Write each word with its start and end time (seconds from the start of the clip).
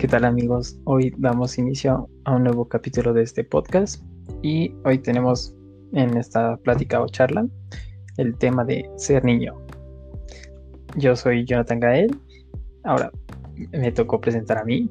¿Qué 0.00 0.08
tal 0.08 0.24
amigos? 0.24 0.78
Hoy 0.84 1.12
damos 1.18 1.58
inicio 1.58 2.08
a 2.24 2.34
un 2.34 2.44
nuevo 2.44 2.66
capítulo 2.66 3.12
de 3.12 3.22
este 3.22 3.44
podcast 3.44 4.02
y 4.40 4.74
hoy 4.86 4.96
tenemos 4.98 5.54
en 5.92 6.16
esta 6.16 6.56
plática 6.56 7.02
o 7.02 7.06
charla 7.06 7.46
el 8.16 8.34
tema 8.38 8.64
de 8.64 8.90
ser 8.96 9.22
niño. 9.26 9.54
Yo 10.96 11.14
soy 11.14 11.44
Jonathan 11.44 11.80
Gael. 11.80 12.18
Ahora 12.84 13.12
me 13.72 13.92
tocó 13.92 14.18
presentar 14.22 14.56
a 14.56 14.64
mí, 14.64 14.88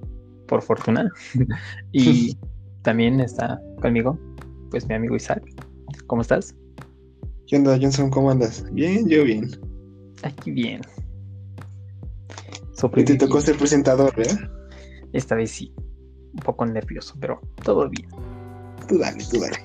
por 0.48 0.62
fortuna. 0.62 1.12
y 1.92 2.38
también 2.84 3.20
está 3.20 3.60
conmigo, 3.82 4.16
pues 4.70 4.88
mi 4.88 4.94
amigo 4.94 5.16
Isaac. 5.16 5.42
¿Cómo 6.06 6.22
estás? 6.22 6.56
¿Qué 7.48 7.56
onda, 7.56 7.80
Johnson? 7.82 8.12
¿Cómo 8.12 8.30
andas? 8.30 8.64
Bien, 8.74 9.10
yo 9.10 9.24
bien. 9.24 9.50
Aquí 10.22 10.52
bien. 10.52 10.82
Y 12.96 13.04
te 13.04 13.16
tocó 13.16 13.42
ser 13.42 13.58
presentador, 13.58 14.14
¿eh? 14.20 14.38
Esta 15.14 15.36
vez 15.36 15.52
sí. 15.52 15.74
Un 16.34 16.40
poco 16.46 16.66
nervioso, 16.66 17.16
pero 17.20 17.42
todo 17.64 17.90
bien. 17.90 18.08
Tú 18.88 19.00
dale, 19.00 19.24
tú 19.32 19.40
dale. 19.40 19.58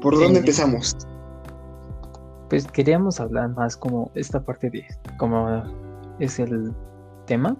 ¿Por 0.00 0.18
dónde 0.18 0.40
empezamos? 0.40 0.96
Pues 2.48 2.66
queríamos 2.66 3.18
hablar 3.20 3.50
más 3.50 3.76
como 3.76 4.10
esta 4.14 4.42
parte 4.44 4.70
de 4.70 4.86
como 5.18 5.62
es 6.18 6.38
el 6.38 6.72
tema, 7.26 7.56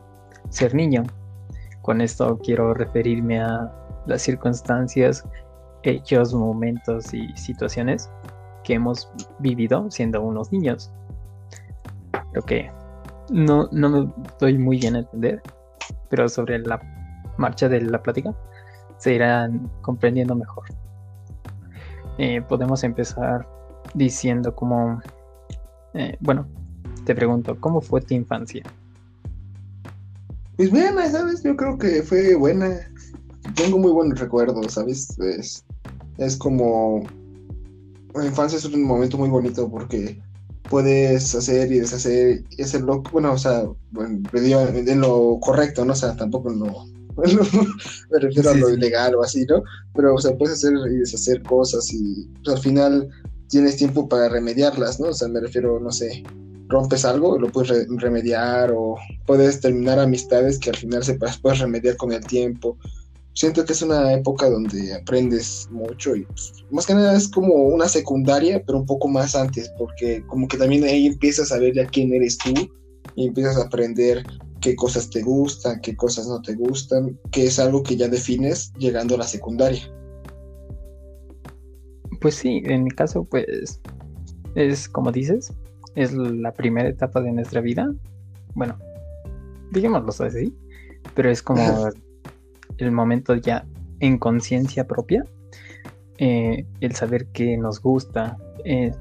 ser 0.50 0.74
niño. 0.74 1.02
Con 1.82 2.00
esto 2.00 2.38
quiero 2.42 2.74
referirme 2.74 3.40
a 3.40 3.72
las 4.06 4.22
circunstancias, 4.22 5.24
hechos, 5.82 6.34
momentos 6.34 7.12
y 7.12 7.28
situaciones 7.36 8.10
que 8.64 8.74
hemos 8.74 9.10
vivido 9.38 9.90
siendo 9.90 10.22
unos 10.22 10.52
niños. 10.52 10.92
Lo 12.32 12.42
que 12.42 12.70
no, 13.30 13.68
no 13.72 13.88
me 13.88 14.12
doy 14.40 14.58
muy 14.58 14.78
bien 14.78 14.96
a 14.96 15.00
entender, 15.00 15.42
pero 16.08 16.28
sobre 16.28 16.58
la 16.58 16.80
marcha 17.38 17.68
de 17.68 17.80
la 17.80 18.02
plática 18.02 18.34
se 18.98 19.14
irán 19.14 19.70
comprendiendo 19.82 20.34
mejor. 20.34 20.64
Eh, 22.18 22.40
podemos 22.42 22.82
empezar 22.82 23.46
diciendo 23.94 24.54
como, 24.54 25.00
eh, 25.94 26.16
bueno, 26.20 26.46
te 27.04 27.14
pregunto, 27.14 27.58
¿cómo 27.60 27.80
fue 27.80 28.00
tu 28.00 28.14
infancia? 28.14 28.62
Pues 30.56 30.70
buena, 30.70 31.06
¿sabes? 31.10 31.42
Yo 31.42 31.54
creo 31.56 31.76
que 31.76 32.02
fue 32.02 32.34
buena. 32.34 32.68
Tengo 33.54 33.78
muy 33.78 33.92
buenos 33.92 34.18
recuerdos, 34.18 34.72
¿sabes? 34.72 35.18
Es, 35.18 35.64
es 36.16 36.36
como... 36.36 37.04
La 38.14 38.24
infancia 38.24 38.56
es 38.56 38.64
un 38.64 38.82
momento 38.82 39.18
muy 39.18 39.28
bonito 39.28 39.70
porque 39.70 40.18
puedes 40.68 41.34
hacer 41.34 41.70
y 41.72 41.80
deshacer 41.80 42.44
y 42.50 42.62
hacerlo, 42.62 43.02
bueno, 43.12 43.32
o 43.32 43.38
sea, 43.38 43.64
bueno, 43.90 44.20
en 44.32 45.00
lo 45.00 45.38
correcto, 45.40 45.84
¿no? 45.84 45.92
O 45.92 45.96
sea, 45.96 46.16
tampoco 46.16 46.50
en 46.50 46.60
lo, 46.60 46.86
me 48.10 48.18
refiero 48.18 48.50
a 48.50 48.54
lo 48.54 48.70
ilegal 48.70 49.14
o 49.14 49.22
así, 49.22 49.44
¿no? 49.46 49.62
Pero, 49.94 50.14
o 50.14 50.18
sea, 50.18 50.36
puedes 50.36 50.56
hacer 50.58 50.72
y 50.90 50.98
deshacer 50.98 51.42
cosas 51.42 51.92
y 51.92 52.28
pues, 52.44 52.56
al 52.56 52.62
final 52.62 53.08
tienes 53.48 53.76
tiempo 53.76 54.08
para 54.08 54.28
remediarlas, 54.28 55.00
¿no? 55.00 55.08
O 55.08 55.14
sea, 55.14 55.28
me 55.28 55.40
refiero, 55.40 55.80
no 55.80 55.90
sé, 55.92 56.22
rompes 56.68 57.04
algo, 57.04 57.38
lo 57.38 57.50
puedes 57.50 57.86
remediar 57.88 58.72
o 58.74 58.96
puedes 59.26 59.60
terminar 59.60 59.98
amistades 59.98 60.58
que 60.58 60.70
al 60.70 60.76
final 60.76 61.04
se 61.04 61.14
puedes 61.14 61.58
remediar 61.58 61.96
con 61.96 62.12
el 62.12 62.24
tiempo 62.24 62.76
siento 63.36 63.64
que 63.64 63.74
es 63.74 63.82
una 63.82 64.14
época 64.14 64.48
donde 64.48 64.94
aprendes 64.94 65.68
mucho 65.70 66.16
y 66.16 66.24
pues, 66.24 66.52
más 66.70 66.86
que 66.86 66.94
nada 66.94 67.16
es 67.16 67.28
como 67.28 67.54
una 67.54 67.86
secundaria, 67.86 68.62
pero 68.66 68.78
un 68.78 68.86
poco 68.86 69.08
más 69.08 69.36
antes, 69.36 69.70
porque 69.78 70.24
como 70.26 70.48
que 70.48 70.56
también 70.56 70.84
ahí 70.84 71.06
empiezas 71.06 71.52
a 71.52 71.58
ver 71.58 71.74
ya 71.74 71.86
quién 71.86 72.12
eres 72.14 72.38
tú 72.38 72.54
y 73.14 73.26
empiezas 73.26 73.58
a 73.58 73.64
aprender 73.64 74.24
qué 74.62 74.74
cosas 74.74 75.10
te 75.10 75.22
gustan, 75.22 75.80
qué 75.82 75.94
cosas 75.94 76.26
no 76.26 76.40
te 76.40 76.54
gustan, 76.54 77.18
que 77.30 77.44
es 77.44 77.58
algo 77.58 77.82
que 77.82 77.96
ya 77.96 78.08
defines 78.08 78.72
llegando 78.78 79.14
a 79.14 79.18
la 79.18 79.24
secundaria. 79.24 79.82
Pues 82.22 82.36
sí, 82.36 82.62
en 82.64 82.84
mi 82.84 82.90
caso 82.90 83.24
pues 83.24 83.78
es 84.54 84.88
como 84.88 85.12
dices, 85.12 85.52
es 85.94 86.14
la 86.14 86.54
primera 86.54 86.88
etapa 86.88 87.20
de 87.20 87.32
nuestra 87.32 87.60
vida. 87.60 87.94
Bueno, 88.54 88.78
digámoslo 89.72 90.24
así, 90.24 90.56
pero 91.14 91.30
es 91.30 91.42
como 91.42 91.90
el 92.78 92.92
momento 92.92 93.34
ya 93.34 93.66
en 94.00 94.18
conciencia 94.18 94.86
propia, 94.86 95.24
eh, 96.18 96.64
el 96.80 96.94
saber 96.94 97.26
qué 97.26 97.56
nos 97.56 97.80
gusta, 97.80 98.38
eh, 98.64 98.92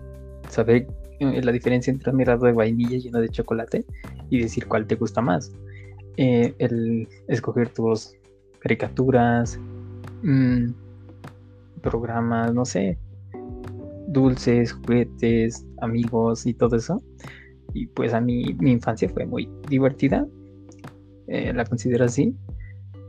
saber 0.49 0.87
eh, 1.19 1.41
la 1.41 1.51
diferencia 1.51 1.91
entre 1.91 2.11
un 2.11 2.21
helado 2.21 2.45
de 2.45 2.51
vainilla 2.51 2.97
lleno 2.97 3.19
de 3.19 3.29
chocolate 3.29 3.85
y 4.29 4.41
decir 4.41 4.67
cuál 4.67 4.85
te 4.85 4.95
gusta 4.95 5.21
más. 5.21 5.51
el 6.17 7.09
escoger 7.27 7.67
tus 7.69 8.13
caricaturas, 8.59 9.59
mm, 10.23 10.69
programas, 11.81 12.53
no 12.53 12.63
sé, 12.63 12.97
dulces, 14.07 14.71
juguetes, 14.71 15.65
amigos 15.81 16.45
y 16.45 16.53
todo 16.53 16.77
eso. 16.77 17.01
Y 17.73 17.87
pues 17.87 18.13
a 18.13 18.21
mí 18.21 18.55
mi 18.59 18.71
infancia 18.71 19.09
fue 19.09 19.25
muy 19.25 19.49
divertida, 19.67 20.25
la 21.27 21.65
considero 21.65 22.05
así. 22.05 22.33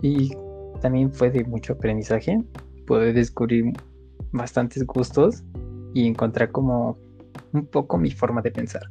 Y 0.03 0.33
también 0.79 1.13
fue 1.13 1.31
de 1.31 1.45
mucho 1.45 1.75
aprendizaje, 1.75 2.43
poder 2.87 3.15
descubrir 3.15 3.73
bastantes 4.33 4.85
gustos 4.85 5.43
y 5.95 6.07
encontrar 6.07 6.51
como 6.53 6.99
un 7.53 7.67
poco 7.67 7.99
mi 7.99 8.11
forma 8.11 8.43
de 8.43 8.51
pensar. 8.51 8.83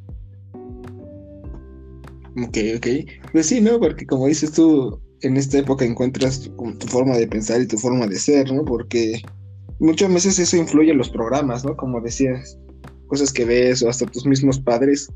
Ok, 2.38 2.58
ok. 2.78 2.88
Pues 3.32 3.46
sí, 3.46 3.62
¿no? 3.62 3.80
Porque 3.80 4.06
como 4.06 4.28
dices 4.28 4.52
tú, 4.52 5.00
en 5.22 5.38
esta 5.38 5.58
época 5.58 5.86
encuentras 5.86 6.42
tu, 6.42 6.88
forma 6.88 7.16
de 7.18 7.28
pensar 7.28 7.62
y 7.62 7.68
tu 7.68 7.78
forma 7.78 8.08
de 8.08 8.18
ser, 8.18 8.52
¿no? 8.52 8.66
Porque 8.66 9.22
muchas 9.80 10.14
veces 10.14 10.40
eso 10.40 10.58
influye 10.58 10.92
en 10.92 10.98
los 10.98 11.10
programas, 11.10 11.64
¿no? 11.64 11.78
Como 11.78 12.02
decías, 12.02 12.58
cosas 13.08 13.32
que 13.32 13.46
ves 13.46 13.82
o 13.84 13.90
hasta 13.90 14.06
tus 14.06 14.26
mismos 14.26 14.60
padres 14.60 15.10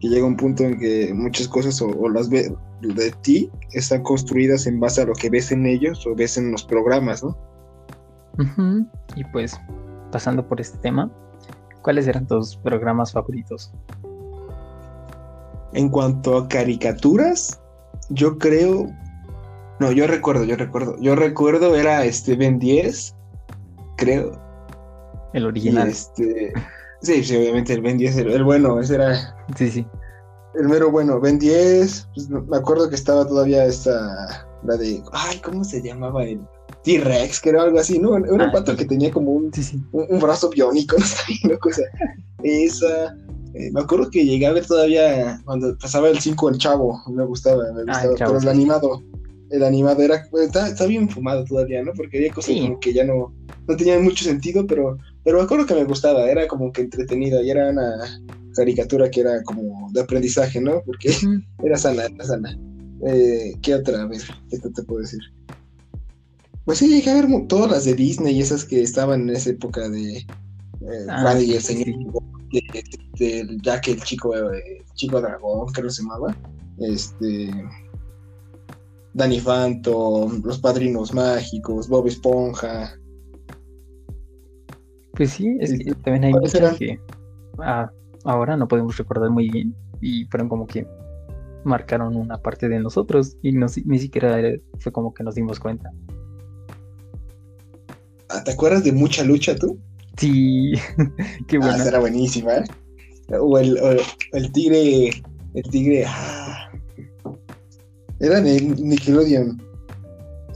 que 0.00 0.08
llega 0.08 0.26
un 0.26 0.36
punto 0.36 0.64
en 0.64 0.78
que 0.78 1.12
muchas 1.14 1.46
cosas 1.46 1.80
o, 1.82 2.08
las 2.08 2.28
ve, 2.30 2.52
de 2.80 3.12
ti 3.22 3.50
están 3.72 4.02
construidas 4.02 4.66
en 4.66 4.80
base 4.80 5.02
a 5.02 5.04
lo 5.04 5.12
que 5.12 5.28
ves 5.28 5.52
en 5.52 5.66
ellos 5.66 6.06
o 6.06 6.14
ves 6.14 6.38
en 6.38 6.50
los 6.50 6.64
programas, 6.64 7.22
¿no? 7.22 7.36
Y 9.14 9.24
pues, 9.24 9.60
pasando 10.10 10.46
por 10.48 10.60
este 10.60 10.78
tema, 10.78 11.10
¿cuáles 11.82 12.06
eran 12.06 12.26
tus 12.26 12.56
programas 12.56 13.12
favoritos? 13.12 13.70
En 15.74 15.90
cuanto 15.90 16.38
a 16.38 16.48
caricaturas, 16.48 17.60
yo 18.08 18.38
creo. 18.38 18.88
No, 19.78 19.92
yo 19.92 20.06
recuerdo, 20.06 20.44
yo 20.44 20.56
recuerdo. 20.56 20.96
Yo 21.00 21.14
recuerdo 21.14 21.76
era 21.76 22.04
este 22.06 22.34
Ben 22.34 22.58
10, 22.58 23.14
creo. 23.96 24.40
El 25.34 25.46
original. 25.46 25.88
este. 25.88 26.54
Sí, 27.02 27.24
sí, 27.24 27.36
obviamente 27.36 27.72
el 27.72 27.80
Ben 27.80 27.96
10, 27.96 28.16
el, 28.16 28.44
bueno, 28.44 28.78
ese 28.80 28.96
era. 28.96 29.36
Sí, 29.56 29.70
sí. 29.70 29.86
El 30.54 30.68
mero 30.68 30.90
bueno, 30.90 31.20
Ben 31.20 31.38
10. 31.38 32.08
Pues, 32.14 32.28
me 32.28 32.56
acuerdo 32.56 32.88
que 32.88 32.94
estaba 32.94 33.26
todavía 33.26 33.64
esta. 33.64 34.46
La 34.64 34.76
de. 34.76 35.02
Ay, 35.12 35.38
¿cómo 35.38 35.64
se 35.64 35.80
llamaba 35.80 36.24
el 36.24 36.40
T-Rex? 36.84 37.40
Que 37.40 37.50
era 37.50 37.62
algo 37.62 37.78
así, 37.78 37.98
¿no? 37.98 38.16
Era 38.16 38.32
un 38.32 38.40
ah, 38.42 38.52
pato 38.52 38.76
que 38.76 38.84
tenía 38.84 39.10
como 39.10 39.30
un, 39.30 39.50
un, 39.92 40.20
brazo 40.20 40.50
biónico, 40.50 40.96
no 40.98 41.04
sé, 41.04 41.22
una 41.44 41.56
cosa. 41.56 41.82
Esa. 42.42 43.16
Eh, 43.54 43.70
me 43.72 43.80
acuerdo 43.80 44.10
que 44.10 44.24
llegué 44.24 44.46
a 44.46 44.52
ver 44.52 44.66
todavía 44.66 45.40
cuando 45.44 45.76
pasaba 45.78 46.08
el 46.08 46.20
5 46.20 46.50
el 46.50 46.58
chavo. 46.58 47.00
Me 47.08 47.24
gustaba, 47.24 47.64
me 47.72 47.82
ah, 47.90 48.06
gustaba. 48.06 48.32
pero 48.32 48.38
el 48.38 48.48
animado. 48.48 49.02
El 49.50 49.64
animado 49.64 50.02
era. 50.02 50.26
Está, 50.34 50.86
bien 50.86 51.08
fumado 51.08 51.44
todavía, 51.44 51.82
¿no? 51.82 51.92
Porque 51.94 52.18
había 52.18 52.32
cosas 52.32 52.56
como 52.60 52.78
que 52.78 52.92
ya 52.92 53.04
no. 53.04 53.32
No 53.66 53.76
tenían 53.76 54.04
mucho 54.04 54.24
sentido, 54.24 54.66
pero 54.66 54.98
pero 55.24 55.38
me 55.38 55.44
acuerdo 55.44 55.66
que 55.66 55.74
me 55.74 55.84
gustaba, 55.84 56.30
era 56.30 56.46
como 56.48 56.72
que 56.72 56.82
entretenida 56.82 57.42
y 57.42 57.50
era 57.50 57.70
una 57.70 58.22
caricatura 58.54 59.10
que 59.10 59.20
era 59.20 59.42
como 59.44 59.90
de 59.92 60.00
aprendizaje, 60.00 60.60
¿no? 60.60 60.82
Porque 60.84 61.12
era 61.62 61.76
sana, 61.76 62.04
era 62.04 62.24
sana. 62.24 62.58
Eh, 63.06 63.54
¿Qué 63.62 63.74
otra? 63.74 64.02
A 64.02 64.06
ver, 64.06 64.20
¿qué 64.50 64.58
te 64.58 64.82
puedo 64.82 65.00
decir? 65.00 65.20
Pues 66.64 66.78
sí, 66.78 66.88
llegué 66.88 67.10
a 67.10 67.14
ver 67.14 67.46
todas 67.48 67.70
las 67.70 67.84
de 67.84 67.94
Disney 67.94 68.36
y 68.36 68.42
esas 68.42 68.64
que 68.64 68.82
estaban 68.82 69.22
en 69.22 69.30
esa 69.30 69.50
época 69.50 69.88
de 69.88 70.18
eh, 70.18 71.06
ah, 71.08 71.32
el 71.32 71.46
de, 73.18 73.58
Jack 73.62 73.88
el 73.88 74.02
chico, 74.02 74.34
eh, 74.36 74.82
chico 74.94 75.20
dragón, 75.20 75.66
creo 75.72 75.86
que 75.86 75.92
se 75.92 76.02
llamaba. 76.02 76.36
Este. 76.78 77.50
Danny 79.12 79.40
Phantom, 79.40 80.42
Los 80.44 80.58
Padrinos 80.58 81.12
Mágicos, 81.12 81.88
Bob 81.88 82.06
Esponja. 82.06 82.96
Pues 85.20 85.32
sí, 85.32 85.54
es 85.60 85.78
que 85.78 85.94
también 85.96 86.24
hay 86.24 86.32
muchas 86.32 86.78
que 86.78 86.98
ah, 87.58 87.90
ahora 88.24 88.56
no 88.56 88.66
podemos 88.66 88.96
recordar 88.96 89.28
muy 89.28 89.50
bien 89.50 89.74
y 90.00 90.24
fueron 90.24 90.48
como 90.48 90.66
que 90.66 90.86
marcaron 91.62 92.16
una 92.16 92.38
parte 92.38 92.70
de 92.70 92.80
nosotros 92.80 93.36
y 93.42 93.52
no, 93.52 93.66
ni 93.84 93.98
siquiera 93.98 94.40
fue 94.78 94.92
como 94.92 95.12
que 95.12 95.22
nos 95.22 95.34
dimos 95.34 95.60
cuenta. 95.60 95.92
Ah, 98.30 98.42
¿Te 98.42 98.52
acuerdas 98.52 98.82
de 98.82 98.92
Mucha 98.92 99.22
Lucha 99.22 99.54
tú? 99.54 99.78
Sí, 100.16 100.72
qué 101.48 101.58
bueno. 101.58 101.76
Ah, 101.84 101.88
era 101.88 101.98
buenísima, 101.98 102.54
¿eh? 102.54 102.64
O 103.38 103.58
el, 103.58 103.78
el 104.32 104.52
tigre, 104.52 105.10
el 105.52 105.62
tigre, 105.70 106.06
Era 108.20 108.40
de 108.40 108.58
Nickelodeon. 108.58 109.62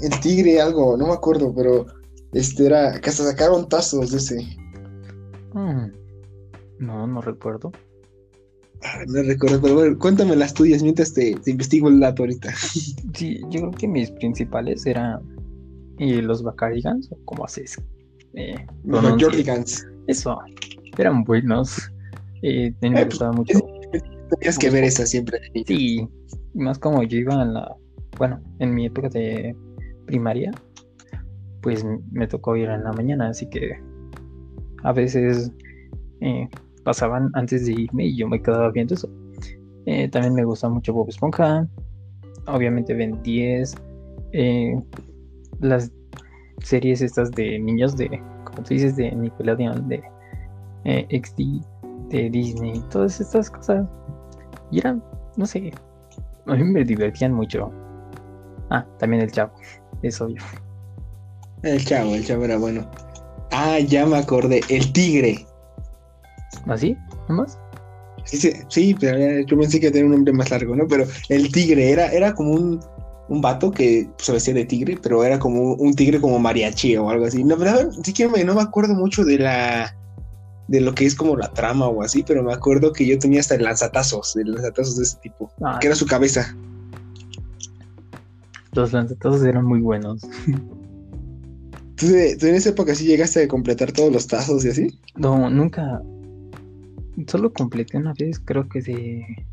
El 0.01 0.21
tigre, 0.21 0.59
algo, 0.59 0.97
no 0.97 1.09
me 1.09 1.13
acuerdo, 1.13 1.55
pero 1.55 1.85
este 2.35 2.67
era. 2.67 3.01
que 3.01 3.11
hasta 3.11 3.25
sacaron 3.25 3.69
tazos 3.69 4.11
de 4.11 4.19
ese. 4.19 4.59
Mm. 5.55 5.93
No, 6.81 7.07
no 7.07 7.21
recuerdo. 7.21 7.73
Ah, 8.83 9.03
no 9.07 9.23
recuerdo, 9.23 9.61
pero 9.63 9.75
bueno, 9.75 9.99
cuéntame 9.99 10.37
las 10.37 10.53
tuyas 10.53 10.83
mientras 10.83 11.15
te, 11.15 11.37
investigo 11.47 11.89
el 11.89 12.01
dato 12.01 12.23
ahorita. 12.23 12.53
Sí, 13.15 13.41
yo 13.49 13.61
creo 13.61 13.71
que 13.71 13.87
mis 13.87 14.11
principales 14.11 14.85
eran 14.87 15.21
y 15.99 16.21
los 16.21 16.43
Bacarigans, 16.43 17.11
o 17.13 17.19
como 17.25 17.45
haces. 17.45 17.81
Eh, 18.35 18.67
los 18.85 19.23
Jordigans. 19.23 19.87
Eso, 20.09 20.37
eran 20.99 21.23
buenos. 21.23 21.91
Eh, 22.43 22.73
me 22.81 23.01
eh, 23.01 23.05
gustaba 23.05 23.33
mucho. 23.33 23.61
Tenías 24.41 24.59
que 24.59 24.71
ver 24.71 24.85
esa 24.85 25.07
siempre. 25.07 25.39
Sí, 25.67 26.07
más 26.55 26.79
como 26.79 27.03
yo 27.05 27.19
iba 27.19 27.41
en 27.41 27.55
la. 27.55 27.77
Bueno, 28.19 28.41
en 28.59 28.75
mi 28.75 28.87
época 28.87 29.09
de 29.09 29.57
primaria, 30.07 30.51
pues 31.65 31.83
me 32.13 32.29
tocó 32.29 32.57
ir 32.57 32.69
en 32.69 32.85
la 32.85 32.93
mañana, 32.93 33.31
así 33.31 33.49
que 33.49 33.81
a 34.83 34.93
veces 34.93 35.51
eh, 36.21 36.47
pasaban 36.85 37.31
antes 37.33 37.65
de 37.65 37.73
irme 37.73 38.05
y 38.05 38.19
yo 38.19 38.29
me 38.29 38.41
quedaba 38.41 38.71
viendo 38.71 38.95
eso. 38.95 39.09
Eh, 39.87 40.09
también 40.11 40.35
me 40.35 40.45
gusta 40.45 40.69
mucho 40.69 40.93
Bob 40.93 41.09
Esponja, 41.09 41.67
obviamente 42.47 42.93
Ben 42.93 43.21
10, 43.23 43.75
eh, 44.33 44.79
las 45.61 45.91
series 46.63 47.01
estas 47.01 47.31
de 47.31 47.59
niños 47.59 47.97
de, 47.97 48.11
como 48.45 48.63
tú 48.63 48.75
dices, 48.75 48.97
de 48.97 49.11
Nickelodeon, 49.13 49.89
de 49.89 50.03
XD, 50.85 51.65
de 52.11 52.29
Disney, 52.29 52.83
todas 52.91 53.19
estas 53.23 53.51
cosas. 53.51 53.89
Y 54.71 54.81
eran, 54.81 55.03
no 55.39 55.47
sé, 55.47 55.73
a 56.47 56.57
me 56.57 56.85
divertían 56.85 57.33
mucho. 57.33 57.71
Ah, 58.69 58.87
también 58.99 59.23
el 59.23 59.33
chavo, 59.33 59.55
es 60.03 60.21
obvio. 60.21 60.43
El 61.65 61.85
chavo, 61.85 62.15
el 62.15 62.25
chavo 62.25 62.45
era 62.45 62.59
bueno. 62.59 62.89
Ah, 63.51 63.79
ya 63.79 64.05
me 64.05 64.19
acordé. 64.19 64.61
El 64.69 64.93
tigre. 64.93 65.47
¿Así? 66.67 66.97
¿No 67.29 67.37
más? 67.37 67.59
Sí, 68.25 68.37
sí, 68.37 68.53
sí, 68.69 68.97
pero 68.99 69.41
yo 69.47 69.59
pensé 69.59 69.81
que 69.81 69.91
tenía 69.91 70.07
un 70.07 70.13
nombre 70.13 70.33
más 70.33 70.51
largo, 70.51 70.77
¿no? 70.77 70.87
Pero 70.87 71.07
el 71.29 71.51
tigre 71.51 71.91
era, 71.91 72.09
era 72.09 72.35
como 72.35 72.53
un, 72.53 72.81
un 73.29 73.41
vato 73.41 73.71
que 73.71 74.09
se 74.19 74.33
vestía 74.33 74.55
de 74.55 74.65
tigre, 74.65 74.99
pero 75.03 75.25
era 75.25 75.39
como 75.39 75.75
un 75.75 75.95
tigre 75.95 76.21
como 76.21 76.39
mariachi 76.39 76.97
o 76.97 77.09
algo 77.09 77.27
así. 77.27 77.45
No, 77.45 77.57
verdad, 77.57 77.91
sí 78.03 78.13
que 78.13 78.29
me, 78.29 78.45
no 78.45 78.55
me 78.55 78.63
acuerdo 78.63 78.95
mucho 78.95 79.25
de 79.25 79.39
la 79.39 79.95
de 80.69 80.81
lo 80.81 80.95
que 80.95 81.05
es 81.05 81.15
como 81.15 81.37
la 81.37 81.53
trama 81.53 81.89
o 81.89 82.03
así, 82.03 82.23
pero 82.23 82.43
me 82.43 82.53
acuerdo 82.53 82.93
que 82.93 83.07
yo 83.07 83.19
tenía 83.19 83.41
hasta 83.41 83.55
el 83.55 83.65
lanzatazos, 83.65 84.35
el 84.37 84.53
lanzatazos 84.53 84.97
de 84.97 85.05
ese 85.05 85.19
tipo, 85.19 85.51
ah, 85.63 85.79
que 85.81 85.89
era 85.89 85.97
su 85.97 86.07
cabeza. 86.07 86.57
Los 88.73 88.93
lanzatazos 88.93 89.45
eran 89.45 89.65
muy 89.65 89.81
buenos. 89.81 90.23
¿Tú, 91.97 92.07
en 92.07 92.55
esa 92.55 92.71
época 92.71 92.95
sí 92.95 93.07
llegaste 93.07 93.45
a 93.45 93.49
completar 93.49 93.93
todos 93.93 94.13
los 94.13 94.27
tazos 94.27 94.65
y 94.65 94.69
así? 94.69 94.99
No, 95.17 95.49
nunca. 95.49 96.03
Solo 97.29 97.53
completé 97.53 97.99
una 97.99 98.13
vez, 98.19 98.41
creo 98.41 98.69
que 98.69 98.81
de. 98.81 99.47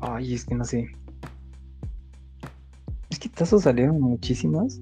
Ay, 0.00 0.34
es 0.34 0.44
que 0.44 0.54
no 0.54 0.64
sé. 0.64 0.88
Es 3.10 3.18
que 3.18 3.28
tazos 3.28 3.62
salieron 3.62 4.00
muchísimos. 4.00 4.80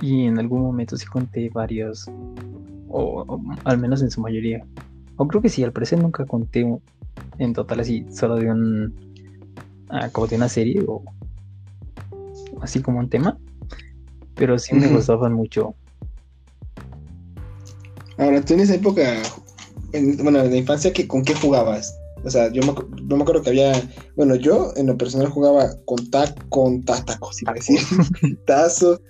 Y 0.00 0.24
en 0.24 0.38
algún 0.38 0.62
momento 0.62 0.96
sí 0.96 1.06
conté 1.06 1.50
varios. 1.50 2.10
O, 2.88 3.40
al 3.64 3.78
menos 3.78 4.02
en 4.02 4.10
su 4.10 4.20
mayoría. 4.20 4.64
O 5.16 5.28
creo 5.28 5.40
que 5.40 5.48
sí, 5.48 5.62
al 5.62 5.72
parecer 5.72 6.00
nunca 6.00 6.24
conté 6.24 6.66
en 7.38 7.52
total 7.52 7.80
así, 7.80 8.04
solo 8.10 8.36
de 8.36 8.50
un. 8.50 8.94
Ah, 9.88 10.08
como 10.10 10.26
de 10.26 10.36
una 10.36 10.48
serie 10.48 10.82
o. 10.88 11.04
Así 12.60 12.82
como 12.82 12.98
un 12.98 13.08
tema 13.08 13.38
pero 14.38 14.58
sí 14.58 14.74
me 14.74 14.86
gustaban 14.88 15.34
mucho. 15.34 15.74
Ahora, 18.16 18.40
tú 18.40 18.54
en 18.54 18.60
esa 18.60 18.76
época, 18.76 19.22
bueno, 20.22 20.40
en 20.40 20.50
la 20.50 20.56
infancia, 20.56 20.92
¿con 21.06 21.24
qué 21.24 21.34
jugabas? 21.34 21.94
O 22.24 22.30
sea, 22.30 22.52
yo 22.52 22.62
me, 22.62 22.74
no 23.02 23.16
me 23.16 23.22
acuerdo 23.22 23.42
que 23.42 23.50
había, 23.50 23.72
bueno, 24.16 24.34
yo 24.34 24.72
en 24.76 24.86
lo 24.86 24.96
personal 24.96 25.28
jugaba 25.28 25.70
con, 25.84 26.10
ta, 26.10 26.34
con 26.48 26.82
tacos, 26.82 27.42
iba 27.42 27.52
a 27.52 27.54
decir, 27.54 27.78
tazos, 28.46 29.00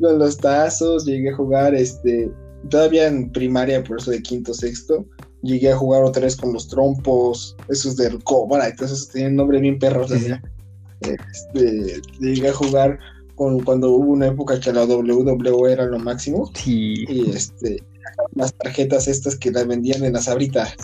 con 0.00 0.18
los 0.18 0.36
tazos, 0.36 1.06
llegué 1.06 1.30
a 1.30 1.36
jugar, 1.36 1.74
este, 1.74 2.30
todavía 2.68 3.06
en 3.06 3.30
primaria, 3.32 3.82
por 3.82 3.98
eso 3.98 4.10
de 4.10 4.22
quinto, 4.22 4.52
sexto, 4.52 5.06
llegué 5.42 5.72
a 5.72 5.76
jugar 5.76 6.02
otra 6.02 6.22
vez 6.22 6.36
con 6.36 6.52
los 6.52 6.68
trompos, 6.68 7.56
esos 7.68 7.96
del 7.96 8.22
cobra, 8.24 8.68
entonces 8.68 9.08
tenían 9.08 9.36
nombre 9.36 9.58
bien 9.58 9.78
perros, 9.78 10.10
este, 10.10 12.02
llegué 12.20 12.48
a 12.48 12.52
jugar 12.54 12.98
cuando 13.64 13.90
hubo 13.90 14.12
una 14.12 14.26
época 14.26 14.60
que 14.60 14.72
la 14.72 14.84
WWE 14.84 15.72
era 15.72 15.86
lo 15.86 15.98
máximo. 15.98 16.50
Sí. 16.54 17.04
Y 17.08 17.30
este, 17.30 17.82
las 18.34 18.52
tarjetas 18.54 19.08
estas 19.08 19.36
que 19.36 19.50
las 19.50 19.66
vendían 19.66 20.04
en 20.04 20.12
las 20.12 20.28
abritas. 20.28 20.74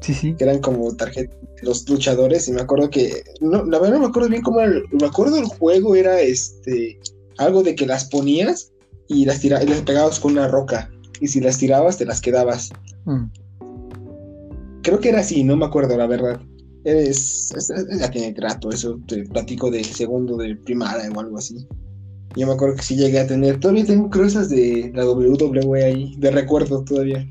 Sí, 0.00 0.14
sí. 0.14 0.34
Que 0.34 0.44
eran 0.44 0.60
como 0.60 0.94
tarjetas 0.94 1.36
de 1.40 1.62
los 1.62 1.88
luchadores. 1.88 2.48
Y 2.48 2.52
me 2.52 2.60
acuerdo 2.60 2.90
que. 2.90 3.22
No, 3.40 3.64
la 3.64 3.78
verdad 3.78 3.94
no 3.94 4.00
me 4.00 4.06
acuerdo 4.06 4.28
bien 4.28 4.42
cómo 4.42 4.60
era. 4.60 4.80
Me 4.92 5.06
acuerdo 5.06 5.38
el 5.38 5.46
juego 5.46 5.94
era 5.94 6.20
este. 6.20 6.98
Algo 7.38 7.62
de 7.62 7.74
que 7.74 7.86
las 7.86 8.04
ponías 8.04 8.72
y 9.08 9.24
las, 9.24 9.40
tira, 9.40 9.62
y 9.62 9.66
las 9.66 9.80
pegabas 9.82 10.20
con 10.20 10.32
una 10.32 10.48
roca. 10.48 10.90
Y 11.20 11.28
si 11.28 11.40
las 11.40 11.58
tirabas, 11.58 11.96
te 11.96 12.04
las 12.04 12.20
quedabas. 12.20 12.70
Mm. 13.06 13.24
Creo 14.82 14.98
que 15.00 15.10
era 15.10 15.20
así, 15.20 15.44
no 15.44 15.56
me 15.56 15.64
acuerdo, 15.64 15.96
la 15.96 16.06
verdad. 16.06 16.40
Es, 16.84 17.54
ya 17.96 18.10
tiene 18.10 18.32
trato, 18.32 18.70
eso 18.70 18.98
te 19.06 19.22
platico 19.24 19.70
de 19.70 19.84
segundo 19.84 20.36
de 20.36 20.56
primaria 20.56 21.08
o 21.14 21.20
algo 21.20 21.38
así. 21.38 21.66
Yo 22.36 22.46
me 22.46 22.54
acuerdo 22.54 22.76
que 22.76 22.82
sí 22.82 22.96
llegué 22.96 23.20
a 23.20 23.26
tener. 23.26 23.60
Todavía 23.60 23.84
tengo 23.84 24.08
cruzas 24.08 24.48
de 24.48 24.90
la 24.94 25.04
WWE 25.08 25.84
ahí, 25.84 26.16
de 26.18 26.30
recuerdo 26.30 26.82
todavía. 26.84 27.26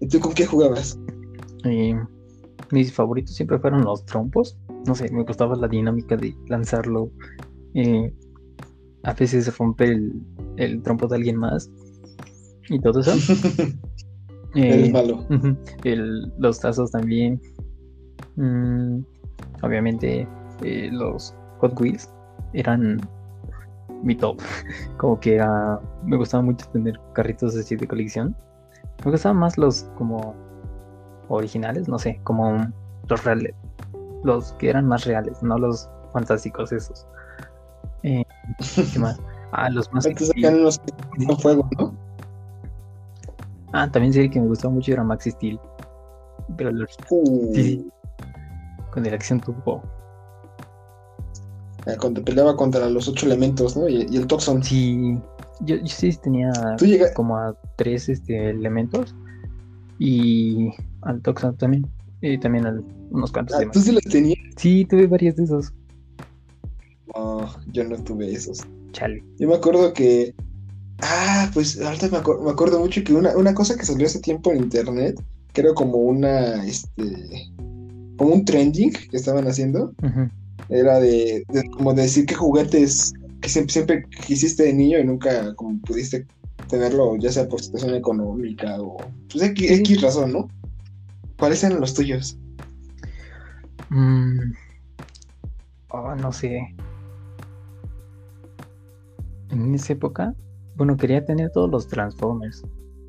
¿Y 0.00 0.08
tú 0.08 0.20
con 0.20 0.34
qué 0.34 0.46
jugabas? 0.46 0.98
Eh, 1.64 1.94
mis 2.70 2.92
favoritos 2.92 3.34
siempre 3.34 3.58
fueron 3.58 3.84
los 3.84 4.04
trompos. 4.04 4.58
No 4.86 4.94
sé, 4.94 5.10
me 5.10 5.24
gustaba 5.24 5.56
la 5.56 5.68
dinámica 5.68 6.16
de 6.16 6.34
lanzarlo. 6.48 7.10
Eh, 7.74 8.12
a 9.02 9.14
veces 9.14 9.56
romper 9.56 9.98
el, 10.56 10.82
trompo 10.82 11.06
de 11.06 11.16
alguien 11.16 11.36
más. 11.36 11.70
Y 12.68 12.78
todo 12.80 13.00
eso. 13.00 13.12
eh, 14.54 14.90
malo. 14.90 15.26
los 16.38 16.60
tazos 16.60 16.90
también. 16.90 17.40
Mm, 18.36 19.00
obviamente, 19.62 20.28
eh, 20.62 20.88
los 20.92 21.34
Hot 21.58 21.78
Wheels 21.80 22.08
eran 22.52 23.00
mi 24.02 24.14
top. 24.14 24.40
Como 24.96 25.18
que 25.20 25.36
era. 25.36 25.80
Me 26.04 26.16
gustaba 26.16 26.42
mucho 26.42 26.66
tener 26.68 26.98
carritos 27.12 27.56
así 27.56 27.76
de 27.76 27.86
colección. 27.86 28.34
Me 29.04 29.10
gustaban 29.10 29.38
más 29.38 29.56
los 29.56 29.84
como 29.96 30.34
originales, 31.28 31.88
no 31.88 31.98
sé, 31.98 32.20
como 32.24 32.66
los 33.08 33.24
reales. 33.24 33.54
Los 34.24 34.52
que 34.54 34.70
eran 34.70 34.86
más 34.86 35.04
reales, 35.04 35.42
no 35.42 35.56
los 35.58 35.88
fantásticos 36.12 36.72
esos. 36.72 37.06
Eh, 38.02 38.24
¿Qué 38.92 38.98
más? 38.98 39.18
Ah, 39.52 39.68
los 39.68 39.92
más. 39.92 40.06
los 40.36 40.80
con 41.26 41.38
fuego, 41.38 41.68
¿no? 41.76 41.92
Ah, 43.72 43.90
también 43.90 44.12
sí 44.12 44.30
que 44.30 44.40
me 44.40 44.46
gustaba 44.46 44.72
mucho 44.72 44.92
era 44.92 45.02
Maxi 45.02 45.32
Steel. 45.32 45.58
Pero 46.56 46.70
los. 46.70 46.96
Uh. 47.10 47.52
Sí, 47.52 47.90
Con 48.92 49.04
el 49.04 49.12
acción 49.12 49.40
turbo. 49.40 49.82
Eh, 51.86 51.96
cuando 51.98 52.22
peleaba 52.22 52.56
contra 52.56 52.88
los 52.88 53.08
ocho 53.08 53.26
elementos, 53.26 53.76
¿no? 53.76 53.88
Y, 53.88 54.02
el 54.16 54.26
Toxon. 54.26 54.62
Sí, 54.62 55.18
yo, 55.60 55.76
sí 55.86 56.10
tenía 56.22 56.52
como 57.14 57.36
a 57.36 57.56
tres 57.76 58.08
este, 58.08 58.50
elementos. 58.50 59.14
Y 59.98 60.70
al 61.02 61.20
Toxon 61.22 61.56
también. 61.56 61.86
Y 62.20 62.38
también 62.38 62.66
a 62.66 62.80
unos 63.10 63.32
cuantos 63.32 63.56
ah, 63.56 63.64
¿Tú 63.72 63.80
sí 63.80 63.92
los 63.92 64.04
tenías? 64.04 64.38
Sí, 64.56 64.84
tuve 64.84 65.06
varios 65.06 65.36
de 65.36 65.44
esos. 65.44 65.72
No, 67.14 67.48
yo 67.72 67.84
no 67.84 67.96
tuve 67.96 68.30
esos. 68.32 68.60
Chale. 68.92 69.24
Yo 69.38 69.48
me 69.48 69.54
acuerdo 69.54 69.92
que. 69.92 70.34
Ah, 71.02 71.50
pues 71.54 71.80
ahorita 71.80 72.08
me, 72.08 72.44
me 72.44 72.50
acuerdo 72.50 72.78
mucho 72.78 73.02
que 73.02 73.14
una, 73.14 73.34
una 73.36 73.54
cosa 73.54 73.74
que 73.74 73.86
salió 73.86 74.06
hace 74.06 74.20
tiempo 74.20 74.52
en 74.52 74.58
internet, 74.58 75.22
que 75.54 75.62
era 75.62 75.72
como 75.72 75.96
una. 75.96 76.64
Este. 76.66 77.50
Como 78.18 78.34
un 78.34 78.44
trending 78.44 78.92
que 78.92 79.16
estaban 79.16 79.48
haciendo. 79.48 79.94
Era 80.70 81.00
de, 81.00 81.44
como 81.76 81.92
decir 81.94 82.26
que 82.26 82.34
juguetes 82.34 83.12
que 83.40 83.48
siempre, 83.48 83.72
siempre 83.72 84.04
quisiste 84.26 84.64
de 84.64 84.72
niño 84.72 84.98
y 84.98 85.04
nunca 85.04 85.54
como 85.54 85.80
pudiste 85.80 86.26
tenerlo, 86.68 87.16
ya 87.16 87.32
sea 87.32 87.48
por 87.48 87.60
situación 87.60 87.94
económica 87.94 88.80
o 88.80 88.96
pues 89.30 89.42
X, 89.42 90.02
razón, 90.02 90.32
¿no? 90.32 90.48
¿Cuáles 91.38 91.64
eran 91.64 91.80
los 91.80 91.94
tuyos? 91.94 92.38
Mm. 93.88 94.52
Oh, 95.88 96.14
no 96.14 96.32
sé. 96.32 96.60
En 99.50 99.74
esa 99.74 99.94
época, 99.94 100.34
bueno, 100.76 100.96
quería 100.96 101.24
tener 101.24 101.50
todos 101.50 101.70
los 101.70 101.88
Transformers. 101.88 102.62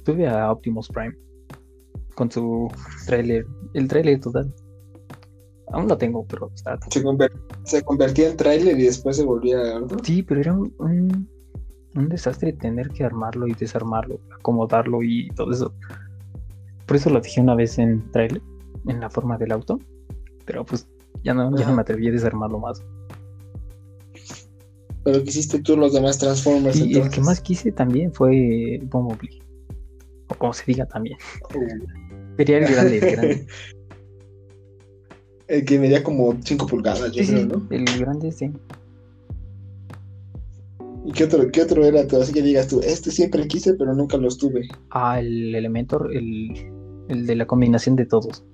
Tuve 0.04 0.28
a 0.28 0.52
Optimus 0.52 0.90
Prime 0.90 1.16
con 2.16 2.32
su 2.32 2.68
trailer, 3.06 3.46
el 3.74 3.88
trailer 3.88 4.20
total. 4.20 4.52
Aún 5.72 5.88
lo 5.88 5.98
tengo, 5.98 6.26
pero 6.26 6.52
está. 6.54 6.78
Se, 7.64 7.84
convertía 7.84 8.30
en 8.30 8.38
trailer 8.38 8.78
y 8.78 8.84
después 8.84 9.18
se 9.18 9.24
volvía 9.24 9.78
algo. 9.78 9.98
Sí, 10.04 10.22
pero 10.22 10.42
era 10.42 10.54
un, 10.54 10.74
un, 11.96 12.10
desastre 12.10 12.52
tener 12.54 12.90
que 12.90 13.06
armarlo 13.06 13.48
y 13.48 13.54
desarmarlo, 13.54 14.20
acomodarlo 14.38 15.02
y 15.02 15.30
todo 15.30 15.52
eso. 15.52 15.74
Por 16.86 16.98
eso 16.98 17.10
lo 17.10 17.22
dije 17.22 17.40
una 17.40 17.56
vez 17.56 17.78
en 17.78 18.12
trailer, 18.12 18.42
en 18.88 19.00
la 19.00 19.10
forma 19.10 19.38
del 19.38 19.54
auto. 19.54 19.80
Pero 20.46 20.66
pues 20.66 20.88
ya 21.24 21.34
no, 21.34 21.56
ya 21.58 21.68
no 21.68 21.76
me 21.76 21.82
atreví 21.82 22.10
a 22.10 22.12
desarmarlo 22.12 22.60
más. 22.60 22.84
Pero 25.04 25.24
quisiste 25.24 25.60
tú 25.60 25.78
los 25.78 25.94
demás 25.94 26.18
Transformers. 26.18 26.78
Y 26.78 26.98
el 27.00 27.10
que 27.10 27.22
más 27.22 27.40
quise 27.40 27.72
también 27.72 28.14
fue 28.14 28.80
Bumblebee. 28.84 29.42
O 30.28 30.36
como 30.36 30.54
se 30.54 30.66
diga 30.66 30.86
también. 30.86 31.18
Quería 32.38 32.58
el 32.58 32.68
grande, 32.68 32.98
el 32.98 33.12
grande. 33.16 33.48
El 35.52 35.66
que 35.66 35.78
medía 35.78 36.02
como 36.02 36.34
5 36.42 36.66
pulgadas, 36.66 37.12
yo 37.12 37.26
creo, 37.26 37.46
¿no? 37.46 37.68
El 37.70 37.84
grande, 38.00 38.32
sí. 38.32 38.50
¿Y 41.06 41.12
qué 41.12 41.26
otro, 41.26 41.52
qué 41.52 41.64
otro 41.64 41.84
era? 41.84 42.04
Así 42.22 42.32
que 42.32 42.42
digas 42.42 42.70
tú, 42.70 42.80
este 42.80 43.12
siempre 43.12 43.46
quise, 43.50 43.74
pero 43.74 43.94
nunca 43.94 44.16
los 44.16 44.38
tuve. 44.38 44.70
Ah, 44.92 45.20
el 45.20 45.54
Elementor, 45.54 46.16
el, 46.16 46.54
el 47.10 47.26
de 47.28 47.36
la 47.36 47.46
combinación 47.46 47.98
de 47.98 48.06
todos. 48.06 48.46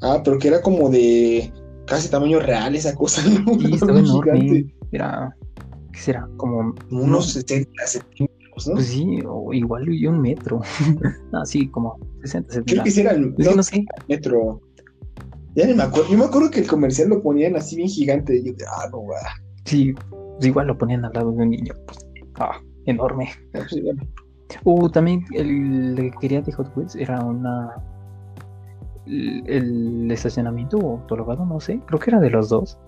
Ah, 0.00 0.22
pero 0.24 0.38
que 0.38 0.46
era 0.46 0.62
como 0.62 0.90
de 0.90 1.52
casi 1.86 2.08
tamaño 2.08 2.38
real 2.38 2.76
esa 2.76 2.94
cosa, 2.94 3.20
¿no? 3.28 3.58
Sí, 3.58 3.74
estaba 3.74 3.98
enorme. 3.98 4.72
Era, 4.92 5.36
¿qué 5.92 5.98
será? 5.98 6.28
Como 6.36 6.72
unos 6.92 7.32
60 7.32 7.84
centímetros, 7.84 8.68
¿no? 8.68 8.74
Pues 8.74 8.86
sí, 8.86 9.18
o 9.26 9.52
igual 9.52 9.92
y 9.92 10.06
un 10.06 10.20
metro. 10.20 10.60
Así 11.32 11.68
como 11.68 11.98
60 12.22 12.52
centímetros. 12.52 12.64
Creo 12.66 12.84
que 12.84 12.90
sí 12.92 13.00
era 13.00 13.10
el 13.10 13.34
no, 13.36 13.56
no 13.56 13.62
sé. 13.64 13.84
metro. 14.08 14.60
Ya 15.54 15.66
ni 15.66 15.74
me 15.74 15.82
acuerdo. 15.82 16.10
Yo 16.10 16.18
me 16.18 16.24
acuerdo 16.24 16.50
que 16.50 16.60
el 16.60 16.66
comercial 16.66 17.08
lo 17.08 17.22
ponían 17.22 17.56
así 17.56 17.76
bien 17.76 17.88
gigante. 17.88 18.36
Y 18.36 18.44
yo 18.44 18.52
de, 18.52 18.64
ah, 18.66 18.88
no, 18.90 19.06
va. 19.06 19.18
Sí, 19.64 19.94
pues 20.10 20.46
igual 20.46 20.68
lo 20.68 20.78
ponían 20.78 21.04
al 21.04 21.12
lado 21.12 21.32
de 21.32 21.42
un 21.42 21.50
niño. 21.50 21.74
Pues, 21.86 21.98
ah, 22.36 22.60
enorme. 22.86 23.30
Ah, 23.54 23.60
pues 23.68 23.82
uh, 24.64 24.88
también 24.88 25.24
el, 25.34 25.94
que 25.96 26.10
quería 26.20 26.42
de 26.42 26.52
Hot 26.52 26.76
Wheels 26.76 26.96
era 26.96 27.22
una. 27.22 27.74
El, 29.06 30.10
estacionamiento 30.10 30.78
autologado, 30.78 31.44
no 31.44 31.60
sé. 31.60 31.80
Creo 31.86 31.98
que 31.98 32.10
era 32.10 32.20
de 32.20 32.30
los 32.30 32.48
dos. 32.48 32.78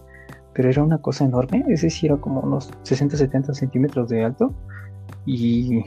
Pero 0.52 0.68
era 0.68 0.82
una 0.82 0.98
cosa 0.98 1.24
enorme. 1.24 1.64
Ese 1.68 1.90
sí 1.90 2.06
era 2.06 2.16
como 2.16 2.40
unos 2.40 2.70
60-70 2.84 3.54
centímetros 3.54 4.08
de 4.08 4.24
alto. 4.24 4.52
Y 5.26 5.84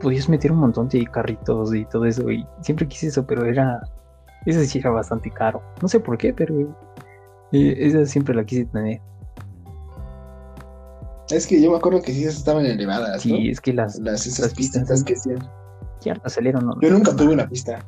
podías 0.00 0.28
meter 0.28 0.52
un 0.52 0.58
montón 0.58 0.88
de 0.88 1.04
carritos 1.06 1.74
y 1.74 1.84
todo 1.86 2.04
eso. 2.06 2.30
Y 2.30 2.46
siempre 2.62 2.86
quise 2.86 3.08
eso, 3.08 3.26
pero 3.26 3.44
era 3.44 3.80
esa 4.46 4.64
sí 4.64 4.78
era 4.78 4.90
bastante 4.90 5.30
caro. 5.30 5.62
No 5.82 5.88
sé 5.88 6.00
por 6.00 6.16
qué, 6.18 6.32
pero 6.32 6.54
eh, 7.52 7.74
esa 7.78 8.06
siempre 8.06 8.34
la 8.34 8.44
quise 8.44 8.64
tener. 8.66 9.00
Es 11.30 11.46
que 11.46 11.60
yo 11.60 11.70
me 11.70 11.76
acuerdo 11.76 12.00
que 12.00 12.12
sí 12.12 12.24
estaban 12.24 12.64
elevadas. 12.64 13.22
Sí, 13.22 13.50
es 13.50 13.60
que 13.60 13.72
las, 13.74 13.98
las, 13.98 14.26
esas 14.26 14.54
pistas 14.54 15.04
que 15.04 15.14
hacían. 15.14 15.38
Ya 16.02 16.20
salieron, 16.26 16.66
¿no? 16.66 16.80
Yo 16.80 16.90
nunca 16.90 17.14
tuve 17.14 17.34
una 17.34 17.48
pista. 17.48 17.84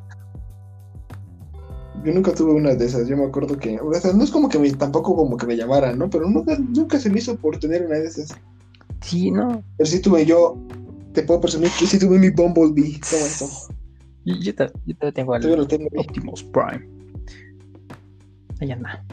Yo 2.03 2.13
nunca 2.13 2.33
tuve 2.33 2.53
una 2.53 2.75
de 2.75 2.85
esas. 2.85 3.07
Yo 3.07 3.17
me 3.17 3.25
acuerdo 3.25 3.57
que. 3.57 3.79
O 3.79 3.93
sea, 3.93 4.13
no 4.13 4.23
es 4.23 4.31
como 4.31 4.49
que 4.49 4.59
me, 4.59 4.71
tampoco 4.71 5.15
como 5.15 5.37
que 5.37 5.47
me 5.47 5.55
llamaran, 5.55 5.97
¿no? 5.97 6.09
Pero 6.09 6.29
nunca, 6.29 6.57
nunca 6.57 6.99
se 6.99 7.09
me 7.09 7.19
hizo 7.19 7.35
por 7.35 7.57
tener 7.57 7.85
una 7.85 7.95
de 7.95 8.05
esas. 8.05 8.29
Sí, 9.01 9.31
no. 9.31 9.63
Pero 9.77 9.89
sí 9.89 9.99
tuve 9.99 10.25
yo. 10.25 10.57
Te 11.13 11.23
puedo 11.23 11.41
presumir 11.41 11.71
que 11.79 11.87
sí 11.87 11.97
tuve 11.97 12.19
mi 12.19 12.29
Bumblebee. 12.29 12.99
Todo 13.09 13.25
eso. 13.25 13.73
Yo, 14.25 14.35
yo, 14.35 14.55
te, 14.55 14.71
yo 14.85 15.13
tengo 15.13 15.33
al 15.33 15.67
tengo 15.67 15.87
Optimus 15.97 16.43
Prime. 16.43 16.87
Ahí 18.59 18.71
anda. 18.71 19.03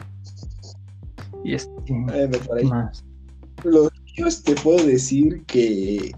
Y 1.43 1.55
este. 1.55 1.71
¿qué 1.85 2.63
más? 2.65 3.03
Los 3.63 3.91
te 4.43 4.55
puedo 4.55 4.85
decir 4.85 5.43
que 5.45 6.11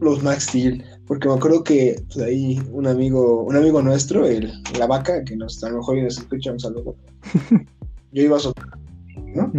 los 0.00 0.22
Max 0.22 0.44
Steel, 0.44 0.84
porque 1.06 1.28
me 1.28 1.34
acuerdo 1.34 1.64
que 1.64 2.02
pues, 2.06 2.24
ahí 2.24 2.60
un 2.72 2.86
amigo, 2.86 3.42
un 3.42 3.56
amigo 3.56 3.82
nuestro, 3.82 4.26
el, 4.26 4.52
la 4.78 4.86
vaca, 4.86 5.24
que 5.24 5.36
nos, 5.36 5.62
a 5.64 5.70
lo 5.70 5.78
mejor 5.78 5.98
nos 5.98 6.18
escucha 6.18 6.52
un 6.52 6.60
saludo. 6.60 6.96
Yo 8.12 8.22
iba 8.22 8.36
a 8.36 8.40
su 8.40 8.52
¿no? 9.34 9.52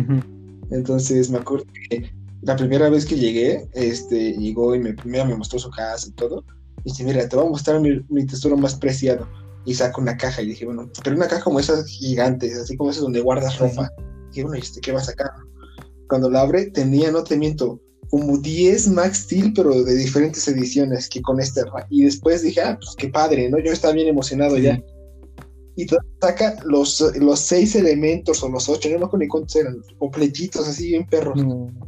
Entonces 0.71 1.29
me 1.29 1.37
acuerdo 1.37 1.65
que 1.89 2.11
la 2.41 2.55
primera 2.55 2.89
vez 2.89 3.05
que 3.05 3.17
llegué, 3.17 3.67
este, 3.73 4.33
llegó 4.33 4.73
y 4.75 4.79
me, 4.79 4.93
primero 4.93 5.25
me 5.25 5.35
mostró 5.35 5.59
su 5.59 5.69
casa 5.69 6.07
y 6.07 6.11
todo. 6.11 6.43
Y 6.83 6.91
dice, 6.91 7.03
mira, 7.03 7.27
te 7.27 7.35
voy 7.35 7.45
a 7.45 7.49
mostrar 7.49 7.81
mi, 7.81 8.25
tesoro 8.25 8.57
más 8.57 8.75
preciado. 8.75 9.27
Y 9.65 9.73
saco 9.73 10.01
una 10.01 10.17
caja 10.17 10.41
y 10.41 10.47
dije, 10.47 10.65
bueno, 10.65 10.89
pero 11.03 11.15
una 11.15 11.27
caja 11.27 11.43
como 11.43 11.59
esas 11.59 11.85
gigantes, 11.85 12.57
así 12.57 12.77
como 12.77 12.91
esas 12.91 13.03
donde 13.03 13.21
guardas 13.21 13.59
ropa. 13.59 13.91
Y 13.97 14.27
dije, 14.29 14.43
bueno, 14.43 14.57
¿y 14.57 14.61
este 14.61 14.81
qué 14.81 14.91
va 14.91 14.99
a 14.99 15.03
sacar? 15.03 15.31
Cuando 16.07 16.29
la 16.29 16.41
abre, 16.41 16.67
tenía, 16.71 17.11
no 17.11 17.23
te 17.23 17.37
miento, 17.37 17.79
como 18.09 18.37
10 18.37 18.89
Max 18.89 19.19
Steel, 19.19 19.53
pero 19.53 19.83
de 19.83 19.95
diferentes 19.95 20.47
ediciones 20.47 21.07
que 21.07 21.21
con 21.21 21.39
este. 21.39 21.61
Y 21.89 22.03
después 22.03 22.41
dije, 22.41 22.61
ah, 22.61 22.77
pues 22.79 22.95
qué 22.97 23.09
padre, 23.09 23.49
¿no? 23.49 23.59
Yo 23.59 23.71
estaba 23.71 23.93
bien 23.93 24.07
emocionado 24.07 24.57
ya. 24.57 24.81
Y 25.75 25.87
saca 26.19 26.57
los, 26.65 26.99
los 27.17 27.39
seis 27.39 27.75
elementos 27.75 28.43
o 28.43 28.49
los 28.49 28.67
ocho, 28.67 28.89
no 28.89 28.99
me 28.99 29.05
acuerdo 29.05 29.19
ni 29.19 29.27
cuántos 29.27 29.55
eran, 29.55 29.77
completitos, 29.97 30.67
así 30.67 30.89
bien 30.89 31.07
perros. 31.07 31.39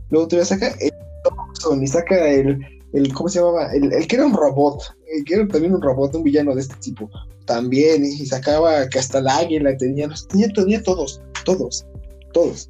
Luego 0.09 0.27
te 0.27 0.37
voy 0.37 0.43
a 0.43 0.45
sacar 0.45 0.73
el 0.79 0.91
Thompson 1.23 1.83
y 1.83 1.87
saca 1.87 2.29
el, 2.29 2.59
el 2.93 3.13
¿cómo 3.13 3.29
se 3.29 3.39
llamaba? 3.39 3.71
El, 3.73 3.91
el, 3.93 4.07
que 4.07 4.15
era 4.15 4.25
un 4.25 4.33
robot, 4.33 4.81
el 5.07 5.23
que 5.23 5.35
era 5.35 5.47
también 5.47 5.73
un 5.73 5.81
robot, 5.81 6.15
un 6.15 6.23
villano 6.23 6.53
de 6.55 6.61
este 6.61 6.75
tipo, 6.75 7.09
también, 7.45 8.03
y 8.03 8.25
sacaba 8.25 8.87
que 8.89 8.99
hasta 8.99 9.21
la 9.21 9.37
águila 9.37 9.75
tenía, 9.77 10.09
tenía, 10.29 10.49
tenía 10.49 10.83
todos, 10.83 11.21
todos, 11.45 11.85
todos. 12.33 12.67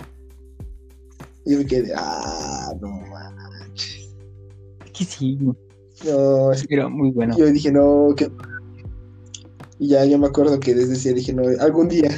Y 1.45 1.53
yo 1.53 1.57
me 1.59 1.65
quedé, 1.65 1.91
ah, 1.95 2.71
no 2.79 2.87
manches. 2.87 4.09
Que 4.93 5.05
sí. 5.05 5.37
No, 6.05 6.51
era 6.69 6.89
muy 6.89 7.11
bueno. 7.11 7.35
Yo 7.37 7.45
dije, 7.45 7.71
no, 7.71 8.13
que. 8.15 8.31
Y 9.79 9.89
ya 9.89 10.05
yo 10.05 10.19
me 10.19 10.27
acuerdo 10.27 10.59
que 10.59 10.75
desde 10.75 10.93
ese 10.93 11.13
dije, 11.13 11.33
no, 11.33 11.43
algún 11.59 11.87
día. 11.87 12.09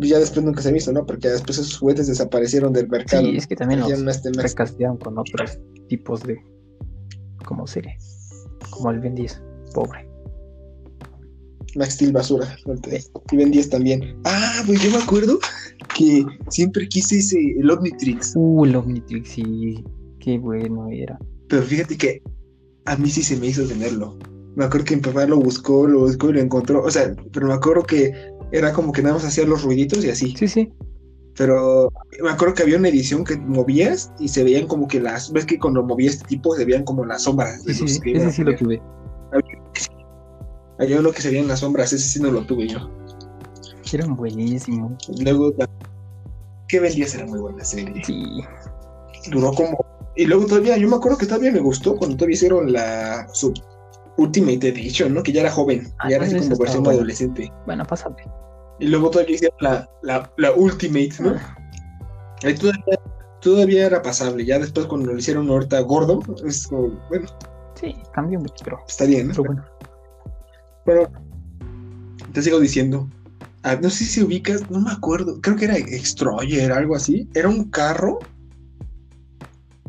Y 0.00 0.08
ya 0.08 0.18
después 0.18 0.44
nunca 0.44 0.62
se 0.62 0.72
visto, 0.72 0.92
¿no? 0.92 1.06
Porque 1.06 1.28
después 1.28 1.58
esos 1.58 1.78
juguetes 1.78 2.08
desaparecieron 2.08 2.72
del 2.72 2.88
mercado. 2.88 3.22
Sí, 3.22 3.36
es 3.36 3.46
que 3.46 3.54
también 3.54 3.80
los 3.80 4.22
recastearon 4.36 4.96
con 4.96 5.16
otros 5.18 5.58
tipos 5.88 6.22
de 6.24 6.40
como 7.42 7.66
serie, 7.66 7.96
como 8.70 8.90
el 8.90 9.00
Ben 9.00 9.14
10, 9.14 9.42
pobre. 9.74 10.08
Max 11.74 11.94
Steel 11.94 12.12
basura. 12.12 12.56
Y 13.30 13.36
Ben 13.36 13.50
10 13.50 13.70
también. 13.70 14.16
Ah, 14.24 14.62
pues 14.66 14.82
yo 14.82 14.90
me 14.90 14.98
acuerdo 14.98 15.38
que 15.96 16.24
siempre 16.50 16.88
quise 16.88 17.18
ese, 17.18 17.38
el 17.58 17.70
Omnitrix. 17.70 18.32
Uh, 18.36 18.64
el 18.64 18.76
Omnitrix, 18.76 19.30
sí. 19.30 19.84
Qué 20.20 20.38
bueno 20.38 20.88
era. 20.90 21.18
Pero 21.48 21.62
fíjate 21.62 21.96
que 21.96 22.22
a 22.84 22.96
mí 22.96 23.10
sí 23.10 23.22
se 23.22 23.36
me 23.36 23.46
hizo 23.46 23.66
tenerlo. 23.66 24.18
Me 24.54 24.64
acuerdo 24.64 24.84
que 24.84 24.96
mi 24.96 25.02
papá 25.02 25.24
lo 25.26 25.38
buscó, 25.38 25.86
lo 25.86 26.00
buscó 26.00 26.30
y 26.30 26.34
lo 26.34 26.40
encontró. 26.40 26.82
O 26.82 26.90
sea, 26.90 27.14
pero 27.32 27.46
me 27.46 27.54
acuerdo 27.54 27.82
que 27.84 28.12
era 28.52 28.72
como 28.72 28.92
que 28.92 29.02
nada 29.02 29.14
más 29.14 29.24
hacía 29.24 29.46
los 29.46 29.62
ruiditos 29.62 30.04
y 30.04 30.10
así. 30.10 30.34
Sí, 30.36 30.46
sí. 30.46 30.72
Pero 31.36 31.90
me 32.22 32.30
acuerdo 32.30 32.54
que 32.54 32.62
había 32.62 32.76
una 32.76 32.88
edición 32.88 33.24
que 33.24 33.36
movías 33.36 34.12
y 34.18 34.28
se 34.28 34.44
veían 34.44 34.66
como 34.66 34.86
que 34.86 35.00
las. 35.00 35.32
¿Ves 35.32 35.46
que 35.46 35.58
cuando 35.58 35.82
movías 35.82 36.14
este 36.14 36.28
tipo 36.28 36.54
se 36.54 36.64
veían 36.64 36.84
como 36.84 37.04
las 37.04 37.22
sombras? 37.22 37.62
sí, 37.64 37.88
sí, 37.88 38.00
ese 38.12 38.30
sí 38.30 38.44
lo 38.44 38.54
tuve. 38.54 38.82
Había 40.78 41.00
uno 41.00 41.10
que 41.12 41.22
se 41.22 41.30
veían 41.30 41.48
las 41.48 41.60
sombras, 41.60 41.92
ese 41.92 42.06
sí 42.06 42.20
no 42.20 42.30
lo 42.30 42.44
tuve 42.44 42.68
yo. 42.68 42.90
Eran 43.92 44.16
buenísimos. 44.16 44.92
Luego, 45.22 45.54
¿qué 46.68 46.80
vendías? 46.80 47.14
Era 47.14 47.26
muy 47.26 47.40
buena 47.40 47.64
serie. 47.64 48.02
Sí. 48.04 48.42
Duró 49.30 49.52
como. 49.52 49.84
Y 50.16 50.26
luego 50.26 50.46
todavía, 50.46 50.76
yo 50.76 50.88
me 50.88 50.96
acuerdo 50.96 51.16
que 51.16 51.26
todavía 51.26 51.52
me 51.52 51.60
gustó 51.60 51.96
cuando 51.96 52.16
todavía 52.16 52.34
hicieron 52.34 52.72
la 52.72 53.26
su 53.32 53.54
Ultimate 54.18 54.68
Edition, 54.68 55.14
¿no? 55.14 55.22
Que 55.22 55.32
ya 55.32 55.40
era 55.42 55.50
joven, 55.50 55.92
ah, 55.98 56.10
ya 56.10 56.16
era 56.16 56.26
así 56.26 56.36
como 56.36 56.56
versión 56.56 56.86
adolescente. 56.86 57.52
Bueno, 57.66 57.84
pásate. 57.84 58.24
Y 58.82 58.88
luego 58.88 59.10
todavía 59.10 59.36
hicieron 59.36 59.56
la, 59.60 59.88
la, 60.02 60.32
la 60.38 60.52
Ultimate, 60.54 61.12
¿no? 61.20 61.36
Ah. 61.36 61.56
Ahí 62.42 62.54
todavía, 62.56 62.98
todavía, 63.40 63.86
era 63.86 64.02
pasable. 64.02 64.44
Ya 64.44 64.58
después 64.58 64.86
cuando 64.86 65.12
lo 65.12 65.18
hicieron 65.18 65.48
ahorita 65.48 65.78
gordo, 65.82 66.20
es 66.44 66.66
como, 66.66 66.88
bueno. 67.08 67.28
Sí, 67.80 67.94
cambió 68.12 68.40
mucho, 68.40 68.56
pero. 68.64 68.80
Está 68.88 69.04
bien, 69.04 69.28
¿no? 69.28 69.34
Pero 69.34 69.44
bueno. 69.44 69.64
Pero 70.84 71.12
te 72.32 72.42
sigo 72.42 72.58
diciendo. 72.58 73.08
Ah, 73.62 73.78
no 73.80 73.88
sé 73.88 74.04
si 74.04 74.20
ubicas, 74.20 74.68
no 74.68 74.80
me 74.80 74.90
acuerdo. 74.90 75.40
Creo 75.40 75.54
que 75.54 75.66
era 75.66 75.78
Extroyer, 75.78 76.72
algo 76.72 76.96
así. 76.96 77.28
Era 77.34 77.48
un 77.48 77.70
carro 77.70 78.18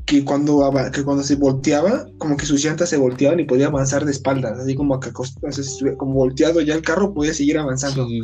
que 0.05 0.23
cuando, 0.23 0.71
que 0.93 1.03
cuando 1.03 1.23
se 1.23 1.35
volteaba, 1.35 2.05
como 2.19 2.37
que 2.37 2.45
sus 2.45 2.63
llantas 2.63 2.89
se 2.89 2.97
volteaban 2.97 3.39
y 3.39 3.45
podía 3.45 3.67
avanzar 3.67 4.05
de 4.05 4.11
espaldas, 4.11 4.59
así 4.59 4.75
como 4.75 4.99
que 4.99 5.11
como 5.11 6.13
volteado 6.13 6.61
ya 6.61 6.75
el 6.75 6.83
carro 6.83 7.11
podía 7.11 7.33
seguir 7.33 7.57
avanzando. 7.57 8.07
Sí. 8.07 8.21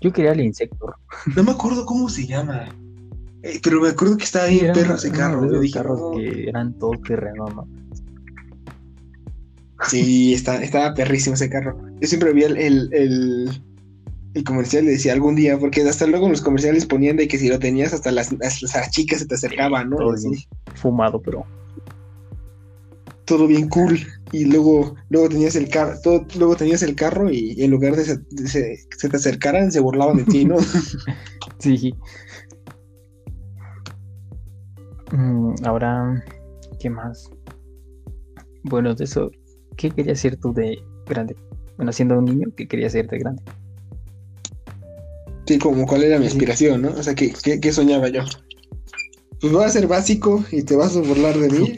Yo 0.00 0.12
quería 0.12 0.32
el 0.32 0.40
Insector. 0.40 0.96
No 1.34 1.42
me 1.42 1.52
acuerdo 1.52 1.84
cómo 1.86 2.08
se 2.08 2.26
llama. 2.26 2.68
Eh, 3.42 3.60
pero 3.62 3.80
me 3.80 3.88
acuerdo 3.88 4.16
que 4.16 4.24
estaba 4.24 4.46
ahí 4.46 4.60
el 4.60 4.72
perro 4.72 4.94
ese 4.94 5.10
carro. 5.10 5.50
Yo 5.50 5.60
dije, 5.60 5.74
carros 5.74 6.16
que 6.16 6.48
eran 6.48 6.74
todo 6.78 6.92
terreno, 7.06 7.46
¿no? 7.46 7.68
Sí, 9.88 10.34
está, 10.34 10.62
estaba 10.62 10.94
perrísimo 10.94 11.34
ese 11.34 11.48
carro. 11.48 11.78
Yo 12.00 12.08
siempre 12.08 12.32
vi 12.32 12.42
el, 12.42 12.56
el, 12.56 13.62
el 14.34 14.44
comercial 14.44 14.86
decía 14.86 15.12
algún 15.12 15.36
día, 15.36 15.58
porque 15.58 15.82
hasta 15.82 16.06
luego 16.06 16.26
en 16.26 16.32
los 16.32 16.42
comerciales 16.42 16.86
ponían 16.86 17.16
de 17.16 17.28
que 17.28 17.38
si 17.38 17.48
lo 17.48 17.58
tenías 17.58 17.92
hasta 17.92 18.10
las, 18.10 18.32
las, 18.32 18.90
chicas 18.90 19.20
se 19.20 19.26
te 19.26 19.34
acercaban, 19.34 19.90
¿no? 19.90 19.96
Todo 19.96 20.14
fumado, 20.74 21.20
pero 21.20 21.44
todo 23.28 23.46
bien 23.46 23.68
cool. 23.68 24.00
Y 24.32 24.46
luego 24.46 24.96
luego 25.10 25.28
tenías 25.28 25.54
el 25.56 25.68
carro 25.68 25.98
luego 26.36 26.56
tenías 26.56 26.82
el 26.82 26.94
carro 26.94 27.30
y, 27.30 27.62
en 27.62 27.70
lugar 27.70 27.96
de, 27.96 28.04
que 28.04 28.48
se, 28.48 29.08
te 29.08 29.16
acercaran 29.16 29.72
se 29.72 29.80
burlaban 29.80 30.18
de 30.18 30.24
ti 30.24 30.44
no 30.44 30.56
sí. 31.58 31.94
Mm, 35.12 35.54
ahora 35.64 36.22
qué 36.78 36.90
más 36.90 37.30
bueno 38.64 38.94
de 38.94 39.04
eso 39.04 39.30
qué 39.78 39.90
querías 39.90 40.20
ser 40.20 40.36
tú 40.36 40.52
de 40.52 40.78
grande 41.06 41.34
bueno 41.78 41.90
siendo 41.90 42.18
un 42.18 42.26
niño 42.26 42.48
qué 42.54 42.68
querías 42.68 42.92
ser 42.92 43.08
de 43.08 43.18
grande 43.18 43.42
sí 45.46 45.58
como 45.58 45.86
cuál 45.86 46.04
era 46.04 46.18
mi 46.18 46.26
aspiración 46.26 46.82
no 46.82 46.90
o 46.90 47.02
sea 47.02 47.14
qué, 47.14 47.32
qué, 47.62 47.72
soñaba 47.72 48.08
yo 48.08 48.24
pues 49.40 49.50
voy 49.50 49.64
a 49.64 49.70
ser 49.70 49.86
básico 49.86 50.44
y 50.52 50.64
te 50.64 50.76
vas 50.76 50.94
a 50.98 51.00
burlar 51.00 51.38
de 51.38 51.48
mí 51.48 51.74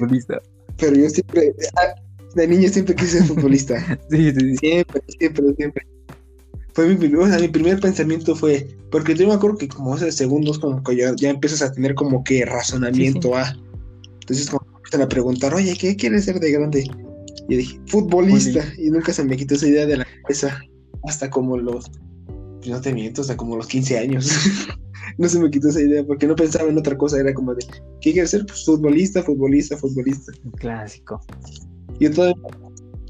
pero 0.80 0.96
yo 0.96 1.08
siempre, 1.10 1.54
ah, 1.76 1.94
de 2.34 2.46
niño 2.48 2.68
siempre 2.68 2.94
quise 2.94 3.18
ser 3.18 3.24
futbolista. 3.24 3.98
sí, 4.10 4.32
sí, 4.32 4.40
sí. 4.40 4.56
Siempre, 4.56 5.02
siempre, 5.18 5.54
siempre. 5.56 5.86
Fue 6.72 6.86
mi, 6.88 6.96
primer, 6.96 7.20
o 7.20 7.26
sea, 7.26 7.38
mi 7.38 7.48
primer 7.48 7.80
pensamiento 7.80 8.34
fue, 8.36 8.68
porque 8.90 9.14
yo 9.14 9.26
me 9.26 9.34
acuerdo 9.34 9.58
que 9.58 9.68
como 9.68 9.94
hace 9.94 10.10
segundos 10.12 10.58
como 10.58 10.82
que 10.82 10.96
ya, 10.96 11.14
ya 11.16 11.30
empiezas 11.30 11.62
a 11.62 11.72
tener 11.72 11.94
como 11.94 12.22
que 12.22 12.44
razonamiento 12.44 13.36
a. 13.36 13.56
Entonces 14.20 14.48
como 14.48 14.64
empiezan 14.76 15.02
a 15.02 15.08
preguntar, 15.08 15.52
oye, 15.52 15.76
¿qué 15.76 15.96
quieres 15.96 16.24
ser 16.24 16.38
de 16.38 16.52
grande? 16.52 16.88
Y 17.48 17.56
dije, 17.56 17.80
futbolista. 17.86 18.64
Y 18.78 18.90
nunca 18.90 19.12
se 19.12 19.24
me 19.24 19.36
quitó 19.36 19.56
esa 19.56 19.66
idea 19.66 19.86
de 19.86 19.96
la 19.98 20.06
cabeza. 20.22 20.60
Hasta 21.04 21.28
como 21.28 21.56
los, 21.56 21.90
pues 22.58 22.68
no 22.68 22.80
te 22.80 22.92
miento, 22.92 23.22
hasta 23.22 23.36
como 23.36 23.56
los 23.56 23.66
15 23.66 23.98
años. 23.98 24.30
no 25.18 25.28
se 25.28 25.38
me 25.38 25.50
quitó 25.50 25.68
esa 25.68 25.80
idea 25.80 26.04
porque 26.04 26.26
no 26.26 26.34
pensaba 26.34 26.68
en 26.68 26.78
otra 26.78 26.96
cosa, 26.96 27.18
era 27.18 27.32
como 27.34 27.54
de, 27.54 27.64
¿qué 28.00 28.12
quiero 28.12 28.28
ser? 28.28 28.46
Pues 28.46 28.64
futbolista, 28.64 29.22
futbolista, 29.22 29.76
futbolista. 29.76 30.32
Un 30.44 30.52
clásico. 30.52 31.20
Yo 31.98 32.10
todavía, 32.10 32.42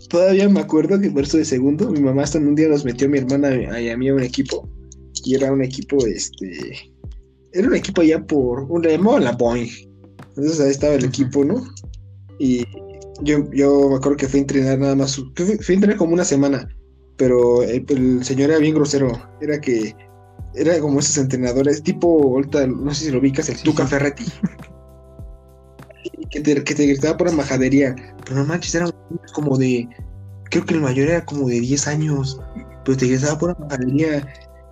todavía 0.09 0.49
me 0.49 0.61
acuerdo 0.61 1.01
que 1.01 1.11
por 1.11 1.25
eso 1.25 1.39
de 1.39 1.45
segundo, 1.45 1.91
mi 1.91 2.01
mamá 2.01 2.23
hasta 2.23 2.39
un 2.39 2.55
día 2.55 2.69
nos 2.69 2.85
metió 2.85 3.07
a 3.07 3.11
mi 3.11 3.19
hermana 3.19 3.81
y 3.81 3.89
a 3.89 3.97
mí 3.97 4.09
a 4.09 4.15
un 4.15 4.23
equipo, 4.23 4.69
y 5.25 5.35
era 5.35 5.53
un 5.53 5.63
equipo, 5.63 6.05
este, 6.07 6.93
era 7.53 7.69
un 7.69 7.75
equipo 7.75 8.03
allá 8.03 8.25
por, 8.27 8.63
un 8.63 8.83
remo 8.83 9.19
la 9.19 9.33
Boeing. 9.33 9.71
Entonces 10.37 10.61
ahí 10.61 10.71
estaba 10.71 10.95
el 10.95 11.05
equipo, 11.05 11.45
¿no? 11.45 11.63
Y 12.39 12.65
yo, 13.23 13.51
yo 13.53 13.89
me 13.91 13.97
acuerdo 13.97 14.17
que 14.17 14.29
fui 14.29 14.39
a 14.39 14.43
entrenar 14.43 14.79
nada 14.79 14.97
más, 14.97 15.17
fui, 15.17 15.45
a 15.47 15.73
entrenar 15.73 15.97
como 15.97 16.15
una 16.15 16.25
semana, 16.25 16.69
pero 17.17 17.63
el 17.63 18.25
señor 18.25 18.51
era 18.51 18.59
bien 18.59 18.75
grosero, 18.75 19.13
era 19.41 19.61
que 19.61 19.95
era 20.55 20.79
como 20.81 21.01
esos 21.01 21.19
entrenadores, 21.19 21.83
tipo, 21.83 22.09
ahorita, 22.23 22.67
no 22.67 22.93
sé 22.95 23.07
si 23.07 23.11
lo 23.11 23.19
ubicas, 23.19 23.49
el 23.49 23.63
Tuca 23.63 23.87
Ferretti. 23.87 24.25
que, 26.31 26.41
te, 26.41 26.65
que 26.65 26.75
te 26.75 26.87
gritaba 26.87 27.17
por 27.17 27.29
la 27.29 27.37
majadería. 27.37 27.95
Pero 28.25 28.37
no 28.37 28.45
manches, 28.47 28.75
era 28.75 28.91
como 29.33 29.57
de. 29.59 29.89
Creo 30.51 30.65
que 30.65 30.75
el 30.75 30.81
mayor 30.81 31.09
era 31.09 31.25
como 31.25 31.49
de 31.49 31.61
10 31.61 31.87
años. 31.87 32.41
Pero 32.85 32.97
te 32.97 33.07
gritaba 33.07 33.39
por 33.39 33.51
la 33.51 33.67
majadería. 33.67 34.27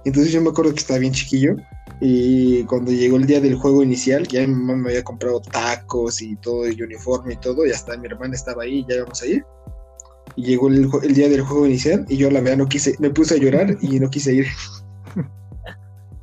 Entonces 0.04 0.32
yo 0.32 0.40
me 0.40 0.50
acuerdo 0.50 0.72
que 0.72 0.80
estaba 0.80 0.98
bien 0.98 1.12
chiquillo. 1.12 1.56
Y 2.00 2.62
cuando 2.64 2.92
llegó 2.92 3.16
el 3.16 3.26
día 3.26 3.40
del 3.40 3.56
juego 3.56 3.82
inicial, 3.82 4.26
ya 4.28 4.40
mi 4.40 4.54
mamá 4.54 4.76
me 4.76 4.90
había 4.90 5.04
comprado 5.04 5.40
tacos 5.40 6.22
y 6.22 6.36
todo, 6.36 6.64
el 6.64 6.80
uniforme 6.82 7.34
y 7.34 7.36
todo. 7.36 7.66
Y 7.66 7.72
hasta 7.72 7.96
mi 7.96 8.06
hermana 8.06 8.34
estaba 8.34 8.62
ahí, 8.62 8.84
ya 8.88 8.96
íbamos 8.96 9.20
a 9.22 9.26
ir. 9.26 9.44
Y 10.36 10.44
llegó 10.44 10.68
el, 10.68 10.88
el 11.02 11.14
día 11.14 11.28
del 11.28 11.42
juego 11.42 11.66
inicial. 11.66 12.04
Y 12.08 12.16
yo 12.16 12.30
la 12.30 12.40
verdad 12.40 12.58
no 12.58 12.66
quise, 12.66 12.94
me 12.98 13.10
puse 13.10 13.34
a 13.34 13.38
llorar 13.38 13.76
y 13.80 13.98
no 14.00 14.10
quise 14.10 14.34
ir. 14.34 14.46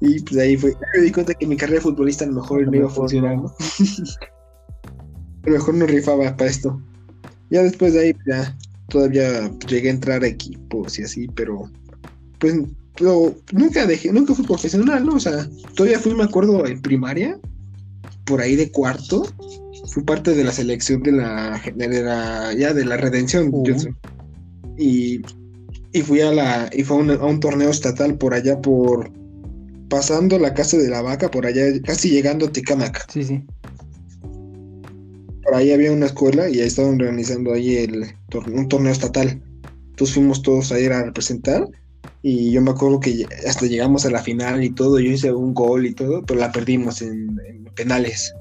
Y 0.05 0.19
pues 0.19 0.39
ahí 0.39 0.55
fue, 0.55 0.75
me 0.95 1.01
di 1.01 1.11
cuenta 1.11 1.33
que 1.33 1.47
mi 1.47 1.57
carrera 1.57 1.77
de 1.77 1.81
futbolista 1.81 2.25
a 2.25 2.27
lo 2.27 2.35
mejor 2.35 2.67
no 2.67 2.75
iba 2.75 2.85
a 2.85 2.89
funcionar, 2.89 3.37
¿no? 3.37 3.45
a 5.43 5.49
lo 5.49 5.51
mejor 5.51 5.73
no 5.73 5.87
rifaba 5.87 6.37
para 6.37 6.49
esto. 6.49 6.79
Ya 7.49 7.63
después 7.63 7.93
de 7.93 7.99
ahí, 8.01 8.13
pues, 8.13 8.25
ya 8.27 8.57
todavía 8.89 9.51
llegué 9.67 9.89
a 9.89 9.93
entrar 9.93 10.23
a 10.23 10.27
equipos 10.27 10.99
y 10.99 11.03
así, 11.03 11.27
pero 11.35 11.71
pues 12.39 12.55
nunca 13.51 13.85
dejé, 13.87 14.11
nunca 14.13 14.35
fui 14.35 14.45
profesional, 14.45 15.05
¿no? 15.05 15.15
O 15.15 15.19
sea, 15.19 15.49
todavía 15.75 15.99
fui, 15.99 16.13
me 16.13 16.23
acuerdo, 16.23 16.65
en 16.67 16.81
primaria, 16.81 17.39
por 18.25 18.41
ahí 18.41 18.55
de 18.55 18.71
cuarto, 18.71 19.25
fui 19.87 20.03
parte 20.03 20.35
de 20.35 20.43
la 20.43 20.51
selección 20.51 21.01
de 21.01 21.13
la, 21.13 21.61
de 21.75 22.03
la 22.03 22.53
ya 22.53 22.73
de 22.73 22.85
la 22.85 22.97
redención, 22.97 23.51
y, 24.77 25.21
y 25.93 26.01
fui 26.01 26.21
a 26.21 26.31
la, 26.31 26.69
y 26.71 26.83
fue 26.83 26.97
a 26.97 27.25
un 27.25 27.39
torneo 27.39 27.69
estatal 27.69 28.17
por 28.17 28.35
allá 28.35 28.61
por 28.61 29.11
pasando 29.95 30.37
la 30.37 30.53
casa 30.53 30.75
de 30.75 30.89
la 30.89 31.01
vaca 31.01 31.31
por 31.31 31.45
allá, 31.45 31.63
casi 31.81 32.09
llegando 32.09 32.47
a 32.47 32.51
Ticamac. 32.51 33.09
Sí, 33.09 33.23
sí. 33.23 33.41
Por 35.41 35.55
ahí 35.55 35.71
había 35.71 35.93
una 35.93 36.07
escuela 36.07 36.49
y 36.49 36.59
ahí 36.59 36.67
estaban 36.67 36.99
organizando 36.99 37.53
ahí 37.53 37.77
el 37.77 38.03
un 38.45 38.67
torneo 38.67 38.91
estatal. 38.91 39.41
Entonces 39.91 40.13
fuimos 40.13 40.41
todos 40.41 40.73
a 40.73 40.79
ir 40.81 40.91
a 40.91 41.01
representar 41.03 41.65
y 42.21 42.51
yo 42.51 42.61
me 42.61 42.71
acuerdo 42.71 42.99
que 42.99 43.25
hasta 43.47 43.67
llegamos 43.67 44.05
a 44.05 44.11
la 44.11 44.21
final 44.21 44.65
y 44.65 44.69
todo, 44.69 44.99
yo 44.99 45.11
hice 45.11 45.31
un 45.31 45.53
gol 45.53 45.85
y 45.85 45.93
todo, 45.93 46.25
pero 46.25 46.41
la 46.41 46.51
perdimos 46.51 47.01
en, 47.01 47.39
penales. 47.75 48.33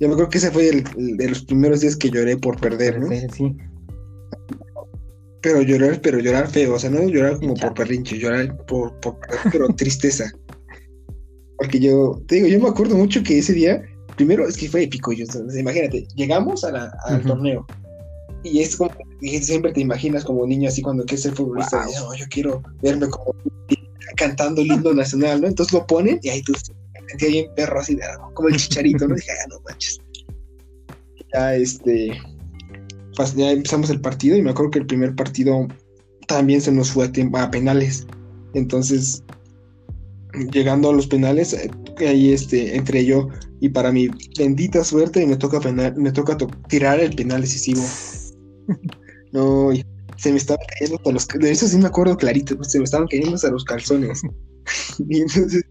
Yo 0.00 0.08
me 0.08 0.14
acuerdo 0.14 0.30
que 0.30 0.38
ese 0.38 0.50
fue 0.50 0.70
el, 0.70 0.84
de 1.18 1.28
los 1.28 1.44
primeros 1.44 1.82
días 1.82 1.96
que 1.96 2.08
lloré 2.08 2.38
por 2.38 2.58
perder, 2.58 2.98
¿no? 2.98 3.08
Sí. 3.34 3.54
Pero 5.42 5.62
llorar, 5.62 6.00
pero 6.02 6.18
llorar 6.18 6.50
feo, 6.50 6.74
o 6.74 6.78
sea, 6.78 6.90
no 6.90 7.08
llorar 7.08 7.38
como 7.38 7.54
por 7.54 7.74
perrinche, 7.74 8.18
llorar 8.18 8.56
por, 8.66 8.98
por 9.00 9.18
pero 9.52 9.68
tristeza. 9.68 10.30
Porque 11.56 11.80
yo, 11.80 12.22
te 12.26 12.36
digo, 12.36 12.48
yo 12.48 12.60
me 12.60 12.68
acuerdo 12.68 12.96
mucho 12.96 13.22
que 13.22 13.38
ese 13.38 13.52
día, 13.52 13.82
primero 14.16 14.46
es 14.46 14.56
que 14.56 14.68
fue 14.68 14.84
épico, 14.84 15.12
yo, 15.12 15.24
imagínate, 15.58 16.06
llegamos 16.14 16.64
a 16.64 16.72
la, 16.72 16.92
al 17.06 17.22
torneo 17.22 17.66
y 18.42 18.60
es 18.60 18.76
como 18.76 18.90
siempre 19.42 19.72
te 19.72 19.80
imaginas 19.80 20.24
como 20.24 20.46
niño 20.46 20.68
así 20.68 20.82
cuando 20.82 21.04
quieres 21.04 21.22
ser 21.22 21.34
futbolista, 21.34 21.86
yo 22.16 22.24
quiero 22.30 22.62
verme 22.82 23.08
como 23.08 23.34
cantando 24.16 24.62
el 24.62 24.68
himno 24.68 24.92
nacional, 24.94 25.40
¿no? 25.40 25.48
Entonces 25.48 25.72
lo 25.72 25.86
ponen 25.86 26.18
y 26.22 26.30
ahí 26.30 26.42
tú 26.42 26.52
sentía 27.08 27.28
bien 27.28 27.46
perro 27.54 27.80
así, 27.80 27.98
como 28.34 28.48
el 28.48 28.56
chicharito, 28.56 29.06
¿no? 29.06 29.14
Dije, 29.16 29.30
ah, 29.30 29.46
no 29.48 29.60
manches. 29.60 29.98
Ya 31.32 31.54
este 31.54 32.20
ya 33.26 33.50
empezamos 33.50 33.90
el 33.90 34.00
partido 34.00 34.36
y 34.36 34.42
me 34.42 34.50
acuerdo 34.50 34.70
que 34.70 34.78
el 34.80 34.86
primer 34.86 35.14
partido 35.14 35.66
también 36.26 36.60
se 36.60 36.72
nos 36.72 36.90
fue 36.90 37.06
a, 37.06 37.42
a 37.42 37.50
penales. 37.50 38.06
Entonces, 38.54 39.22
llegando 40.52 40.90
a 40.90 40.92
los 40.92 41.06
penales, 41.06 41.52
eh, 41.52 41.70
ahí 42.06 42.32
este, 42.32 42.76
entré 42.76 43.04
yo 43.04 43.28
y 43.60 43.68
para 43.68 43.92
mi 43.92 44.08
bendita 44.38 44.84
suerte 44.84 45.26
me 45.26 45.36
toca, 45.36 45.60
me 45.96 46.12
toca 46.12 46.36
tirar 46.68 47.00
el 47.00 47.14
penal 47.14 47.42
decisivo. 47.42 47.82
no, 49.32 49.70
se 50.16 50.30
me 50.30 50.38
estaba 50.38 50.60
cayendo 50.68 50.96
hasta 50.96 51.12
los... 51.12 51.28
De 51.28 51.50
eso 51.50 51.66
sí 51.66 51.76
me 51.78 51.86
acuerdo 51.86 52.16
clarito, 52.16 52.62
se 52.64 52.78
me 52.78 52.84
estaban 52.84 53.08
cayendo 53.08 53.34
hasta 53.34 53.50
los 53.50 53.64
calzones. 53.64 54.22
y 55.08 55.20
entonces, 55.20 55.62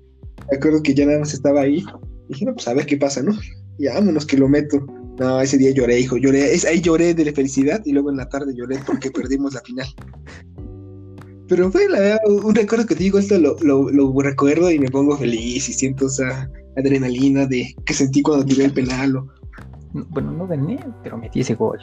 me 0.51 0.57
acuerdo 0.57 0.81
que 0.83 0.93
ya 0.93 1.05
nada 1.05 1.19
más 1.19 1.33
estaba 1.33 1.61
ahí. 1.61 1.83
Y 2.27 2.33
dije, 2.33 2.45
no, 2.45 2.53
pues 2.53 2.67
a 2.67 2.73
ver 2.73 2.85
qué 2.85 2.97
pasa, 2.97 3.23
¿no? 3.23 3.31
Y 3.77 3.87
vámonos 3.87 4.25
que 4.25 4.37
lo 4.37 4.47
meto. 4.47 4.85
No, 5.19 5.41
ese 5.41 5.57
día 5.57 5.71
lloré, 5.71 5.99
hijo, 5.99 6.15
lloré, 6.15 6.49
ahí 6.67 6.81
lloré 6.81 7.13
de 7.13 7.25
la 7.25 7.33
felicidad 7.33 7.81
y 7.85 7.91
luego 7.91 8.09
en 8.09 8.17
la 8.17 8.29
tarde 8.29 8.55
lloré 8.55 8.79
porque 8.85 9.11
perdimos 9.11 9.53
la 9.53 9.61
final. 9.61 9.87
Pero 11.49 11.71
fue 11.71 11.89
la 11.89 11.99
verdad, 11.99 12.19
un 12.27 12.55
recuerdo 12.55 12.85
que 12.85 12.95
te 12.95 13.03
digo, 13.03 13.19
esto 13.19 13.37
lo, 13.37 13.57
lo, 13.59 14.21
recuerdo 14.21 14.71
y 14.71 14.79
me 14.79 14.89
pongo 14.89 15.17
feliz 15.17 15.67
y 15.67 15.73
siento 15.73 16.07
esa 16.07 16.49
adrenalina 16.77 17.47
de 17.47 17.75
que 17.85 17.93
sentí 17.93 18.21
cuando 18.21 18.45
tiré 18.45 18.65
el 18.65 18.73
penal. 18.73 19.23
Bueno, 19.91 20.31
no 20.31 20.47
gané, 20.47 20.79
pero 21.03 21.17
metí 21.17 21.41
ese 21.41 21.55
gol. 21.55 21.79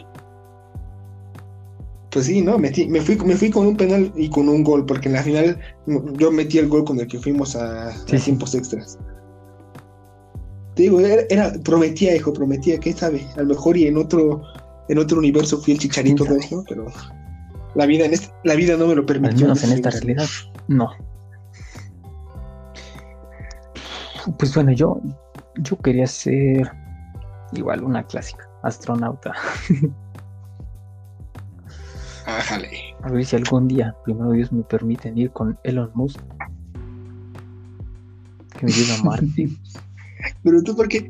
Pues 2.13 2.27
sí, 2.27 2.41
no, 2.41 2.59
metí, 2.59 2.87
me 2.89 3.01
fui, 3.01 3.17
me 3.17 3.35
fui 3.35 3.51
con 3.51 3.67
un 3.67 3.77
penal 3.77 4.11
y 4.17 4.31
con 4.31 4.49
un 4.49 4.63
gol, 4.63 4.87
porque 4.87 5.09
en 5.09 5.15
la 5.15 5.23
final 5.23 5.59
yo 6.17 6.31
metí 6.31 6.59
el 6.59 6.69
gol 6.69 6.85
con 6.85 6.99
el 7.01 7.09
que 7.09 7.19
fuimos 7.19 7.57
a, 7.57 7.93
tiempos 8.07 8.55
extras. 8.55 8.97
Te 10.77 10.83
digo, 10.83 11.01
era, 11.01 11.55
prometía, 11.65 12.15
hijo, 12.15 12.35
prometía, 12.35 12.79
¿qué 12.79 12.93
sabe? 12.93 13.27
A 13.37 13.41
lo 13.41 13.47
mejor 13.47 13.79
y 13.79 13.87
en 13.87 13.97
otro, 13.97 14.43
en 14.91 14.99
otro 14.99 15.17
universo 15.17 15.59
fui 15.59 15.73
el 15.73 15.79
chicharito, 15.79 16.27
¿no? 16.27 16.65
Pero 16.69 16.85
la 17.75 17.87
vida, 17.87 18.05
en 18.05 18.13
este, 18.13 18.31
la 18.45 18.55
vida 18.57 18.77
no 18.77 18.87
me 18.87 18.95
lo 18.95 19.07
permitió. 19.07 19.47
Al 19.47 19.55
menos 19.55 19.65
en 19.65 19.73
esta 19.73 19.89
realidad, 19.89 20.29
no. 20.69 20.91
Pues 24.39 24.55
bueno, 24.55 24.71
yo, 24.73 25.01
yo 25.61 25.79
quería 25.79 26.07
ser 26.07 26.71
igual 27.55 27.83
una 27.83 28.07
clásica, 28.07 28.47
astronauta. 28.63 29.33
Ájale. 32.27 32.69
A 33.03 33.11
ver 33.11 33.25
si 33.25 33.35
algún 33.35 33.67
día, 33.67 33.97
primero 34.05 34.33
Dios, 34.33 34.53
me 34.53 34.63
permiten 34.63 35.17
ir 35.17 35.31
con 35.31 35.59
Elon 35.65 35.91
Musk. 35.95 36.21
Que 38.59 38.67
me 38.67 38.73
lleve 38.73 38.93
a 38.93 39.03
Marte. 39.03 39.49
Pero 40.43 40.63
tú, 40.63 40.77
¿por 40.77 40.89
qué? 40.89 41.09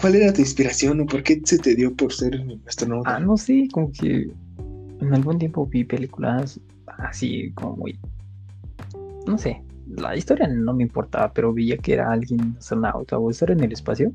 ¿Cuál 0.00 0.14
era 0.14 0.32
tu 0.32 0.40
inspiración 0.40 1.00
o 1.00 1.06
por 1.06 1.22
qué 1.22 1.40
se 1.44 1.58
te 1.58 1.74
dio 1.74 1.94
por 1.94 2.12
ser 2.12 2.40
astronauta? 2.66 3.16
Ah, 3.16 3.20
no 3.20 3.36
sé, 3.36 3.68
como 3.72 3.90
que 3.92 4.30
en 5.00 5.14
algún 5.14 5.38
tiempo 5.38 5.66
vi 5.66 5.84
películas 5.84 6.60
así 6.98 7.52
como 7.54 7.76
muy 7.76 7.98
no 9.26 9.38
sé, 9.38 9.62
la 9.96 10.16
historia 10.16 10.48
no 10.48 10.74
me 10.74 10.82
importaba, 10.84 11.32
pero 11.32 11.52
veía 11.52 11.76
que 11.76 11.94
era 11.94 12.10
alguien 12.10 12.56
astronauta 12.58 13.18
o 13.18 13.30
estar 13.30 13.50
en 13.50 13.62
el 13.62 13.72
espacio. 13.72 14.12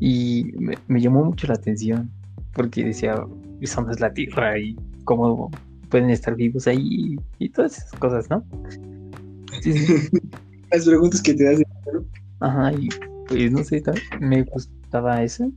Y 0.00 0.52
me, 0.58 1.00
llamó 1.00 1.24
mucho 1.24 1.46
la 1.46 1.54
atención, 1.54 2.10
porque 2.52 2.84
decía, 2.84 3.24
esa 3.60 3.80
no 3.82 3.90
es 3.90 4.00
la 4.00 4.12
Tierra 4.12 4.58
y 4.58 4.76
cómo 5.04 5.50
pueden 5.88 6.10
estar 6.10 6.34
vivos 6.34 6.66
ahí 6.66 7.16
y 7.38 7.48
todas 7.48 7.78
esas 7.78 7.92
cosas, 7.92 8.28
¿no? 8.28 8.44
Las 10.70 10.86
preguntas 10.86 11.22
que 11.22 11.34
te 11.34 11.44
das. 11.44 11.62
Ajá, 12.40 12.72
y 12.72 12.88
pues 13.28 13.52
no 13.52 13.64
sé, 13.64 13.82
me 14.20 14.42
gustaba 14.42 15.22
eso. 15.22 15.50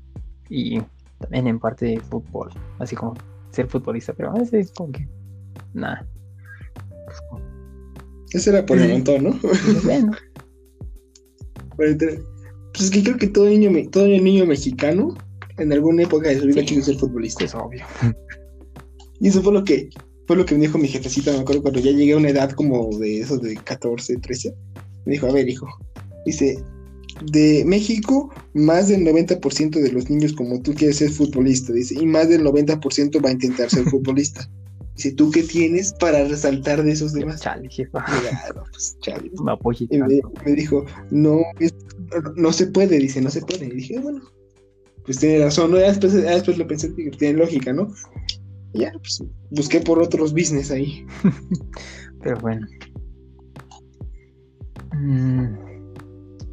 Y 0.50 0.80
también 1.20 1.48
en 1.48 1.60
parte 1.60 1.86
de 1.86 2.00
fútbol, 2.00 2.50
así 2.80 2.96
como 2.96 3.16
ser 3.52 3.68
futbolista, 3.68 4.14
pero 4.14 4.32
a 4.32 4.40
veces 4.40 4.72
como 4.76 4.92
que 4.92 5.08
nada. 5.74 6.08
Ese 8.32 8.50
era 8.50 8.66
por 8.66 8.78
el 8.78 8.92
montón, 8.92 9.24
¿no? 9.24 9.40
Bueno. 9.84 10.12
pues 11.76 11.98
es 12.80 12.92
que 12.92 13.04
creo 13.04 13.18
que 13.18 13.28
todo 13.28 13.46
niño, 13.46 13.72
todo 13.92 14.08
niño 14.08 14.46
mexicano 14.46 15.16
en 15.58 15.74
alguna 15.74 16.04
época 16.04 16.30
de 16.30 16.40
su 16.40 16.48
vida 16.48 16.64
quiso 16.64 16.84
ser 16.84 16.96
futbolista. 16.96 17.46
Es 17.46 17.56
obvio. 17.56 17.86
Y 19.20 19.30
eso 19.30 19.42
fue 19.42 19.54
lo 19.54 19.64
que 19.64 19.90
fue 20.28 20.36
lo 20.36 20.46
que 20.46 20.56
me 20.56 20.62
dijo 20.62 20.78
mi 20.78 20.90
jefecita, 20.90 21.32
me 21.32 21.40
acuerdo 21.40 21.62
cuando 21.62 21.80
ya 21.80 21.92
llegué 21.92 22.12
a 22.12 22.18
una 22.18 22.30
edad 22.30 22.52
como 22.52 22.90
de 22.98 23.22
esos 23.22 23.42
de 23.42 23.56
14, 23.56 24.18
13. 24.18 24.54
Me 25.06 25.14
dijo, 25.14 25.28
a 25.28 25.32
ver, 25.32 25.48
hijo, 25.48 25.66
dice, 26.26 26.62
de 27.26 27.64
México, 27.66 28.32
más 28.54 28.88
del 28.90 29.06
90% 29.06 29.82
de 29.82 29.92
los 29.92 30.10
niños 30.10 30.34
como 30.34 30.62
tú 30.62 30.74
quieres 30.74 30.98
ser 30.98 31.10
futbolista, 31.10 31.74
dice, 31.74 31.96
y 31.96 32.06
más 32.06 32.30
del 32.30 32.44
90% 32.44 33.24
va 33.24 33.30
a 33.30 33.34
intentar 33.34 33.70
ser 33.70 33.86
futbolista. 33.90 34.50
Dice, 34.96 35.12
¿tú 35.12 35.30
qué 35.30 35.44
tienes 35.44 35.94
para 35.94 36.24
resaltar 36.28 36.84
de 36.84 36.92
esos 36.92 37.14
demás? 37.14 37.42
Chale, 37.42 37.70
jefa. 37.70 38.04
pues, 38.72 38.98
chale. 39.02 39.30
Me, 39.90 40.22
me, 40.44 40.52
dijo, 40.54 40.86
no, 41.12 41.42
no 42.36 42.52
se 42.52 42.66
puede, 42.68 42.98
dice, 42.98 43.22
no 43.22 43.30
se 43.30 43.42
puede. 43.42 43.68
Y 43.68 43.72
dije, 43.72 44.00
bueno, 44.00 44.22
pues 45.06 45.20
tiene 45.20 45.44
razón, 45.44 45.72
¿no? 45.72 45.78
después, 45.78 46.14
después 46.14 46.58
lo 46.58 46.68
pensé, 46.68 46.90
tiene 46.90 47.38
lógica, 47.38 47.74
¿no? 47.74 47.94
Y 48.74 48.80
ya, 48.80 48.92
pues 48.94 49.24
busqué 49.52 49.80
por 49.82 50.02
otros 50.02 50.34
business 50.34 50.72
ahí. 50.72 51.06
Pero 52.24 52.40
bueno. 52.42 52.68
Mm, 54.94 55.68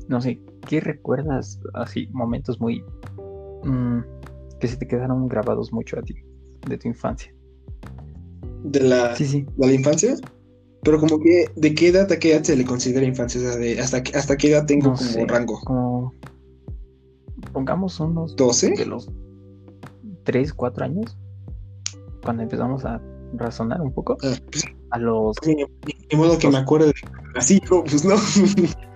no 0.08 0.20
sé, 0.20 0.38
¿qué 0.66 0.80
recuerdas 0.80 1.60
así, 1.74 2.08
momentos 2.12 2.60
muy... 2.60 2.82
Mm, 3.64 4.00
que 4.60 4.68
se 4.68 4.76
te 4.76 4.86
quedaron 4.86 5.28
grabados 5.28 5.72
mucho 5.72 5.98
a 5.98 6.02
ti, 6.02 6.14
de 6.68 6.78
tu 6.78 6.88
infancia? 6.88 7.34
de 8.64 8.80
la, 8.80 9.14
De 9.14 9.46
la 9.58 9.72
infancia. 9.72 10.16
Pero 10.82 10.98
como 10.98 11.18
que, 11.20 11.46
¿de 11.56 11.74
qué 11.74 11.88
edad 11.88 12.10
a 12.10 12.18
qué 12.18 12.32
edad 12.32 12.42
se 12.42 12.56
le 12.56 12.64
considera 12.64 13.06
infancia? 13.06 13.40
O 13.40 13.44
sea, 13.44 13.56
de 13.56 13.80
hasta, 13.80 14.02
hasta 14.14 14.36
qué 14.36 14.50
edad 14.50 14.66
tengo 14.66 14.94
como 14.94 15.26
rango. 15.26 15.60
Como, 15.64 16.14
pongamos 17.52 18.00
unos... 18.00 18.36
¿12? 18.36 18.76
De 18.76 18.86
los 18.86 19.10
3, 20.24 20.52
4 20.52 20.84
años. 20.84 21.16
Cuando 22.22 22.42
empezamos 22.42 22.84
a 22.84 23.00
razonar 23.34 23.80
un 23.80 23.92
poco. 23.92 24.16
Ah, 24.22 24.34
pues, 24.50 24.64
a 24.90 24.98
los... 24.98 25.36
De 25.42 26.16
modo 26.16 26.38
que 26.38 26.48
me 26.48 26.58
acuerdo 26.58 26.88
de... 26.88 26.94
Así, 27.34 27.60
pues 27.68 28.04
no. 28.04 28.16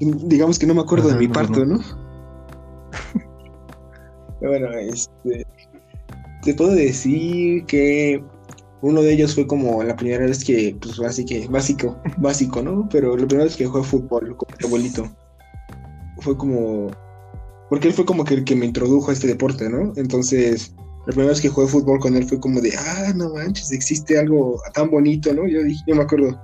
Digamos 0.00 0.58
que 0.58 0.66
no 0.66 0.74
me 0.74 0.80
acuerdo 0.80 1.08
de 1.08 1.16
mi 1.16 1.28
parto, 1.28 1.64
¿no? 1.64 1.78
bueno, 4.40 4.72
este 4.72 5.46
te 6.42 6.54
puedo 6.54 6.72
decir 6.72 7.64
que 7.66 8.22
uno 8.82 9.02
de 9.02 9.12
ellos 9.12 9.34
fue 9.34 9.46
como 9.46 9.82
la 9.82 9.96
primera 9.96 10.24
vez 10.24 10.44
que, 10.44 10.76
pues 10.80 10.98
así 11.00 11.24
que 11.24 11.46
básico, 11.48 12.00
básico, 12.18 12.62
¿no? 12.62 12.88
Pero 12.90 13.16
la 13.16 13.26
primera 13.26 13.44
vez 13.44 13.56
que 13.56 13.66
jugué 13.66 13.84
fútbol 13.84 14.36
con 14.36 14.48
mi 14.58 14.66
abuelito 14.66 15.10
fue 16.20 16.36
como, 16.36 16.90
porque 17.68 17.88
él 17.88 17.94
fue 17.94 18.04
como 18.04 18.24
que 18.24 18.34
el 18.34 18.44
que 18.44 18.56
me 18.56 18.66
introdujo 18.66 19.10
a 19.10 19.12
este 19.12 19.26
deporte, 19.26 19.68
¿no? 19.68 19.92
Entonces, 19.96 20.74
la 21.06 21.12
primera 21.12 21.30
vez 21.30 21.40
que 21.40 21.48
jugué 21.48 21.66
fútbol 21.66 21.98
con 21.98 22.16
él 22.16 22.24
fue 22.24 22.40
como 22.40 22.60
de, 22.60 22.72
ah, 22.76 23.12
no 23.14 23.34
manches, 23.34 23.72
existe 23.72 24.18
algo 24.18 24.60
tan 24.74 24.90
bonito, 24.90 25.32
¿no? 25.34 25.46
Yo 25.46 25.62
dije, 25.62 25.82
yo 25.86 25.94
me 25.94 26.02
acuerdo 26.02 26.38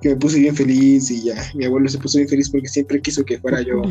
que 0.00 0.10
me 0.10 0.16
puse 0.16 0.38
bien 0.38 0.54
feliz 0.54 1.10
y 1.10 1.24
ya, 1.24 1.50
mi 1.54 1.64
abuelo 1.64 1.88
se 1.88 1.98
puso 1.98 2.18
bien 2.18 2.28
feliz 2.28 2.48
porque 2.50 2.68
siempre 2.68 3.00
quiso 3.00 3.24
que 3.24 3.38
fuera 3.38 3.60
yo, 3.62 3.82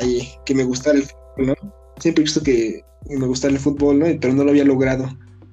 ahí, 0.00 0.28
que 0.44 0.54
me 0.54 0.64
gustara 0.64 0.98
el 0.98 1.04
fútbol, 1.04 1.46
¿no? 1.46 1.54
Siempre 1.98 2.24
quiso 2.24 2.42
que 2.42 2.82
me 3.08 3.26
gustaba 3.26 3.52
el 3.52 3.60
fútbol, 3.60 3.98
¿no? 3.98 4.06
Pero 4.20 4.34
no 4.34 4.44
lo 4.44 4.50
había 4.50 4.64
logrado. 4.64 5.08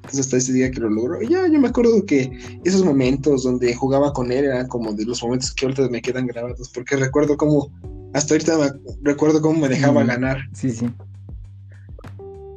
Entonces 0.06 0.20
hasta 0.20 0.38
ese 0.38 0.54
día 0.54 0.70
que 0.70 0.80
lo 0.80 0.90
logró. 0.90 1.22
Y 1.22 1.30
ya, 1.30 1.48
yo 1.48 1.60
me 1.60 1.68
acuerdo 1.68 2.06
que 2.06 2.32
esos 2.64 2.86
momentos 2.86 3.44
donde 3.44 3.74
jugaba 3.74 4.14
con 4.14 4.32
él 4.32 4.46
eran 4.46 4.68
como 4.68 4.94
de 4.94 5.04
los 5.04 5.22
momentos 5.24 5.52
que 5.52 5.66
ahorita 5.66 5.90
me 5.90 6.02
quedan 6.02 6.28
grabados, 6.28 6.70
porque 6.70 6.96
recuerdo 6.96 7.36
cómo, 7.38 7.72
hasta 8.14 8.36
ahorita 8.36 8.80
recuerdo 9.02 9.42
cómo 9.42 9.62
me 9.62 9.70
dejaba 9.70 10.04
mm, 10.04 10.08
ganar. 10.08 10.38
Sí, 10.54 10.70
sí. 10.70 10.88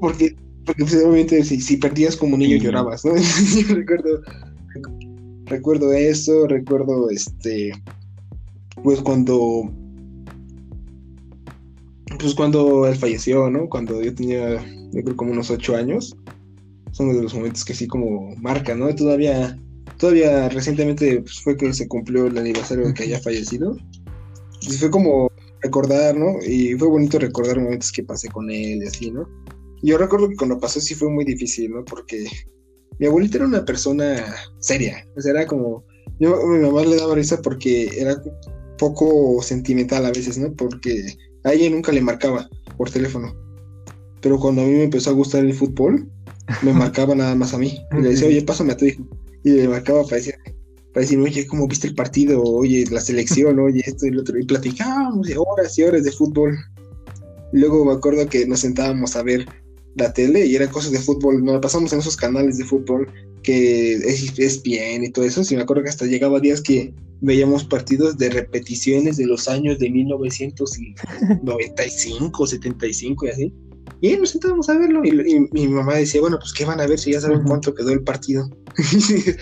Porque, 0.01 0.37
porque 0.67 0.85
pues, 0.85 0.95
obviamente 0.97 1.43
si, 1.43 1.77
perdías 1.79 2.17
como 2.17 2.37
niño 2.37 2.59
llorabas, 2.59 3.03
¿no? 3.07 3.17
yo 3.17 3.75
recuerdo, 3.75 4.21
recuerdo 5.49 5.93
eso, 5.93 6.47
recuerdo 6.47 7.11
este, 7.11 7.73
pues 8.83 9.01
cuando 9.01 9.71
pues 12.19 12.35
cuando 12.35 12.87
él 12.87 12.97
falleció, 12.97 13.51
¿no? 13.51 13.69
Cuando 13.69 14.03
yo 14.03 14.15
tenía, 14.15 14.65
yo 14.93 15.03
creo 15.03 15.17
como 15.17 15.33
unos 15.33 15.51
ocho 15.51 15.77
años, 15.77 16.17
son 16.93 17.13
de 17.13 17.23
los 17.23 17.35
momentos 17.35 17.65
que 17.65 17.75
sí 17.75 17.87
como 17.87 18.35
marcan, 18.37 18.81
¿no? 18.81 18.93
Todavía, 18.95 19.59
todavía 19.99 20.49
recientemente 20.49 21.21
pues, 21.21 21.41
fue 21.41 21.57
que 21.57 21.73
se 21.73 21.87
cumplió 21.87 22.27
el 22.27 22.39
aniversario 22.39 22.87
de 22.87 22.95
que 22.95 23.05
haya 23.05 23.21
fallecido. 23.21 23.77
Y 24.63 24.73
fue 24.73 24.91
como 24.91 25.31
recordar, 25.63 26.17
¿no? 26.17 26.39
Y 26.45 26.75
fue 26.75 26.89
bonito 26.89 27.19
recordar 27.19 27.61
momentos 27.61 27.93
que 27.93 28.03
pasé 28.03 28.29
con 28.29 28.51
él 28.51 28.83
y 28.83 28.87
así, 28.87 29.11
¿no? 29.11 29.29
yo 29.81 29.97
recuerdo 29.97 30.29
que 30.29 30.37
cuando 30.37 30.59
pasó 30.59 30.81
sí 30.81 30.97
fue 30.97 31.09
muy 31.09 31.25
difícil, 31.25 31.71
¿no? 31.71 31.85
Porque 31.85 32.27
mi 32.99 33.07
abuelita 33.07 33.39
era 33.39 33.47
una 33.47 33.65
persona 33.65 34.35
seria, 34.59 35.07
o 35.17 35.21
sea, 35.21 35.33
era 35.33 35.47
como, 35.47 35.85
yo 36.19 36.35
a 36.35 36.47
mi 36.47 36.59
mamá 36.59 36.85
le 36.85 36.97
daba 36.97 37.15
risa 37.15 37.41
porque 37.43 37.89
era 37.97 38.21
poco 38.79 39.43
sentimental 39.43 40.07
a 40.07 40.11
veces, 40.11 40.39
¿no? 40.39 40.53
Porque 40.55 41.15
a 41.45 41.53
ella 41.53 41.71
nunca 41.71 41.93
le 41.93 42.01
marcaba 42.01 42.49
por 42.77 42.91
teléfono. 42.91 43.35
Pero 44.21 44.39
cuando 44.39 44.63
a 44.63 44.65
mí 44.65 44.73
me 44.73 44.85
empezó 44.85 45.11
a 45.11 45.15
gustar 45.15 45.45
el 45.45 45.55
fútbol, 45.55 46.09
me 46.63 46.73
marcaba 46.75 47.15
nada 47.15 47.35
más 47.35 47.55
a 47.55 47.59
mí. 47.59 47.79
Y 47.93 48.03
le 48.03 48.11
decía, 48.11 48.29
oye, 48.29 48.43
pásame 48.43 48.73
a 48.73 48.77
tu 48.77 48.87
hijo. 48.87 49.05
Y 49.45 49.51
le 49.51 49.69
marcaba 49.69 50.03
para 50.05 50.17
decir, 50.17 50.35
para 50.93 51.03
decir, 51.03 51.19
oye, 51.19 51.47
¿cómo 51.47 51.69
viste 51.69 51.89
el 51.89 51.95
partido? 51.95 52.43
Oye, 52.43 52.85
la 52.91 53.01
selección, 53.01 53.59
oye, 53.61 53.83
esto 53.85 54.07
y 54.07 54.11
lo 54.11 54.23
otro. 54.23 54.39
Y 54.39 54.45
platicábamos 54.45 55.29
horas 55.37 55.79
y 55.79 55.83
horas 55.83 56.05
de 56.05 56.13
fútbol. 56.13 56.57
luego 57.53 57.85
me 57.85 57.93
acuerdo 57.93 58.27
que 58.29 58.47
nos 58.47 58.61
sentábamos 58.61 59.15
a 59.17 59.23
ver 59.23 59.47
la 59.97 60.13
tele 60.13 60.47
y 60.47 60.55
eran 60.55 60.69
cosas 60.69 60.93
de 60.93 61.01
fútbol. 61.01 61.45
Nos 61.45 61.61
pasamos 61.61 61.93
en 61.93 61.99
esos 62.01 62.17
canales 62.17 62.59
de 62.59 62.65
fútbol 62.65 63.11
que 63.43 63.95
es, 63.95 64.39
es 64.39 64.63
bien 64.63 65.03
y 65.05 65.11
todo 65.11 65.25
eso. 65.25 65.43
Y 65.49 65.57
me 65.57 65.63
acuerdo 65.63 65.83
que 65.83 65.91
hasta 65.91 66.07
llegaba 66.07 66.41
días 66.41 66.61
que 66.61 66.93
veíamos 67.21 67.65
partidos 67.65 68.17
de 68.19 68.31
repeticiones 68.31 69.17
de 69.17 69.27
los 69.27 69.49
años 69.49 69.79
de 69.79 69.91
1995, 69.91 72.47
75 72.47 73.27
y 73.27 73.29
así. 73.29 73.53
Y 74.01 74.17
nos 74.17 74.31
sentábamos 74.31 74.69
a 74.69 74.79
verlo 74.79 75.05
y, 75.05 75.49
mi 75.51 75.67
mamá 75.67 75.97
decía, 75.97 76.21
bueno, 76.21 76.39
pues 76.39 76.53
¿qué 76.53 76.65
van 76.65 76.81
a 76.81 76.87
ver 76.87 77.01
si 77.01 77.11
ya 77.13 77.21
saben 77.21 77.43
cuánto 77.45 77.75
quedó 77.75 77.91
el 77.91 78.05
partido? 78.05 78.49
y 78.79 79.35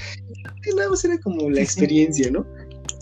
nada 0.75 0.89
más 0.91 1.05
era 1.05 1.21
como 1.21 1.51
la 1.51 1.61
experiencia, 1.61 2.31
¿no? 2.31 2.47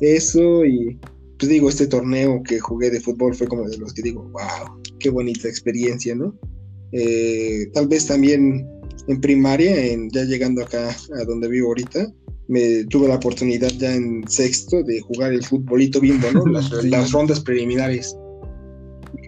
Eso 0.01 0.65
y 0.65 0.99
pues 1.39 1.49
digo, 1.49 1.69
este 1.69 1.87
torneo 1.87 2.43
que 2.43 2.59
jugué 2.59 2.91
de 2.91 3.01
fútbol 3.01 3.35
fue 3.35 3.47
como 3.47 3.69
de 3.69 3.79
los 3.79 3.93
que 3.93 4.03
digo, 4.03 4.23
wow, 4.33 4.81
qué 4.99 5.11
bonita 5.11 5.49
experiencia, 5.49 6.15
¿no? 6.15 6.35
Eh, 6.97 7.67
tal 7.73 7.89
vez 7.89 8.07
también 8.07 8.65
en 9.09 9.21
primaria, 9.21 9.85
en, 9.87 10.09
ya 10.11 10.23
llegando 10.23 10.63
acá 10.63 10.91
a 10.91 11.25
donde 11.25 11.49
vivo 11.49 11.69
ahorita, 11.69 12.07
me 12.47 12.85
tuve 12.85 13.09
la 13.09 13.17
oportunidad 13.17 13.69
ya 13.79 13.95
en 13.95 14.23
sexto 14.29 14.81
de 14.85 15.01
jugar 15.01 15.33
el 15.33 15.45
futbolito 15.45 16.01
bimbo, 16.01 16.31
¿no? 16.31 16.47
Las, 16.47 16.71
rondas 17.13 17.41
preliminares. 17.41 18.17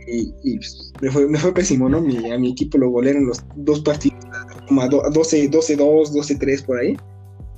Y, 0.07 0.61
me, 1.01 1.11
fue, 1.11 1.27
me, 1.27 1.39
fue, 1.39 1.53
pésimo, 1.53 1.89
¿no? 1.89 2.01
Mi, 2.01 2.31
a 2.31 2.39
mi 2.39 2.53
equipo 2.53 2.79
lo 2.79 2.91
golearon 2.91 3.27
los 3.27 3.45
dos 3.57 3.81
partidos, 3.81 4.25
como 4.69 4.83
a 4.83 4.89
12, 4.89 5.49
12, 5.49 5.77
2, 5.77 6.13
12, 6.13 6.35
3 6.37 6.63
por 6.63 6.79
ahí. 6.79 6.97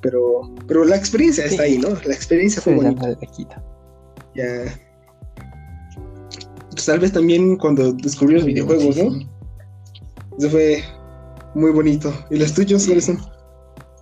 Pero, 0.00 0.54
pero 0.66 0.84
la 0.84 0.96
experiencia 0.96 1.44
está 1.44 1.64
ahí, 1.64 1.76
¿no? 1.76 1.90
La 1.90 2.14
experiencia 2.14 2.62
fue 2.62 2.76
bonita. 2.76 3.18
Ya. 4.34 4.80
Pues 6.70 6.86
tal 6.86 7.00
vez 7.00 7.12
también 7.12 7.56
cuando 7.56 7.92
descubrí 7.92 8.36
los 8.36 8.46
videojuegos, 8.46 8.96
¿no? 8.96 9.37
Eso 10.38 10.50
fue 10.50 10.84
muy 11.54 11.72
bonito. 11.72 12.12
¿Y 12.30 12.38
los 12.38 12.54
tuyos 12.54 12.86
cuáles 12.86 13.06
son? 13.06 13.18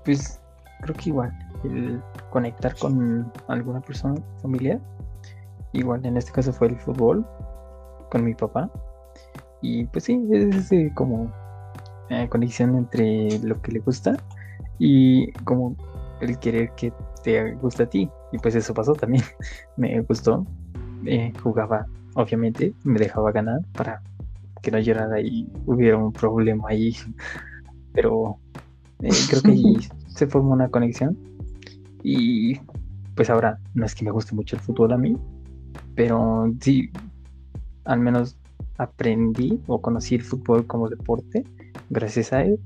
Pues 0.05 0.39
creo 0.83 0.95
que 0.95 1.09
igual 1.09 1.33
el 1.65 2.03
conectar 2.31 2.77
con 2.77 3.33
alguna 3.49 3.81
persona 3.81 4.21
familiar. 4.43 4.79
Igual 5.73 6.05
en 6.05 6.19
este 6.19 6.33
caso 6.33 6.53
fue 6.53 6.69
el 6.69 6.77
fútbol 6.77 7.27
con 8.11 8.25
mi 8.25 8.35
papá. 8.35 8.71
Y 9.63 9.87
pues 9.87 10.05
sí, 10.05 10.29
es 10.31 10.71
como 10.95 11.33
eh, 12.11 12.29
conexión 12.29 12.77
entre 12.77 13.39
lo 13.39 13.61
que 13.63 13.73
le 13.73 13.79
gusta 13.81 14.17
y 14.79 15.33
como 15.45 15.75
el 16.21 16.39
querer 16.39 16.71
que 16.73 16.93
te 17.23 17.55
guste 17.55 17.85
a 17.85 17.87
ti. 17.89 18.11
Y 18.33 18.39
pues 18.39 18.55
eso 18.55 18.75
pasó 18.75 18.93
también. 18.93 19.25
me 19.77 19.99
gustó. 20.03 20.45
Eh, 21.07 21.33
jugaba, 21.43 21.87
obviamente, 22.15 22.75
me 22.85 22.99
dejaba 22.99 23.33
ganar 23.33 23.61
para 23.73 24.03
que 24.63 24.71
no 24.71 24.79
llorara 24.79 25.21
y 25.21 25.49
hubiera 25.67 25.97
un 25.97 26.13
problema 26.13 26.69
ahí. 26.69 26.95
Pero 27.93 28.39
eh, 29.03 29.11
creo 29.29 29.43
que 29.43 29.51
ahí 29.51 29.77
se 30.09 30.27
formó 30.27 30.53
una 30.53 30.69
conexión. 30.69 31.17
Y 32.03 32.59
pues 33.15 33.31
ahora 33.31 33.59
no 33.75 33.85
es 33.87 33.95
que 33.95 34.05
me 34.05 34.11
guste 34.11 34.35
mucho 34.35 34.57
el 34.57 34.63
fútbol 34.63 34.93
a 34.93 34.99
mí, 34.99 35.17
pero 35.95 36.53
sí, 36.61 36.91
al 37.85 37.99
menos 37.99 38.37
aprendí 38.79 39.59
o 39.67 39.81
conocí 39.81 40.17
el 40.17 40.23
fútbol 40.23 40.67
como 40.67 40.89
deporte 40.89 41.45
gracias 41.91 42.33
a 42.33 42.43
él. 42.43 42.61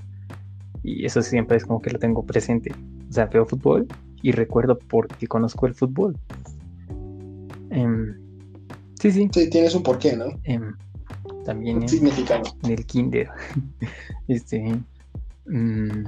Y 0.83 1.05
eso 1.05 1.21
siempre 1.21 1.57
es 1.57 1.65
como 1.65 1.81
que 1.81 1.91
lo 1.91 1.99
tengo 1.99 2.23
presente. 2.25 2.71
O 3.09 3.13
sea, 3.13 3.25
veo 3.27 3.45
fútbol 3.45 3.87
y 4.21 4.31
recuerdo 4.31 4.77
porque 4.77 5.27
conozco 5.27 5.67
el 5.67 5.73
fútbol. 5.73 6.17
Em, 7.69 8.15
sí, 8.99 9.11
sí. 9.11 9.29
Sí, 9.31 9.49
tienes 9.49 9.75
un 9.75 9.83
porqué, 9.83 10.15
¿no? 10.15 10.25
Em, 10.43 10.73
también 11.43 11.83
en 11.83 12.71
el 12.71 12.85
kinder. 12.85 13.29
este. 14.27 14.79
Mm, 15.45 16.05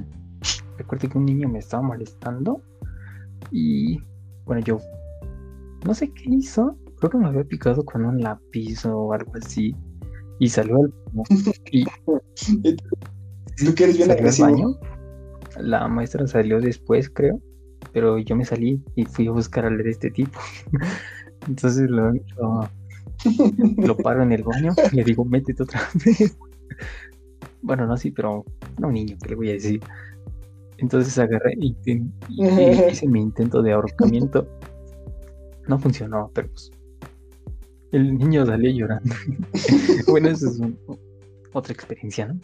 recuerdo 0.77 1.09
que 1.09 1.17
un 1.17 1.25
niño 1.25 1.49
me 1.49 1.59
estaba 1.59 1.83
molestando 1.83 2.61
y 3.51 3.99
bueno, 4.45 4.61
yo 4.61 4.79
no 5.85 5.93
sé 5.93 6.11
qué 6.11 6.23
hizo, 6.27 6.77
creo 6.97 7.11
que 7.11 7.17
me 7.17 7.27
había 7.27 7.43
picado 7.43 7.83
con 7.83 8.05
un 8.05 8.21
lápiz 8.21 8.85
o 8.85 9.13
algo 9.13 9.31
así 9.41 9.75
y 10.39 10.49
salió 10.49 10.77
al 10.77 10.93
y 11.71 11.85
tú 13.65 13.75
quieres 13.75 13.97
bien 13.97 14.11
agresivo. 14.11 14.49
Baño. 14.49 14.79
La 15.57 15.87
maestra 15.87 16.25
salió 16.27 16.59
después, 16.59 17.09
creo, 17.09 17.39
pero 17.91 18.17
yo 18.17 18.35
me 18.35 18.43
salí 18.43 18.81
y 18.95 19.05
fui 19.05 19.27
a 19.27 19.31
buscar 19.31 19.65
al 19.65 19.77
de 19.77 19.89
este 19.89 20.09
tipo. 20.09 20.39
Entonces 21.47 21.89
lo, 21.89 22.11
lo, 22.11 22.69
paro 24.03 24.23
en 24.23 24.31
el 24.31 24.43
baño 24.43 24.73
y 24.91 24.95
le 24.95 25.03
digo, 25.03 25.25
métete 25.25 25.63
otra 25.63 25.81
vez. 26.05 26.37
bueno, 27.61 27.85
no, 27.85 27.97
sí, 27.97 28.11
pero 28.11 28.45
no 28.79 28.91
niño, 28.91 29.17
¿qué 29.21 29.29
le 29.29 29.35
voy 29.35 29.49
a 29.49 29.53
decir? 29.53 29.81
Entonces 30.77 31.17
agarré 31.17 31.53
y, 31.59 31.75
hice 32.29 33.07
mi 33.07 33.21
intento 33.21 33.61
de 33.61 33.73
ahorcamiento. 33.73 34.47
No 35.67 35.79
funcionó, 35.79 36.29
pero 36.33 36.49
pues 36.49 36.71
el 37.91 38.17
niño 38.17 38.45
salió 38.45 38.71
llorando. 38.71 39.15
bueno, 40.07 40.29
esa 40.29 40.49
es 40.49 40.59
otra 41.53 41.73
experiencia, 41.73 42.25
¿no? 42.25 42.39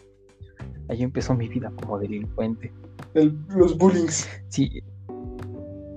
Ahí 0.88 1.02
empezó 1.02 1.34
mi 1.34 1.48
vida 1.48 1.72
como 1.80 1.98
delincuente. 1.98 2.72
los 3.14 3.76
bullings. 3.76 4.28
Sí. 4.48 4.80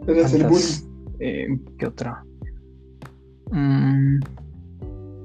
Eres 0.08 0.34
el 0.34 0.48
bullying. 0.48 0.94
Eh, 1.20 1.48
¿Qué 1.78 1.86
otra? 1.86 2.26
Mm, 3.52 4.20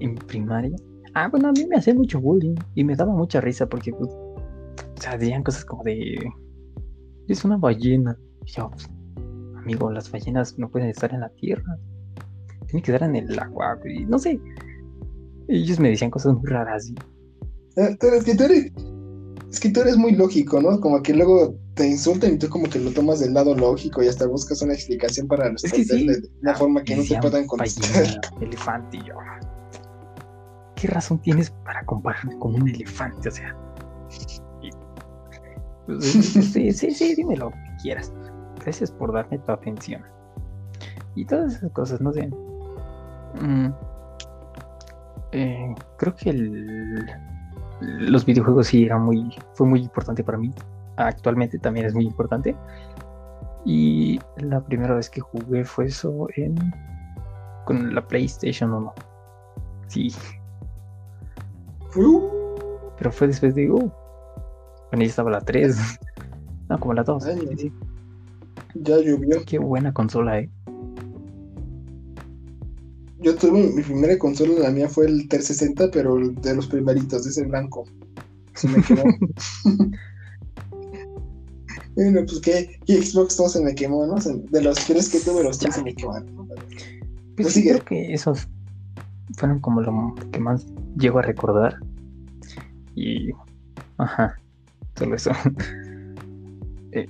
en 0.00 0.14
primaria. 0.14 0.76
Ah, 1.14 1.28
bueno, 1.28 1.48
a 1.48 1.52
mí 1.52 1.66
me 1.66 1.76
hacía 1.76 1.94
mucho 1.94 2.20
bullying 2.20 2.54
y 2.74 2.84
me 2.84 2.94
daba 2.94 3.12
mucha 3.12 3.40
risa 3.40 3.66
porque, 3.66 3.92
pues, 3.92 4.10
o 4.10 5.00
sea, 5.00 5.16
decían 5.16 5.42
cosas 5.42 5.64
como 5.64 5.82
de 5.84 6.16
es 7.28 7.44
una 7.44 7.56
ballena. 7.56 8.16
yo, 8.46 8.70
amigo, 9.56 9.90
las 9.92 10.10
ballenas 10.10 10.58
no 10.58 10.68
pueden 10.68 10.88
estar 10.88 11.12
en 11.12 11.20
la 11.20 11.28
tierra. 11.30 11.78
Tienen 12.66 12.82
que 12.82 12.92
estar 12.92 13.08
en 13.08 13.16
el 13.16 13.38
agua, 13.38 13.78
y 13.84 14.04
no 14.04 14.18
sé. 14.18 14.40
Ellos 15.48 15.78
me 15.78 15.90
decían 15.90 16.10
cosas 16.10 16.34
muy 16.34 16.46
raras. 16.46 16.92
Ah, 17.76 17.90
es, 18.00 18.24
que 18.24 18.34
tú 18.34 18.44
eres, 18.44 18.72
es 19.50 19.60
que 19.60 19.70
tú 19.70 19.80
eres 19.80 19.96
muy 19.96 20.12
lógico, 20.12 20.60
¿no? 20.60 20.80
Como 20.80 21.02
que 21.02 21.14
luego 21.14 21.54
te 21.74 21.86
insultan 21.86 22.34
y 22.34 22.38
tú 22.38 22.48
como 22.48 22.68
que 22.68 22.78
lo 22.78 22.90
tomas 22.90 23.20
del 23.20 23.34
lado 23.34 23.54
lógico 23.54 24.02
y 24.02 24.08
hasta 24.08 24.26
buscas 24.26 24.60
una 24.62 24.74
explicación 24.74 25.28
para 25.28 25.48
responderle 25.48 26.20
de 26.20 26.28
una 26.42 26.54
forma 26.54 26.82
que 26.82 26.96
no 26.96 27.02
te 27.02 27.18
puedan 27.20 27.46
contestar. 27.46 28.20
elefante 28.40 28.98
y 28.98 29.04
yo. 29.06 29.14
¿Qué 30.80 30.86
razón 30.88 31.18
tienes 31.18 31.50
para 31.64 31.84
compararme 31.84 32.38
con 32.38 32.54
un 32.54 32.68
elefante? 32.68 33.28
O 33.28 33.32
sea, 33.32 33.56
Sí, 36.00 36.72
sí, 36.72 36.90
sí, 36.90 37.14
dime 37.14 37.36
lo 37.36 37.50
que 37.50 37.76
quieras. 37.82 38.12
Gracias 38.60 38.90
por 38.90 39.12
darme 39.12 39.38
tu 39.38 39.52
atención. 39.52 40.02
Y 41.14 41.24
todas 41.24 41.54
esas 41.54 41.72
cosas, 41.72 42.00
no 42.00 42.12
sé. 42.12 42.28
Mm, 43.40 43.68
eh, 45.32 45.74
creo 45.96 46.14
que 46.14 46.32
los 47.80 48.24
videojuegos 48.24 48.66
sí 48.68 48.84
era 48.84 48.98
muy, 48.98 49.34
fue 49.54 49.66
muy 49.66 49.80
importante 49.80 50.22
para 50.22 50.38
mí. 50.38 50.52
Actualmente 50.96 51.58
también 51.58 51.86
es 51.86 51.94
muy 51.94 52.04
importante. 52.04 52.54
Y 53.64 54.20
la 54.36 54.60
primera 54.60 54.94
vez 54.94 55.08
que 55.08 55.20
jugué 55.20 55.64
fue 55.64 55.86
eso 55.86 56.28
en 56.36 56.54
con 57.64 57.94
la 57.94 58.06
PlayStation 58.06 58.72
1. 58.72 58.94
Sí. 59.88 60.12
Pero 61.94 63.12
fue 63.12 63.28
después 63.28 63.54
de 63.54 63.70
uh, 63.70 63.92
bueno, 64.90 65.04
ya 65.04 65.10
estaba 65.10 65.30
la 65.30 65.40
3. 65.40 65.76
No, 66.68 66.78
como 66.78 66.92
la 66.92 67.02
2. 67.02 67.24
Ya 68.74 68.98
llovió. 68.98 69.42
Qué 69.46 69.58
buena 69.58 69.90
consola, 69.94 70.40
eh. 70.40 70.50
Yo 73.20 73.34
tuve 73.36 73.72
mi 73.74 73.82
primera 73.82 74.18
consola, 74.18 74.52
la 74.60 74.70
mía 74.70 74.86
fue 74.86 75.06
el 75.06 75.26
360, 75.28 75.90
pero 75.90 76.18
de 76.18 76.54
los 76.54 76.66
primeritos, 76.66 77.24
de 77.24 77.30
ese 77.30 77.44
blanco. 77.44 77.84
Se 78.52 78.68
me 78.68 78.82
quemó. 78.82 79.02
bueno, 81.94 82.20
pues 82.26 82.40
que 82.40 82.78
Xbox 82.86 83.40
no 83.40 83.48
se 83.48 83.62
me 83.62 83.74
quemó, 83.74 84.06
¿no? 84.06 84.16
De 84.16 84.60
los 84.60 84.76
tres 84.84 85.08
que 85.08 85.20
tuve, 85.20 85.42
los 85.42 85.58
tres 85.58 85.74
se 85.74 85.82
me 85.82 85.94
quemaron. 85.94 86.28
Pues, 86.36 86.58
pues 87.36 87.54
sí, 87.54 87.62
creo 87.62 87.82
que 87.82 88.12
esos 88.12 88.46
fueron 89.38 89.58
como 89.60 89.80
lo 89.80 90.14
que 90.32 90.38
más 90.38 90.66
llego 90.98 91.18
a 91.18 91.22
recordar. 91.22 91.76
Y. 92.94 93.30
Ajá 93.98 94.36
solo 94.98 95.16
eso. 95.16 95.30
Eh. 96.92 97.06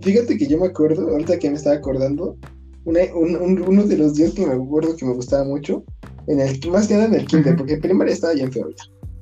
Fíjate 0.00 0.36
que 0.36 0.48
yo 0.48 0.58
me 0.58 0.66
acuerdo, 0.66 1.08
ahorita 1.08 1.38
que 1.38 1.48
me 1.48 1.54
estaba 1.54 1.76
acordando, 1.76 2.36
uno 2.84 3.84
de 3.84 3.96
los 3.96 4.16
días 4.16 4.32
que 4.32 4.44
me 4.44 4.54
acuerdo 4.54 4.96
que 4.96 5.06
me 5.06 5.14
gustaba 5.14 5.44
mucho, 5.44 5.84
en 6.26 6.40
el 6.40 6.58
más 6.68 6.88
que 6.88 6.94
nada 6.94 7.06
en 7.06 7.14
el 7.14 7.26
kinder, 7.26 7.54
porque 7.54 7.76
primaria 7.76 8.12
estaba 8.12 8.34
ya 8.34 8.42
en 8.42 8.52
feo 8.52 8.70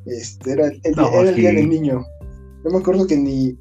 Este, 0.06 0.52
era, 0.52 0.68
el, 0.68 0.80
era 0.82 1.28
el 1.28 1.35
día 1.35 1.52
del 1.52 1.68
niño. 1.68 2.02
Yo 2.64 2.70
me 2.70 2.78
acuerdo 2.78 3.06
que 3.06 3.18
ni 3.18 3.54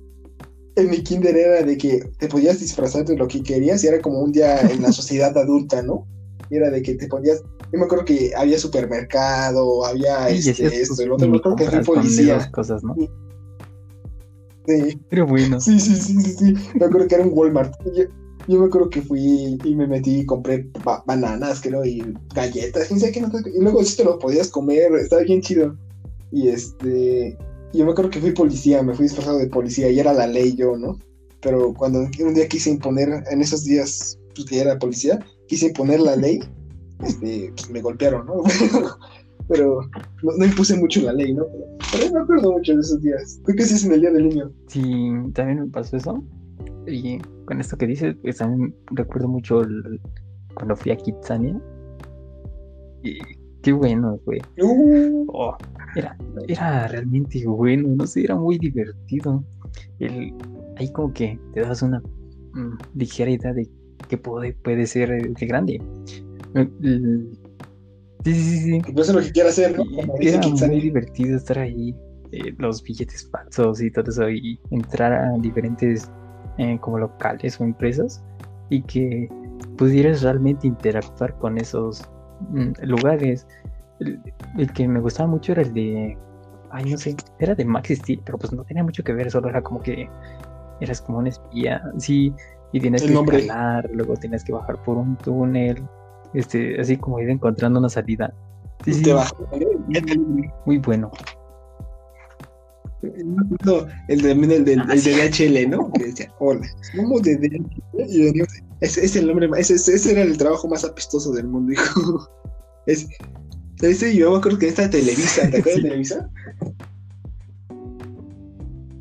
en 0.78 0.90
mi 0.90 1.04
kinder 1.04 1.36
era 1.36 1.64
de 1.64 1.78
que 1.78 2.02
te 2.18 2.30
podías 2.30 2.62
disfrazar 2.62 3.04
de 3.04 3.18
lo 3.18 3.28
que 3.28 3.44
querías 3.44 3.84
y 3.84 3.88
era 3.88 4.00
como 4.00 4.22
un 4.22 4.32
día 4.32 4.62
en 4.62 4.82
la 4.82 4.92
sociedad 4.94 5.38
adulta, 5.38 5.84
¿no? 5.84 6.08
era 6.50 6.70
de 6.70 6.82
que 6.82 6.96
te 6.96 7.08
podías 7.08 7.44
yo 7.72 7.80
me 7.80 7.86
acuerdo 7.86 8.06
que 8.06 8.32
había 8.36 8.60
supermercado, 8.60 9.86
había 9.86 10.30
este, 10.30 10.66
esto, 10.66 11.02
el 11.02 11.14
otro, 11.14 11.30
me 11.30 11.38
acuerdo 11.38 11.56
que 11.56 11.70
fui 11.70 11.96
policía. 11.96 12.52
Cosas, 12.52 12.84
¿no? 12.84 12.96
Sí. 14.68 15.00
Pero 15.10 15.26
bueno. 15.26 15.60
Sí, 15.60 15.80
sí, 15.80 15.96
sí, 15.96 16.22
sí, 16.22 16.34
sí. 16.34 16.54
Me 16.76 16.86
acuerdo 16.86 17.08
que 17.08 17.16
era 17.16 17.24
un 17.24 17.32
Walmart. 17.34 17.74
Yo, 18.48 18.60
me 18.60 18.66
acuerdo 18.66 18.90
que 18.90 19.02
fui 19.02 19.58
y 19.64 19.76
me 19.76 19.88
metí 19.88 20.20
y 20.20 20.26
compré 20.26 20.68
bananas, 21.06 21.62
creo, 21.62 21.86
y 21.86 22.04
galletas, 22.34 22.92
y, 22.92 22.96
y 22.96 23.62
luego 23.62 23.84
si 23.84 23.98
te 23.98 24.04
lo 24.04 24.20
podías 24.20 24.50
comer, 24.50 24.94
estaba 24.96 25.22
bien 25.22 25.42
chido. 25.42 25.78
Y 26.32 26.50
este, 26.50 27.38
yo 27.74 27.86
me 27.86 27.92
acuerdo 27.92 28.12
que 28.12 28.20
fui 28.20 28.32
policía, 28.32 28.84
me 28.84 28.94
fui 28.94 29.04
disfrazado 29.04 29.38
de 29.38 29.48
policía 29.48 29.90
y 29.90 30.00
era 30.00 30.12
la 30.14 30.28
ley 30.28 30.56
yo, 30.56 30.76
¿no? 30.76 31.00
Pero 31.42 31.74
cuando 31.74 32.00
un 32.00 32.34
día 32.34 32.48
quise 32.48 32.70
imponer, 32.70 33.24
en 33.30 33.42
esos 33.42 33.64
días 33.64 34.18
pues, 34.36 34.48
que 34.48 34.60
era 34.60 34.80
policía, 34.80 35.20
quise 35.48 35.68
imponer 35.68 36.00
la 36.00 36.16
ley, 36.16 36.42
este, 37.04 37.54
me 37.72 37.82
golpearon, 37.82 38.26
¿no? 38.26 38.44
pero 39.48 39.82
no, 40.24 40.46
impuse 40.46 40.78
mucho 40.78 41.02
la 41.02 41.14
ley, 41.14 41.34
¿no? 41.34 41.46
Pero, 41.92 42.14
me 42.14 42.20
acuerdo 42.22 42.54
mucho 42.54 42.74
de 42.74 42.80
esos 42.80 43.02
días. 43.02 43.40
¿Tú 43.46 43.54
qué 43.56 43.64
haces 43.64 43.84
en 43.86 43.94
el 43.94 44.02
Día 44.02 44.12
del 44.12 44.30
Niño? 44.30 44.52
Sí, 44.68 45.12
también 45.34 45.60
me 45.60 45.68
pasó 45.68 45.98
eso. 45.98 46.24
Y 46.88 47.20
con 47.46 47.60
esto 47.60 47.78
que 47.78 47.88
dices, 47.88 48.16
pues 48.22 48.38
también 48.38 48.74
recuerdo 48.92 49.28
mucho 49.28 49.62
cuando 50.54 50.76
fui 50.76 50.92
a 50.92 50.96
Kitsania. 50.96 51.60
Y 53.04 53.20
qué 53.62 53.74
bueno 53.74 54.20
fue. 54.24 54.40
Uh. 54.62 55.26
Oh, 55.28 55.58
era, 55.96 56.18
era 56.48 56.88
realmente 56.88 57.46
bueno, 57.46 57.90
no 57.90 58.08
sé, 58.08 58.24
era 58.24 58.36
muy 58.36 58.58
divertido. 58.58 59.44
El, 60.00 60.34
ahí 60.78 60.92
como 60.94 61.14
que 61.14 61.38
te 61.54 61.62
das 61.62 61.82
una 61.82 62.00
mm, 62.54 62.78
ligera 62.96 63.32
idea 63.32 63.54
de 63.54 63.68
qué 64.08 64.18
puede, 64.18 64.54
puede 64.54 64.86
ser 64.88 65.10
de 65.10 65.46
grande. 65.46 65.82
El, 66.54 67.32
Sí, 68.24 68.36
sí, 68.36 68.60
sí. 68.60 68.82
Pues 68.94 69.10
eso 69.10 69.12
es 69.12 69.16
lo 69.16 69.22
que 69.22 69.32
quiere 69.32 69.50
hacer, 69.50 69.78
¿no? 69.78 69.84
era 70.20 70.48
muy 70.48 70.82
divertido 70.82 71.38
estar 71.38 71.58
ahí, 71.58 71.96
eh, 72.32 72.54
los 72.58 72.84
billetes 72.84 73.28
falsos 73.32 73.82
y 73.82 73.90
todo 73.90 74.12
eso, 74.12 74.30
y 74.30 74.60
entrar 74.70 75.12
a 75.12 75.32
diferentes 75.40 76.10
eh, 76.58 76.78
como 76.82 77.00
locales 77.00 77.60
o 77.60 77.64
empresas 77.64 78.24
y 78.70 78.82
que 78.84 79.28
pudieras 79.78 80.22
realmente 80.22 80.68
interactuar 80.68 81.36
con 81.40 81.58
esos 81.58 82.04
mm, 82.52 82.74
lugares. 82.84 83.48
El, 84.00 84.72
que 84.74 84.88
me 84.88 85.00
gustaba 85.00 85.30
mucho 85.30 85.52
era 85.52 85.62
el 85.62 85.74
de, 85.74 86.18
ay, 86.72 86.86
no 86.92 86.98
sé, 86.98 87.16
era 87.40 87.56
de 87.56 87.66
Max 87.66 87.90
Steel, 87.90 88.22
pero 88.26 88.38
pues 88.38 88.54
no 88.54 88.64
tenía 88.64 88.84
mucho 88.84 89.04
que 89.04 89.14
ver, 89.14 89.30
solo 89.32 89.50
era 89.50 89.62
como 89.62 89.82
que 89.82 90.10
eras 90.80 91.02
como 91.02 91.20
un 91.20 91.28
espía, 91.28 91.82
sí, 91.98 92.34
y 92.72 92.80
tienes 92.80 93.04
que 93.04 93.14
escalar, 93.14 93.90
luego 93.94 94.16
tienes 94.16 94.44
que 94.44 94.54
bajar 94.54 94.82
por 94.84 94.98
un 94.98 95.16
túnel, 95.18 95.84
este, 96.34 96.80
así 96.80 96.98
como 96.98 97.20
ir 97.20 97.30
encontrando 97.30 97.80
una 97.80 97.90
salida. 97.90 98.34
Sí, 98.86 98.94
sí. 98.94 99.12
Muy 100.66 100.78
bueno. 100.80 101.12
el 103.02 104.22
de, 104.22 104.32
el 104.32 104.66
de, 104.66 104.74
el 104.74 105.04
de 105.04 105.30
DHL, 105.30 105.70
¿no? 105.70 105.92
Que 105.94 106.06
decía, 106.06 106.34
hola, 106.40 106.68
somos 106.94 107.22
de 107.24 107.38
DHL. 107.38 108.46
Ese, 108.82 109.06
es 109.06 109.16
el 109.16 109.28
nombre, 109.28 109.48
ese, 109.58 109.76
ese, 109.76 110.12
era 110.12 110.24
el 110.24 110.38
trabajo 110.38 110.68
más 110.68 110.84
apestoso 110.84 111.32
del 111.34 111.48
mundo, 111.48 111.74
hijo. 111.74 112.30
Es, 112.88 113.08
ese 113.84 114.16
yo 114.16 114.32
me 114.32 114.38
acuerdo 114.38 114.58
que 114.58 114.68
esta 114.68 114.90
Televisa, 114.90 115.48
¿te 115.52 115.60
acuerdas 115.60 115.84
de 115.84 115.90
Televisa? 115.90 116.30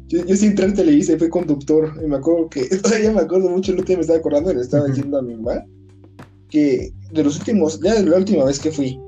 Yo, 0.08 0.22
yo 0.26 0.36
sí 0.36 0.48
entré 0.48 0.66
en 0.66 0.74
Televisa 0.74 1.14
y 1.14 1.18
fui 1.18 1.30
conductor. 1.30 1.90
Y 2.04 2.06
me 2.06 2.16
acuerdo 2.16 2.50
que, 2.50 2.66
todavía 2.82 3.10
me 3.10 3.20
acuerdo 3.22 3.48
mucho, 3.48 3.72
el 3.72 3.78
último 3.78 3.96
me 3.96 4.00
estaba 4.02 4.18
acordando, 4.18 4.52
le 4.52 4.60
estaba 4.60 4.86
diciendo 4.86 5.18
a 5.18 5.22
mi 5.22 5.34
mamá 5.34 5.64
que 6.50 6.92
de 7.12 7.24
los 7.24 7.38
últimos, 7.38 7.80
ya 7.80 7.94
de 7.94 8.08
la 8.08 8.16
última 8.16 8.44
vez 8.44 8.58
que 8.58 8.70
fui, 8.70 9.00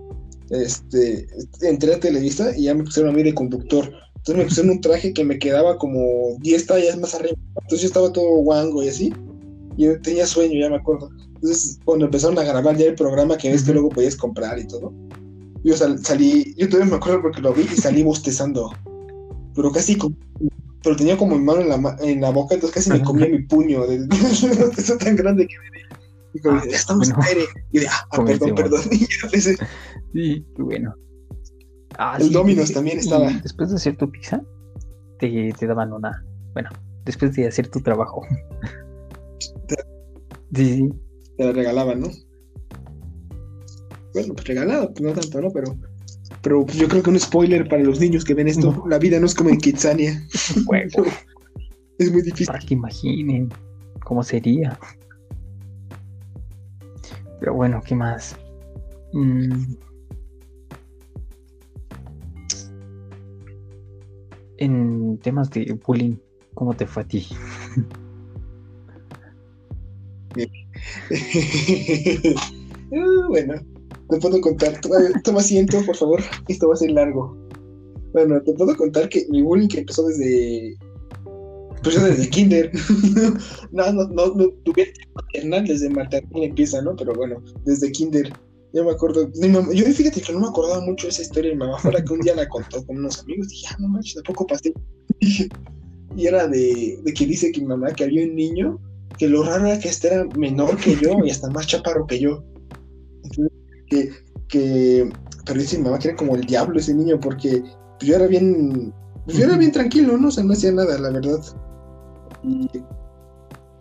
este, 0.51 1.27
entré 1.63 1.95
a 1.95 2.01
Televisa 2.01 2.57
y 2.57 2.65
ya 2.65 2.75
me 2.75 2.85
pusieron 2.85 3.13
a 3.13 3.17
mí 3.17 3.23
de 3.23 3.35
conductor. 3.35 3.93
Entonces 4.17 4.37
me 4.37 4.45
pusieron 4.45 4.71
un 4.73 4.81
traje 4.81 5.13
que 5.13 5.25
me 5.25 5.39
quedaba 5.39 5.79
como 5.79 6.37
10 6.41 6.67
tallas 6.67 6.99
más 6.99 7.15
arriba. 7.15 7.35
Entonces 7.63 7.81
yo 7.81 7.87
estaba 7.89 8.13
todo 8.13 8.37
guango 8.37 8.83
y 8.83 8.89
así. 8.89 9.13
Y 9.77 9.85
yo 9.85 10.01
tenía 10.01 10.27
sueño, 10.27 10.61
ya 10.61 10.71
me 10.71 10.77
acuerdo. 10.77 11.11
Entonces, 11.35 11.81
cuando 11.85 12.05
empezaron 12.05 12.39
a 12.39 12.45
grabar 12.45 12.77
ya 12.77 12.87
el 12.87 12.95
programa 12.95 13.37
que 13.37 13.51
ves 13.51 13.65
que 13.65 13.73
luego 13.73 13.89
podías 13.89 14.15
comprar 14.15 14.59
y 14.61 14.67
todo, 14.67 14.93
yo 15.65 15.75
salí, 15.77 16.55
yo 16.57 16.69
todavía 16.69 16.91
me 16.91 16.97
acuerdo 16.97 17.23
porque 17.23 17.41
lo 17.41 17.53
vi 17.53 17.63
y 17.63 17.77
salí 17.77 18.03
bostezando. 18.03 18.71
Pero 19.55 19.73
casi, 19.73 19.97
pero 20.83 20.97
tenía 20.97 21.17
como 21.17 21.37
mi 21.37 21.45
mano 21.45 21.61
en 21.63 21.69
la, 21.69 21.97
en 22.01 22.21
la 22.21 22.31
boca, 22.31 22.55
entonces 22.55 22.75
casi 22.75 22.91
me 22.91 23.05
comía 23.05 23.29
mi 23.29 23.43
puño 23.43 23.87
de, 23.87 24.07
eso 24.77 24.97
tan 24.99 25.17
grande 25.17 25.47
que 25.47 25.55
me 25.59 25.92
y 26.35 26.41
como, 26.41 26.59
ah, 26.59 26.65
ya 26.69 26.77
estamos 26.77 27.11
bueno. 27.11 27.25
aire. 27.29 27.45
Y 27.73 27.81
de, 27.81 27.89
ah, 27.89 28.09
ah 28.11 28.25
perdón, 28.25 28.55
perdón. 28.55 28.83
sí, 30.13 30.47
bueno. 30.59 30.95
Ah, 31.99 32.17
el 32.19 32.29
sí, 32.29 32.33
Dominos 32.33 32.73
también 32.73 32.99
estaba. 32.99 33.31
Después 33.43 33.71
de 33.71 33.77
hacer 33.77 33.97
tu 33.97 34.11
pizza, 34.11 34.43
te, 35.19 35.53
te, 35.59 35.67
daban 35.67 35.93
una. 35.93 36.25
Bueno, 36.55 36.71
después 37.05 37.35
de 37.35 37.47
hacer 37.47 37.69
tu 37.69 37.81
trabajo. 37.81 38.23
sí, 40.55 40.77
sí. 40.77 40.89
Te 41.37 41.45
la 41.45 41.53
regalaban, 41.53 42.01
¿no? 42.01 42.09
Bueno, 44.15 44.35
pues 44.35 44.47
regalado, 44.47 44.93
pues 44.93 45.01
no 45.01 45.13
tanto, 45.13 45.41
¿no? 45.41 45.51
Pero, 45.51 45.77
pero 46.43 46.67
yo 46.67 46.89
creo 46.89 47.03
que 47.03 47.11
un 47.11 47.19
spoiler 47.19 47.69
para 47.69 47.83
los 47.83 48.01
niños 48.01 48.25
que 48.25 48.35
ven 48.35 48.49
esto, 48.49 48.85
la 48.89 48.99
vida 48.99 49.19
no 49.19 49.27
es 49.27 49.35
como 49.35 49.51
en 49.51 49.59
Kitsania. 49.59 50.27
es 51.99 52.13
muy 52.13 52.23
difícil. 52.23 52.47
Para 52.47 52.59
que 52.59 52.75
imaginen 52.75 53.49
cómo 54.05 54.23
sería. 54.23 54.79
Pero 57.43 57.55
bueno, 57.55 57.83
¿qué 57.85 57.97
más? 57.97 58.37
Mm. 59.13 59.75
En 64.59 65.19
temas 65.19 65.51
de 65.51 65.77
bullying, 65.85 66.15
¿cómo 66.55 66.73
te 66.73 66.87
fue 66.87 67.03
a 67.03 67.09
ti? 67.09 67.27
Ah, 72.95 73.27
bueno, 73.29 73.55
te 74.11 74.19
puedo 74.19 74.39
contar. 74.43 74.79
Toma 75.25 75.41
asiento, 75.41 75.83
por 75.87 75.97
favor. 75.97 76.21
Esto 76.47 76.69
va 76.69 76.75
a 76.75 76.77
ser 76.77 76.91
largo. 76.91 77.35
Bueno, 78.13 78.39
te 78.43 78.53
puedo 78.53 78.77
contar 78.77 79.09
que 79.09 79.27
mi 79.31 79.41
bullying 79.41 79.69
que 79.69 79.81
empezó 79.81 80.07
desde 80.07 80.77
pues 81.83 82.03
desde 82.03 82.29
kinder. 82.29 82.71
no, 83.73 83.93
no, 83.93 84.05
no, 84.09 84.35
no 84.35 84.49
tuve 84.65 84.93
maternal 85.15 85.67
desde 85.67 85.91
maternal 85.91 86.43
empieza, 86.43 86.83
¿no? 86.83 86.95
Pero 86.97 87.15
bueno, 87.15 87.43
desde 87.65 87.93
kinder. 87.93 88.33
Yo 88.75 88.85
me 88.85 88.93
acuerdo, 88.93 89.31
yo 89.35 89.85
fíjate 89.85 90.23
que 90.23 90.33
no 90.33 90.41
me 90.41 90.49
acordaba 90.49 90.81
mucho 90.81 91.07
esa 91.07 91.21
historia 91.21 91.51
de 91.51 91.57
mi 91.57 91.61
mamá, 91.61 91.79
fuera 91.79 92.03
que 92.03 92.11
un 92.11 92.21
día 92.21 92.35
la 92.35 92.49
contó 92.49 92.85
con 92.87 92.97
unos 92.97 93.21
amigos, 93.21 93.49
dije, 93.49 93.67
ah, 93.71 93.77
no 93.79 93.89
manches, 93.89 94.15
tampoco 94.15 94.47
pasé. 94.47 94.73
y 96.17 96.27
era 96.27 96.47
de, 96.49 96.99
de, 97.05 97.13
que 97.13 97.27
dice 97.27 97.53
que 97.53 97.61
mi 97.61 97.67
mamá, 97.67 97.93
que 97.93 98.05
había 98.05 98.25
un 98.25 98.35
niño, 98.35 98.81
que 99.19 99.29
lo 99.29 99.43
raro 99.43 99.67
era 99.67 99.79
que 99.79 99.91
este 99.91 100.09
era 100.09 100.25
menor 100.39 100.79
que 100.79 100.97
yo 100.97 101.19
y 101.23 101.31
hasta 101.31 101.51
más 101.51 101.67
chaparro 101.67 102.07
que 102.07 102.19
yo. 102.19 102.43
que, 103.89 104.09
que, 104.49 105.11
pero 105.45 105.61
dice 105.61 105.77
mi 105.77 105.85
mamá 105.85 105.99
que 105.99 106.09
era 106.09 106.17
como 106.17 106.35
el 106.35 106.47
diablo 106.47 106.79
ese 106.79 106.95
niño, 106.95 107.21
porque 107.21 107.63
yo 108.01 108.17
era 108.17 108.27
bien, 108.27 108.93
pues 109.27 109.37
yo 109.37 109.45
era 109.45 109.59
bien 109.59 109.73
tranquilo, 109.73 110.17
¿no? 110.17 110.29
O 110.29 110.31
sea, 110.31 110.45
no 110.45 110.55
hacía 110.55 110.73
nada, 110.73 110.99
la 110.99 111.11
verdad. 111.11 111.41
Y 112.43 112.69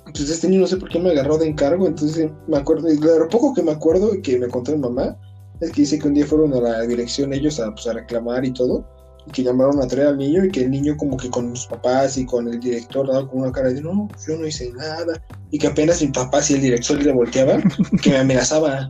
pues 0.05 0.29
este 0.29 0.47
niño 0.47 0.61
no 0.61 0.67
sé 0.67 0.77
por 0.77 0.89
qué 0.89 0.99
me 0.99 1.11
agarró 1.11 1.37
de 1.37 1.47
encargo, 1.47 1.87
entonces 1.87 2.29
me 2.47 2.57
acuerdo, 2.57 2.91
y 2.91 2.97
lo 2.97 3.29
poco 3.29 3.53
que 3.53 3.63
me 3.63 3.71
acuerdo 3.71 4.11
que 4.21 4.37
me 4.37 4.47
contó 4.47 4.71
mi 4.73 4.79
mamá, 4.79 5.17
es 5.59 5.71
que 5.71 5.81
dice 5.81 5.99
que 5.99 6.07
un 6.07 6.15
día 6.15 6.25
fueron 6.25 6.53
a 6.53 6.59
la 6.59 6.81
dirección 6.81 7.33
ellos 7.33 7.59
a, 7.59 7.71
pues, 7.71 7.87
a 7.87 7.93
reclamar 7.93 8.43
y 8.43 8.51
todo, 8.51 8.85
y 9.27 9.31
que 9.31 9.43
llamaron 9.43 9.81
a 9.81 9.87
traer 9.87 10.07
al 10.07 10.17
niño 10.17 10.43
y 10.43 10.49
que 10.49 10.63
el 10.63 10.71
niño 10.71 10.97
como 10.97 11.15
que 11.15 11.29
con 11.29 11.55
sus 11.55 11.67
papás 11.67 12.17
y 12.17 12.25
con 12.25 12.47
el 12.47 12.59
director 12.59 13.07
daba 13.07 13.29
con 13.29 13.41
una 13.41 13.51
cara 13.51 13.69
de 13.69 13.81
no, 13.81 14.09
yo 14.27 14.37
no 14.37 14.47
hice 14.47 14.71
nada, 14.73 15.21
y 15.51 15.59
que 15.59 15.67
apenas 15.67 16.01
mi 16.01 16.07
papá 16.07 16.39
y 16.49 16.53
el 16.53 16.61
director 16.61 17.01
le 17.01 17.13
volteaban, 17.13 17.63
que 18.01 18.09
me 18.09 18.17
amenazaba. 18.17 18.87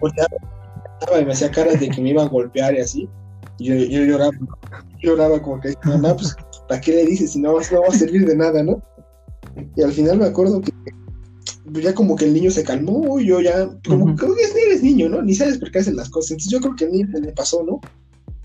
Volteaba, 0.00 0.36
y 1.20 1.24
me 1.24 1.32
hacía 1.32 1.50
caras 1.50 1.78
de 1.80 1.88
que 1.90 2.00
me 2.00 2.10
iba 2.10 2.22
a 2.22 2.28
golpear 2.28 2.74
y 2.74 2.80
así, 2.80 3.08
y 3.58 3.66
yo, 3.66 3.74
yo 3.74 4.04
lloraba, 4.04 4.32
lloraba 5.02 5.42
como 5.42 5.60
que, 5.60 5.74
mamá, 5.84 6.16
pues 6.16 6.34
¿para 6.68 6.80
qué 6.80 6.92
le 6.92 7.06
dices 7.06 7.32
si 7.32 7.40
no, 7.40 7.52
no 7.52 7.80
va 7.80 7.88
a 7.88 7.98
servir 7.98 8.26
de 8.26 8.36
nada, 8.36 8.62
no? 8.62 8.82
Y 9.76 9.82
al 9.82 9.92
final 9.92 10.18
me 10.18 10.26
acuerdo 10.26 10.60
que 10.60 10.72
ya 11.72 11.94
como 11.94 12.16
que 12.16 12.26
el 12.26 12.34
niño 12.34 12.50
se 12.50 12.64
calmó, 12.64 13.18
yo 13.20 13.40
ya, 13.40 13.68
como 13.88 14.14
que 14.16 14.26
eres 14.66 14.82
niño, 14.82 15.08
¿no? 15.08 15.22
Ni 15.22 15.34
sabes 15.34 15.58
por 15.58 15.70
qué 15.70 15.78
hacen 15.80 15.96
las 15.96 16.10
cosas. 16.10 16.32
Entonces 16.32 16.52
yo 16.52 16.60
creo 16.60 16.76
que 16.76 16.84
a 16.84 16.88
mí 16.88 17.04
me 17.04 17.32
pasó, 17.32 17.62
¿no? 17.64 17.80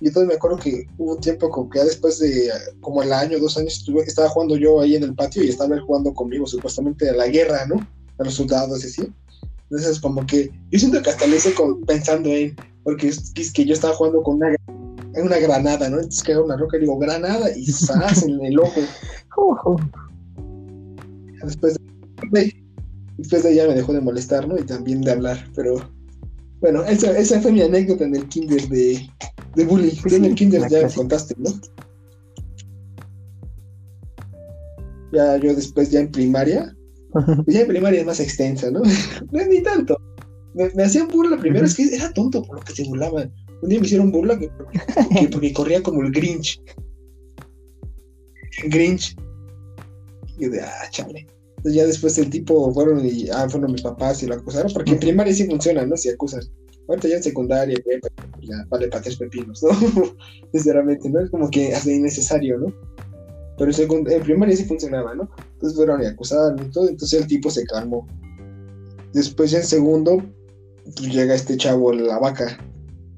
Y 0.02 0.08
entonces 0.08 0.30
me 0.30 0.36
acuerdo 0.36 0.58
que 0.58 0.88
hubo 0.98 1.16
un 1.16 1.22
tiempo 1.22 1.50
como 1.50 1.70
que 1.70 1.80
ya 1.80 1.86
después 1.86 2.20
de 2.20 2.50
como 2.80 3.04
el 3.04 3.12
año, 3.12 3.40
dos 3.40 3.58
años, 3.58 3.78
estuve, 3.78 4.04
estaba 4.04 4.30
jugando 4.30 4.56
yo 4.56 4.80
ahí 4.80 4.96
en 4.96 5.04
el 5.04 5.14
patio 5.14 5.44
y 5.44 5.50
estaba 5.50 5.76
él 5.76 5.82
jugando 5.82 6.14
conmigo 6.14 6.48
supuestamente 6.48 7.10
a 7.10 7.14
la 7.14 7.28
guerra, 7.28 7.66
¿no? 7.68 7.76
A 8.18 8.24
los 8.24 8.36
soldados 8.36 8.84
y 8.84 8.88
así. 8.88 9.14
Entonces 9.70 10.00
como 10.00 10.26
que 10.26 10.52
yo 10.72 10.80
siento 10.80 11.02
que 11.02 11.10
hasta 11.10 11.28
le 11.28 11.36
hice 11.36 11.54
pensando 11.86 12.30
en, 12.30 12.56
porque 12.84 13.10
es, 13.10 13.52
que 13.54 13.66
yo 13.66 13.74
estaba 13.74 13.94
jugando 13.94 14.24
con 14.24 14.38
una 14.38 14.56
en 15.20 15.28
una 15.28 15.38
granada, 15.38 15.90
¿no? 15.90 15.98
Entonces 15.98 16.24
que 16.24 16.38
una 16.38 16.58
roca 16.58 16.78
y 16.78 16.82
digo, 16.82 16.98
granada, 16.98 17.56
y 17.56 17.66
¡zas! 17.66 18.24
en 18.24 18.44
el 18.44 18.60
ojo. 18.60 18.82
Después 21.44 21.76
de, 22.32 22.54
después 23.18 23.44
de 23.44 23.54
ella 23.54 23.68
me 23.68 23.76
dejó 23.76 23.94
de 23.94 24.02
molestar, 24.02 24.48
¿no? 24.48 24.58
Y 24.58 24.64
también 24.64 25.02
de 25.02 25.12
hablar, 25.12 25.38
pero 25.56 25.76
bueno, 26.62 26.84
esa, 26.84 27.18
esa 27.18 27.40
fue 27.40 27.52
mi 27.52 27.62
anécdota 27.62 28.04
en 28.04 28.16
el 28.16 28.28
kinder 28.28 28.68
de, 28.68 29.10
de 29.56 29.66
bullying. 29.66 29.92
en 30.12 30.26
el 30.26 30.36
kinder 30.36 30.68
ya 30.70 30.86
me 30.86 30.94
contaste, 30.94 31.36
¿no? 31.38 31.52
Ya 35.14 35.38
yo 35.38 35.56
después, 35.56 35.90
ya 35.90 36.02
en 36.02 36.12
primaria, 36.12 36.76
ya 37.48 37.62
en 37.62 37.68
primaria 37.68 38.02
es 38.02 38.06
más 38.06 38.20
extensa, 38.20 38.70
¿no? 38.70 38.82
no 39.32 39.46
ni 39.46 39.64
tanto. 39.64 39.98
Me, 40.54 40.70
me 40.76 40.84
hacían 40.84 41.08
burla 41.08 41.38
primero, 41.38 41.66
es 41.66 41.76
que 41.76 41.96
era 41.96 42.12
tonto 42.12 42.44
por 42.44 42.58
lo 42.58 42.62
que 42.64 42.74
se 42.74 42.84
burlaban. 42.84 43.32
Un 43.62 43.70
día 43.70 43.80
me 43.80 43.86
hicieron 43.86 44.12
burla 44.12 44.40
que, 44.40 44.50
porque 45.32 45.54
corría 45.54 45.84
como 45.84 46.02
el 46.02 46.12
Grinch. 46.12 46.62
Grinch. 48.66 49.16
Y 50.38 50.46
yo 50.46 50.52
de, 50.52 50.62
ah, 50.62 50.90
chale. 50.92 51.28
Entonces 51.58 51.74
ya 51.74 51.86
después 51.86 52.18
el 52.18 52.30
tipo 52.30 52.74
fueron 52.74 53.06
y, 53.06 53.30
ah, 53.30 53.50
fueron 53.50 53.74
mis 53.74 53.82
papás 53.82 54.24
y 54.24 54.28
lo 54.28 54.36
acusaron, 54.36 54.72
porque 54.72 54.92
en 54.92 55.00
primaria 55.00 55.34
sí 55.34 55.46
funciona, 55.46 55.86
¿no? 55.86 55.98
Si 55.98 56.10
acusan. 56.10 56.42
Ahorita 56.88 57.08
ya 57.10 57.18
en 57.18 57.24
secundaria, 57.24 57.78
ya 58.42 58.66
vale 58.70 58.88
para 58.88 59.04
tres 59.04 59.18
pepinos, 59.18 59.62
¿no? 59.62 59.70
Sinceramente, 60.54 61.10
¿no? 61.10 61.20
Es 61.20 61.30
como 61.30 61.50
que 61.50 61.74
hace 61.76 61.96
innecesario, 61.96 62.58
¿no? 62.58 62.74
Pero 63.58 63.72
en, 63.72 64.12
en 64.12 64.24
primaria 64.24 64.56
sí 64.56 64.64
funcionaba, 64.64 65.14
¿no? 65.14 65.30
Entonces 65.54 65.76
fueron 65.76 66.02
y 66.02 66.06
acusaron 66.06 66.66
y 66.66 66.72
todo, 66.72 66.88
entonces 66.88 67.20
el 67.22 67.28
tipo 67.28 67.52
se 67.52 67.66
calmó. 67.66 68.08
Después 69.14 69.54
en 69.54 69.64
segundo, 69.64 70.24
pues 70.96 71.14
llega 71.14 71.36
este 71.36 71.58
chavo, 71.58 71.92
la 71.92 72.20
vaca, 72.20 72.58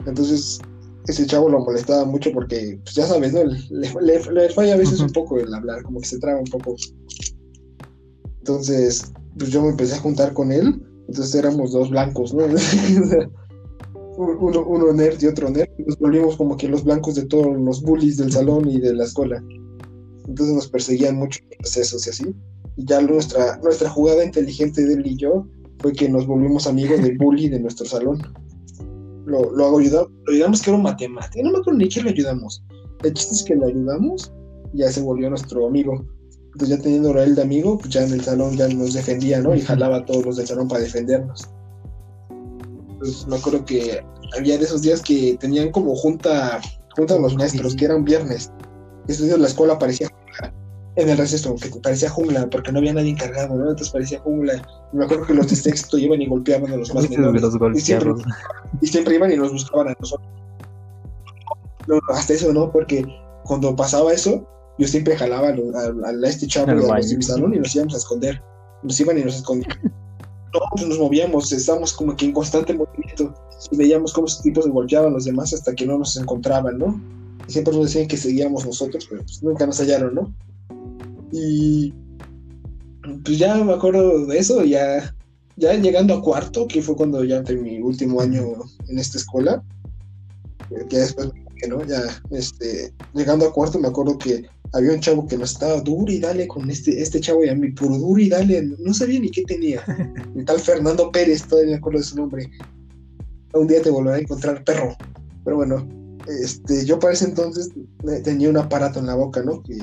entonces, 0.05 0.59
ese 1.07 1.25
chavo 1.25 1.49
lo 1.49 1.59
molestaba 1.59 2.05
mucho 2.05 2.31
porque, 2.31 2.79
pues 2.83 2.95
ya 2.95 3.05
sabes, 3.05 3.33
¿no? 3.33 3.41
Le, 3.71 4.49
falla 4.49 4.73
a 4.73 4.77
veces 4.77 4.99
un 4.99 5.11
poco 5.11 5.39
el 5.39 5.53
hablar, 5.53 5.83
como 5.83 5.99
que 5.99 6.07
se 6.07 6.19
traba 6.19 6.39
un 6.39 6.45
poco. 6.45 6.75
Entonces, 8.39 9.11
pues 9.37 9.51
yo 9.51 9.61
me 9.61 9.69
empecé 9.69 9.95
a 9.95 9.99
juntar 9.99 10.33
con 10.33 10.51
él, 10.51 10.81
entonces 11.07 11.35
éramos 11.35 11.71
dos 11.71 11.89
blancos, 11.89 12.33
¿no? 12.33 12.45
uno, 14.17 14.65
uno 14.65 14.93
nerd 14.93 15.21
y 15.21 15.27
otro 15.27 15.49
nerd, 15.49 15.69
nos 15.85 15.97
volvimos 15.97 16.35
como 16.35 16.57
que 16.57 16.67
los 16.67 16.83
blancos 16.83 17.15
de 17.15 17.25
todos 17.25 17.55
los 17.57 17.81
bullies 17.81 18.17
del 18.17 18.31
salón 18.31 18.69
y 18.69 18.79
de 18.79 18.93
la 18.93 19.05
escuela. 19.05 19.43
Entonces 20.27 20.55
nos 20.55 20.67
perseguían 20.67 21.17
mucho 21.17 21.39
los 21.49 21.57
procesos 21.57 22.07
y 22.07 22.09
así. 22.09 22.35
Y 22.77 22.85
ya 22.85 23.01
nuestra, 23.01 23.57
nuestra 23.57 23.89
jugada 23.89 24.23
inteligente 24.23 24.83
de 24.83 24.93
él 24.93 25.05
y 25.05 25.17
yo 25.17 25.45
fue 25.79 25.93
que 25.93 26.07
nos 26.07 26.27
volvimos 26.27 26.67
amigos 26.67 27.01
del 27.01 27.17
bully 27.17 27.49
de 27.49 27.59
nuestro 27.59 27.85
salón 27.85 28.21
lo, 29.25 29.51
lo, 29.51 29.77
ayudamos, 29.77 30.09
lo 30.25 30.33
ayudamos 30.33 30.61
que 30.61 30.69
era 30.69 30.77
un 30.77 30.83
matemático, 30.83 31.43
no 31.43 31.51
me 31.51 31.59
acuerdo 31.59 31.79
ni 31.79 31.89
quién 31.89 32.05
lo 32.05 32.11
ayudamos. 32.11 32.63
El 33.03 33.13
chiste 33.13 33.35
es 33.35 33.43
que 33.43 33.55
lo 33.55 33.67
ayudamos 33.67 34.31
ya 34.73 34.91
se 34.91 35.01
volvió 35.01 35.29
nuestro 35.29 35.67
amigo. 35.67 36.05
Entonces 36.53 36.77
ya 36.77 36.83
teniendo 36.83 37.17
él 37.21 37.35
de 37.35 37.41
amigo, 37.41 37.77
pues 37.77 37.93
ya 37.93 38.03
en 38.03 38.13
el 38.13 38.21
salón 38.21 38.55
ya 38.57 38.67
nos 38.67 38.93
defendía, 38.93 39.39
¿no? 39.39 39.55
Y 39.55 39.61
jalaba 39.61 39.97
a 39.97 40.05
todos 40.05 40.25
los 40.25 40.37
del 40.37 40.47
salón 40.47 40.67
para 40.67 40.81
defendernos. 40.81 41.49
Entonces 42.93 43.27
me 43.27 43.37
acuerdo 43.37 43.65
que 43.65 44.03
había 44.37 44.57
de 44.57 44.65
esos 44.65 44.81
días 44.81 45.01
que 45.01 45.37
tenían 45.39 45.71
como 45.71 45.95
junta, 45.95 46.59
junta 46.95 47.17
los 47.17 47.35
maestros, 47.35 47.75
que 47.75 47.85
era 47.85 47.95
un 47.95 48.03
viernes. 48.03 48.51
Esos 49.07 49.27
días 49.27 49.39
la 49.39 49.47
escuela 49.47 49.79
parecía. 49.79 50.09
En 50.97 51.09
el 51.09 51.17
receso, 51.17 51.55
que 51.55 51.69
parecía 51.81 52.09
jungla, 52.09 52.49
porque 52.49 52.71
no 52.71 52.79
había 52.79 52.93
nadie 52.93 53.11
encargado, 53.11 53.55
¿no? 53.55 53.61
Entonces 53.61 53.89
parecía 53.89 54.19
jungla. 54.19 54.61
Me 54.91 55.05
acuerdo 55.05 55.25
que 55.25 55.33
los 55.33 55.49
de 55.49 55.55
sexto 55.55 55.97
iban 55.97 56.21
y 56.21 56.27
golpeaban 56.27 56.71
a 56.71 56.75
los 56.75 56.93
más 56.93 57.09
menores. 57.09 57.43
y, 57.75 57.79
siempre, 57.79 58.11
y 58.81 58.87
siempre 58.87 59.15
iban 59.15 59.31
y 59.31 59.37
nos 59.37 59.53
buscaban 59.53 59.87
a 59.89 59.95
nosotros. 59.97 60.27
No, 61.87 61.99
hasta 62.09 62.33
eso 62.33 62.51
no, 62.51 62.71
porque 62.71 63.05
cuando 63.45 63.73
pasaba 63.75 64.11
eso, 64.11 64.45
yo 64.77 64.87
siempre 64.87 65.15
jalaba 65.15 65.49
a, 65.49 66.27
este 66.27 66.47
chavo 66.47 66.67
de 66.67 67.15
mi 67.15 67.23
salón 67.23 67.53
y 67.53 67.59
nos 67.59 67.73
íbamos 67.75 67.93
a 67.93 67.97
esconder. 67.97 68.41
Nos 68.83 68.99
iban 68.99 69.17
y 69.17 69.23
nos 69.23 69.35
escondían. 69.35 69.77
Nosotros 70.53 70.89
nos 70.89 70.99
movíamos, 70.99 71.51
estábamos 71.53 71.93
como 71.93 72.15
que 72.15 72.25
en 72.25 72.33
constante 72.33 72.73
movimiento 72.73 73.33
y 73.71 73.77
veíamos 73.77 74.11
cómo 74.11 74.27
esos 74.27 74.41
tipos 74.41 74.65
se 74.65 74.71
golpeaban 74.71 75.11
a 75.11 75.13
los 75.13 75.25
demás 75.25 75.53
hasta 75.53 75.73
que 75.73 75.85
no 75.85 75.97
nos 75.97 76.17
encontraban, 76.17 76.77
¿no? 76.77 76.99
Y 77.47 77.51
siempre 77.51 77.73
nos 77.73 77.85
decían 77.85 78.07
que 78.07 78.17
seguíamos 78.17 78.65
nosotros, 78.65 79.07
pero 79.09 79.21
pues 79.23 79.41
nunca 79.41 79.65
nos 79.65 79.79
hallaron, 79.79 80.15
¿no? 80.15 80.33
Y 81.31 81.93
pues 83.23 83.37
ya 83.37 83.55
me 83.63 83.73
acuerdo 83.73 84.25
de 84.25 84.37
eso, 84.37 84.63
ya, 84.63 85.15
ya 85.55 85.73
llegando 85.73 86.13
a 86.13 86.21
cuarto, 86.21 86.67
que 86.67 86.81
fue 86.81 86.95
cuando 86.95 87.23
ya 87.23 87.37
entré 87.37 87.55
mi 87.55 87.79
último 87.79 88.21
año 88.21 88.43
en 88.87 88.99
esta 88.99 89.17
escuela, 89.17 89.63
que 90.89 90.97
después, 90.97 91.29
¿no? 91.67 91.85
Ya, 91.85 92.01
este, 92.31 92.93
llegando 93.13 93.45
a 93.45 93.53
cuarto 93.53 93.79
me 93.79 93.87
acuerdo 93.87 94.17
que 94.17 94.45
había 94.73 94.93
un 94.93 94.99
chavo 94.99 95.27
que 95.27 95.37
nos 95.37 95.51
estaba 95.51 95.81
duro 95.81 96.11
y 96.11 96.19
dale 96.19 96.47
con 96.47 96.69
este, 96.69 97.01
este 97.01 97.19
chavo 97.19 97.43
y 97.43 97.49
a 97.49 97.55
mí, 97.55 97.71
puro 97.71 97.97
duro 97.97 98.21
y 98.21 98.29
dale, 98.29 98.61
no 98.79 98.93
sabía 98.93 99.19
ni 99.19 99.29
qué 99.29 99.43
tenía. 99.43 99.81
El 100.35 100.45
tal 100.45 100.59
Fernando 100.59 101.11
Pérez, 101.11 101.43
todavía 101.43 101.71
me 101.71 101.77
acuerdo 101.77 101.99
de 101.99 102.05
su 102.05 102.15
nombre. 102.15 102.49
Un 103.53 103.67
día 103.67 103.81
te 103.81 103.89
volverá 103.89 104.15
a 104.15 104.19
encontrar 104.19 104.63
perro. 104.63 104.95
Pero 105.43 105.57
bueno, 105.57 105.87
este, 106.27 106.85
yo 106.85 106.99
para 106.99 107.13
ese 107.13 107.25
entonces 107.25 107.69
tenía 108.23 108.49
un 108.49 108.57
aparato 108.57 108.99
en 108.99 109.07
la 109.07 109.15
boca, 109.15 109.41
¿no? 109.43 109.61
Que 109.61 109.77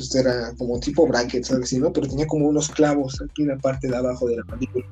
pues 0.00 0.14
era 0.14 0.54
como 0.56 0.80
tipo 0.80 1.06
bracket, 1.06 1.44
¿sabes? 1.44 1.64
así, 1.64 1.78
¿no? 1.78 1.92
Pero 1.92 2.08
tenía 2.08 2.26
como 2.26 2.48
unos 2.48 2.68
clavos 2.70 3.20
aquí 3.22 3.42
en 3.42 3.48
la 3.48 3.58
parte 3.58 3.88
de 3.88 3.96
abajo 3.96 4.26
de 4.26 4.36
la 4.36 4.44
mandíbula. 4.44 4.86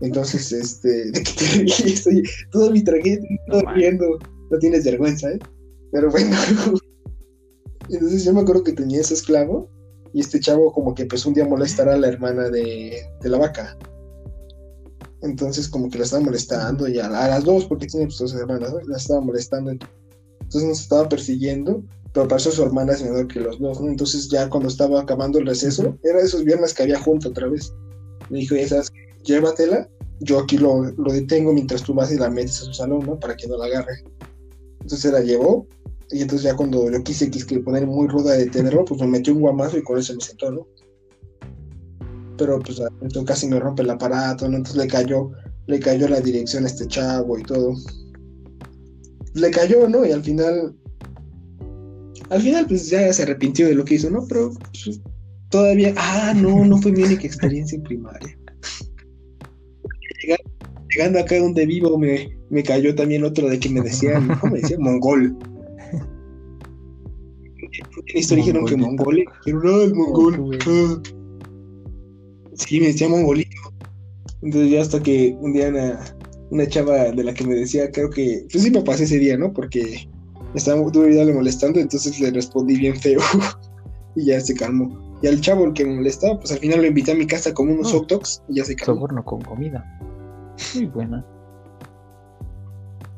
Entonces, 0.00 0.50
este, 0.52 1.10
de 1.12 1.22
que 1.22 1.32
te 1.32 1.92
estoy 1.92 2.22
todo 2.50 2.70
mi 2.70 2.82
traguito, 2.82 3.26
todo 3.48 3.62
riendo, 3.74 4.18
no 4.50 4.58
tienes 4.58 4.84
vergüenza, 4.84 5.30
¿eh? 5.30 5.38
Pero 5.92 6.10
bueno, 6.10 6.34
entonces 7.90 8.24
yo 8.24 8.32
me 8.32 8.40
acuerdo 8.40 8.64
que 8.64 8.72
tenía 8.72 9.00
ese 9.00 9.14
esclavo 9.14 9.68
y 10.14 10.20
este 10.20 10.40
chavo 10.40 10.72
como 10.72 10.94
que 10.94 11.02
empezó 11.02 11.28
un 11.28 11.34
día 11.34 11.44
a 11.44 11.48
molestar 11.48 11.88
a 11.88 11.96
la 11.96 12.08
hermana 12.08 12.48
de, 12.48 13.02
la 13.22 13.38
vaca. 13.38 13.76
Entonces 15.20 15.68
como 15.68 15.90
que 15.90 15.98
la 15.98 16.04
estaba 16.04 16.24
molestando 16.24 16.88
y 16.88 16.98
a, 16.98 17.08
las 17.08 17.44
dos, 17.44 17.66
porque 17.66 17.86
tiene 17.86 18.06
pues, 18.06 18.18
dos 18.18 18.34
hermanas, 18.34 18.72
la 18.86 18.96
estaba 18.96 19.20
molestando. 19.20 19.70
Entonces 19.70 20.68
nos 20.68 20.80
estaba 20.80 21.08
persiguiendo, 21.08 21.84
pero 22.12 22.28
para 22.28 22.40
eso 22.40 22.50
su 22.50 22.62
hermana 22.62 22.92
es 22.92 23.02
menor 23.02 23.26
que 23.28 23.40
los 23.40 23.58
dos, 23.58 23.80
¿no? 23.80 23.88
Entonces 23.88 24.28
ya 24.28 24.48
cuando 24.50 24.68
estaba 24.68 25.00
acabando 25.00 25.38
el 25.38 25.46
receso, 25.46 25.96
era 26.02 26.18
de 26.18 26.24
esos 26.24 26.44
viernes 26.44 26.74
que 26.74 26.82
había 26.82 27.00
junto 27.00 27.30
otra 27.30 27.48
vez. 27.48 27.72
Me 28.28 28.38
dijo, 28.38 28.54
ya 28.54 28.68
sabes, 28.68 28.92
llévatela, 29.24 29.88
yo 30.20 30.38
aquí 30.38 30.58
lo, 30.58 30.84
lo 30.84 31.12
detengo 31.12 31.52
mientras 31.52 31.82
tú 31.82 31.94
vas 31.94 32.12
y 32.12 32.18
la 32.18 32.30
metes 32.30 32.60
a 32.60 32.64
su 32.64 32.74
salón, 32.74 33.06
¿no? 33.06 33.18
Para 33.18 33.36
que 33.36 33.48
no 33.48 33.56
la 33.56 33.66
agarre. 33.66 34.04
Entonces 34.80 35.00
se 35.00 35.12
la 35.12 35.20
llevó 35.20 35.66
y 36.12 36.20
entonces 36.20 36.44
ya 36.44 36.54
cuando 36.54 36.90
yo 36.90 37.02
quise, 37.02 37.30
quise 37.30 37.58
poner 37.60 37.86
muy 37.86 38.06
ruda 38.06 38.34
de 38.34 38.46
tenerlo, 38.46 38.84
pues 38.84 39.00
me 39.00 39.06
metió 39.06 39.32
un 39.32 39.40
guamazo 39.40 39.78
y 39.78 39.82
con 39.82 39.98
eso 39.98 40.14
me 40.14 40.20
sentó, 40.20 40.50
¿no? 40.50 40.66
Pero 42.36 42.58
pues 42.58 42.80
entonces 43.00 43.24
casi 43.24 43.46
me 43.46 43.58
rompe 43.58 43.82
el 43.82 43.90
aparato, 43.90 44.46
¿no? 44.48 44.58
Entonces 44.58 44.82
le 44.82 44.88
cayó, 44.88 45.30
le 45.66 45.80
cayó 45.80 46.08
la 46.08 46.20
dirección 46.20 46.64
a 46.64 46.66
este 46.66 46.86
chavo 46.86 47.38
y 47.38 47.42
todo. 47.42 47.74
Le 49.34 49.50
cayó, 49.50 49.88
¿no? 49.88 50.04
Y 50.04 50.12
al 50.12 50.22
final, 50.22 50.76
al 52.32 52.42
final 52.42 52.66
pues 52.66 52.88
ya 52.88 53.12
se 53.12 53.22
arrepintió 53.22 53.66
de 53.66 53.74
lo 53.74 53.84
que 53.84 53.94
hizo, 53.94 54.10
¿no? 54.10 54.26
Pero 54.26 54.52
pues, 54.84 55.00
todavía, 55.50 55.94
ah, 55.96 56.34
no, 56.34 56.64
no 56.64 56.78
fue 56.78 56.92
mi 56.92 57.02
única 57.02 57.26
experiencia 57.26 57.76
en 57.76 57.82
primaria. 57.82 58.38
Llegando, 60.94 61.20
acá 61.20 61.38
donde 61.38 61.64
vivo 61.64 61.96
me, 61.96 62.36
me 62.50 62.62
cayó 62.62 62.94
también 62.94 63.24
otro 63.24 63.48
de 63.48 63.58
que 63.58 63.70
me 63.70 63.80
decían, 63.80 64.28
¿cómo 64.40 64.54
me 64.54 64.60
decían? 64.60 64.82
Mongol 64.82 65.36
en 68.06 68.18
esto 68.18 68.34
dijeron 68.34 68.66
que 68.66 68.76
Mongolia. 68.76 69.24
Dijeron, 69.44 69.82
el 69.82 69.94
mongol. 69.94 70.58
Ah". 70.66 71.02
Sí, 72.54 72.80
me 72.80 72.86
decía 72.88 73.08
mongolito. 73.08 73.56
Entonces 74.42 74.70
ya 74.70 74.82
hasta 74.82 75.02
que 75.02 75.36
un 75.40 75.52
día 75.52 75.68
una, 76.50 76.66
chava 76.68 77.10
de 77.12 77.24
la 77.24 77.32
que 77.32 77.46
me 77.46 77.54
decía, 77.54 77.90
creo 77.90 78.10
que, 78.10 78.46
pues 78.50 78.64
sí 78.64 78.70
me 78.70 78.82
pasé 78.82 79.04
ese 79.04 79.18
día, 79.18 79.36
¿no? 79.38 79.52
Porque 79.52 80.08
estaba 80.54 80.82
le 80.92 81.32
molestando, 81.32 81.80
entonces 81.80 82.20
le 82.20 82.30
respondí 82.30 82.76
bien 82.76 82.96
feo 82.96 83.20
y 84.14 84.26
ya 84.26 84.40
se 84.40 84.54
calmó. 84.54 84.98
Y 85.22 85.28
al 85.28 85.40
chavo 85.40 85.64
el 85.64 85.72
que 85.72 85.84
me 85.84 85.94
molestaba, 85.96 86.38
pues 86.38 86.52
al 86.52 86.58
final 86.58 86.80
lo 86.80 86.86
invité 86.88 87.12
a 87.12 87.14
mi 87.14 87.26
casa 87.26 87.54
como 87.54 87.72
unos 87.72 87.92
hot 87.92 88.08
dogs 88.08 88.42
y 88.48 88.56
ya 88.56 88.64
se 88.64 88.74
calmó. 88.74 88.94
Soborno 88.94 89.24
con 89.24 89.40
comida. 89.42 89.84
Muy 90.74 90.86
buena. 90.86 91.24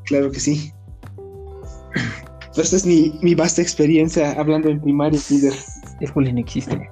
Claro 0.05 0.31
que 0.31 0.39
sí. 0.39 0.73
Esta 2.57 2.77
es 2.77 2.87
mi, 2.87 3.19
mi 3.23 3.35
vasta 3.35 3.63
experiencia 3.63 4.33
hablando 4.33 4.69
en 4.69 4.81
primaria, 4.81 5.19
líder. 5.31 5.55
El 6.01 6.13
bullying 6.13 6.37
existe. 6.37 6.89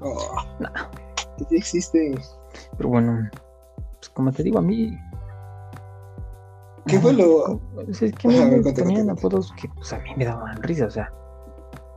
Oh, 0.00 0.44
no. 0.60 0.68
Existe. 1.50 2.14
Pero 2.76 2.88
bueno, 2.88 3.30
pues 3.98 4.08
como 4.10 4.32
te 4.32 4.42
digo, 4.42 4.58
a 4.58 4.62
mí. 4.62 4.98
¿Qué 6.86 7.00
fue 7.00 7.12
lo.? 7.12 7.60
Pues, 7.74 8.02
es 8.02 8.12
que 8.12 8.28
a 8.28 8.46
mí 8.46 8.74
tenían 8.74 9.10
apodos 9.10 9.52
que 9.60 9.68
pues, 9.68 9.92
a 9.92 9.98
mí 9.98 10.10
me 10.16 10.24
daban 10.24 10.62
risa, 10.62 10.86
o 10.86 10.90
sea. 10.90 11.12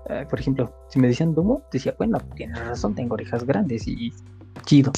Eh, 0.10 0.26
por 0.30 0.40
ejemplo, 0.40 0.74
si 0.90 1.00
me 1.00 1.08
decían 1.08 1.34
Dumo, 1.34 1.62
decía, 1.72 1.94
bueno, 1.98 2.18
tienes 2.36 2.66
razón, 2.66 2.96
tengo 2.96 3.16
orejas 3.16 3.46
grandes 3.46 3.88
y 3.88 4.14
chido. 4.66 4.92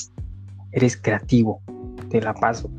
Eres 0.72 0.96
creativo, 0.98 1.62
te 2.10 2.22
la 2.22 2.34
paso 2.36 2.70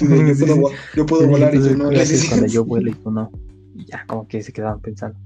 yo, 0.94 1.06
puedo, 1.06 1.28
volar 1.28 1.54
y 1.54 1.58
tú 1.58 1.76
no. 1.76 1.90
Cuando 2.28 2.46
yo 2.46 2.64
vuelo 2.64 2.90
y 2.90 2.94
tú 3.02 3.10
no. 3.10 3.30
Y 3.74 3.84
ya, 3.86 4.04
como 4.06 4.26
que 4.26 4.42
se 4.42 4.52
quedaban 4.52 4.80
pensando. 4.80 5.18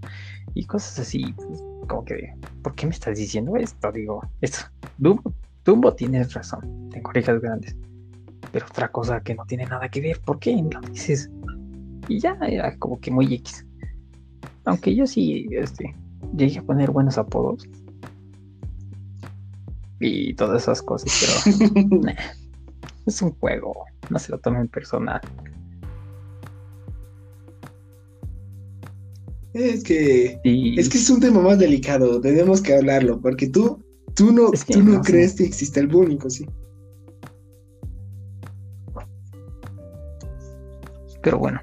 Y 0.55 0.64
cosas 0.64 0.98
así, 0.98 1.32
pues, 1.36 1.62
como 1.88 2.05
que, 2.05 2.32
¿por 2.62 2.74
qué 2.74 2.86
me 2.86 2.92
estás 2.92 3.18
diciendo 3.18 3.57
esto? 3.57 3.92
Digo, 3.92 4.22
esto, 4.40 4.59
Dumbo, 4.98 5.32
Dumbo 5.64 5.94
tienes 5.94 6.32
razón, 6.34 6.88
tengo 6.90 7.11
orejas 7.11 7.40
grandes. 7.40 7.76
Pero 8.55 8.66
otra 8.66 8.86
cosa 8.92 9.20
que 9.20 9.34
no 9.34 9.44
tiene 9.46 9.66
nada 9.66 9.88
que 9.88 10.00
ver, 10.00 10.20
¿por 10.20 10.38
qué 10.38 10.55
lo 10.70 10.80
dices? 10.82 11.28
Y 12.07 12.20
ya 12.20 12.38
era 12.46 12.78
como 12.78 13.00
que 13.00 13.11
muy 13.11 13.34
X. 13.34 13.66
Aunque 14.64 14.94
yo 14.94 15.09
sí, 15.09 15.48
este, 15.50 15.92
llegué 16.36 16.61
a 16.61 16.62
poner 16.62 16.92
buenos 16.92 17.18
apodos. 17.18 17.68
Y 19.98 20.34
todas 20.34 20.62
esas 20.62 20.82
cosas, 20.82 21.44
pero 21.44 22.07
es 23.07 23.22
un 23.22 23.32
juego 23.32 23.74
no 24.09 24.20
se 24.20 24.30
lo 24.30 24.38
tomen 24.38 24.68
personal. 24.68 25.20
Es 29.52 29.82
que 29.82 30.38
es 30.44 30.88
que 30.88 30.98
es 30.98 31.11
un 31.11 31.18
tema 31.18 31.40
más 31.40 31.59
delicado, 31.59 32.20
tenemos 32.20 32.61
que 32.61 32.74
hablarlo, 32.74 33.20
porque 33.20 33.48
tú, 33.48 33.82
tú 34.14 34.30
no, 34.30 34.52
tú 34.70 34.80
no, 34.80 35.02
crees 35.02 35.34
que 35.34 35.44
existe 35.44 35.80
el 35.80 35.88
bullying, 35.88 36.20
¿sí? 36.28 36.46
Pero 41.24 41.38
bueno. 41.38 41.58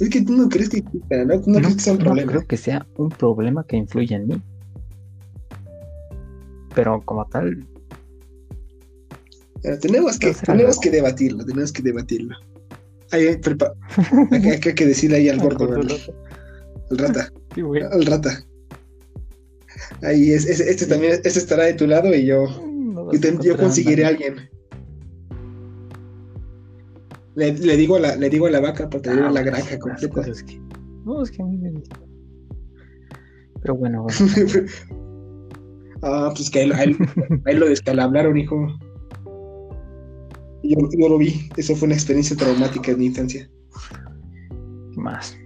Es 0.00 0.08
que 0.08 0.22
tú 0.22 0.34
no 0.34 0.48
crees 0.48 0.70
que 0.70 0.78
exista, 0.78 1.24
¿no? 1.24 1.34
no, 1.46 1.58
crees 1.58 1.76
que 1.76 1.82
sea 1.82 1.92
un 1.92 1.98
problema. 2.00 2.32
creo 2.32 2.46
que 2.46 2.56
sea 2.56 2.86
un 2.96 3.10
problema 3.10 3.64
que 3.64 3.76
influye 3.76 4.16
en 4.16 4.26
mí. 4.26 4.42
Pero 6.74 7.02
como 7.02 7.26
tal, 7.26 7.64
tenemos 9.80 10.18
que, 10.18 10.34
tenemos 10.34 10.80
que 10.80 10.90
debatirlo, 10.90 11.44
tenemos 11.44 11.72
que 11.72 11.82
debatirlo. 11.82 12.36
Hay, 13.12 13.26
hay, 14.32 14.60
que 14.60 14.86
decirle 14.86 15.18
ahí 15.18 15.28
al 15.28 15.38
gordo, 15.38 15.72
al 15.74 16.98
rata. 16.98 17.32
Al 17.92 18.06
rata. 18.06 18.44
Ahí 20.02 20.30
es, 20.30 20.46
este 20.46 20.86
también, 20.86 21.12
este 21.12 21.38
estará 21.38 21.64
de 21.64 21.74
tu 21.74 21.86
lado 21.86 22.14
y 22.14 22.24
yo, 22.24 22.46
yo 23.42 23.56
conseguiré 23.58 24.06
a 24.06 24.08
alguien. 24.08 24.51
Le, 27.34 27.52
le, 27.52 27.76
digo 27.76 27.96
a 27.96 28.00
la, 28.00 28.16
le 28.16 28.28
digo 28.28 28.46
a 28.46 28.50
la 28.50 28.60
vaca 28.60 28.90
para 28.90 29.02
tener 29.02 29.30
la 29.30 29.42
granja 29.42 29.78
completa. 29.78 30.22
no, 31.04 31.22
es 31.22 31.30
que 31.30 31.42
a 31.42 31.46
mí 31.46 31.56
me 31.56 31.72
Pero 33.62 33.74
bueno, 33.74 34.06
ah, 36.02 36.32
pues 36.36 36.50
que 36.50 36.60
a 36.60 36.82
él, 36.82 36.96
él 37.46 37.58
lo 37.58 37.68
descalablaron, 37.68 38.36
hijo. 38.36 38.68
Yo, 40.62 41.08
lo 41.08 41.18
vi, 41.18 41.48
eso 41.56 41.74
fue 41.74 41.86
una 41.86 41.94
experiencia 41.94 42.36
traumática 42.36 42.92
en 42.92 42.98
mi 42.98 43.06
infancia. 43.06 43.50
más? 44.96 45.36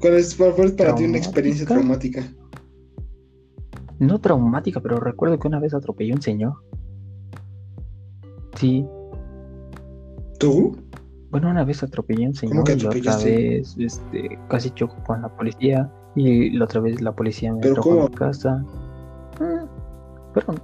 ¿Cuál 0.00 0.14
es, 0.14 0.34
fue 0.34 0.52
para 0.76 0.94
ti 0.94 1.04
una 1.04 1.16
experiencia 1.16 1.66
traumática? 1.66 2.22
No 3.98 4.20
traumática, 4.20 4.80
pero 4.80 5.00
recuerdo 5.00 5.38
que 5.38 5.48
una 5.48 5.60
vez 5.60 5.72
atropelló 5.72 6.12
a 6.12 6.16
un 6.16 6.22
señor. 6.22 6.52
Sí. 8.64 8.88
¿Tú? 10.40 10.74
Bueno, 11.30 11.50
una 11.50 11.64
vez 11.64 11.82
atropellé 11.82 12.24
a 12.24 12.28
un 12.28 12.34
señor 12.34 12.64
y 12.70 12.86
otra 12.86 13.18
vez 13.18 13.76
este, 13.78 14.38
casi 14.48 14.70
chocó 14.70 14.96
con 15.04 15.20
la 15.20 15.28
policía 15.28 15.92
y 16.14 16.48
la 16.50 16.64
otra 16.64 16.80
vez 16.80 17.02
la 17.02 17.12
policía 17.12 17.52
me 17.52 17.60
trajo 17.60 18.00
a 18.00 18.08
mi 18.08 18.14
casa. 18.14 18.64
Ah, 19.38 19.66
perdón. 20.32 20.62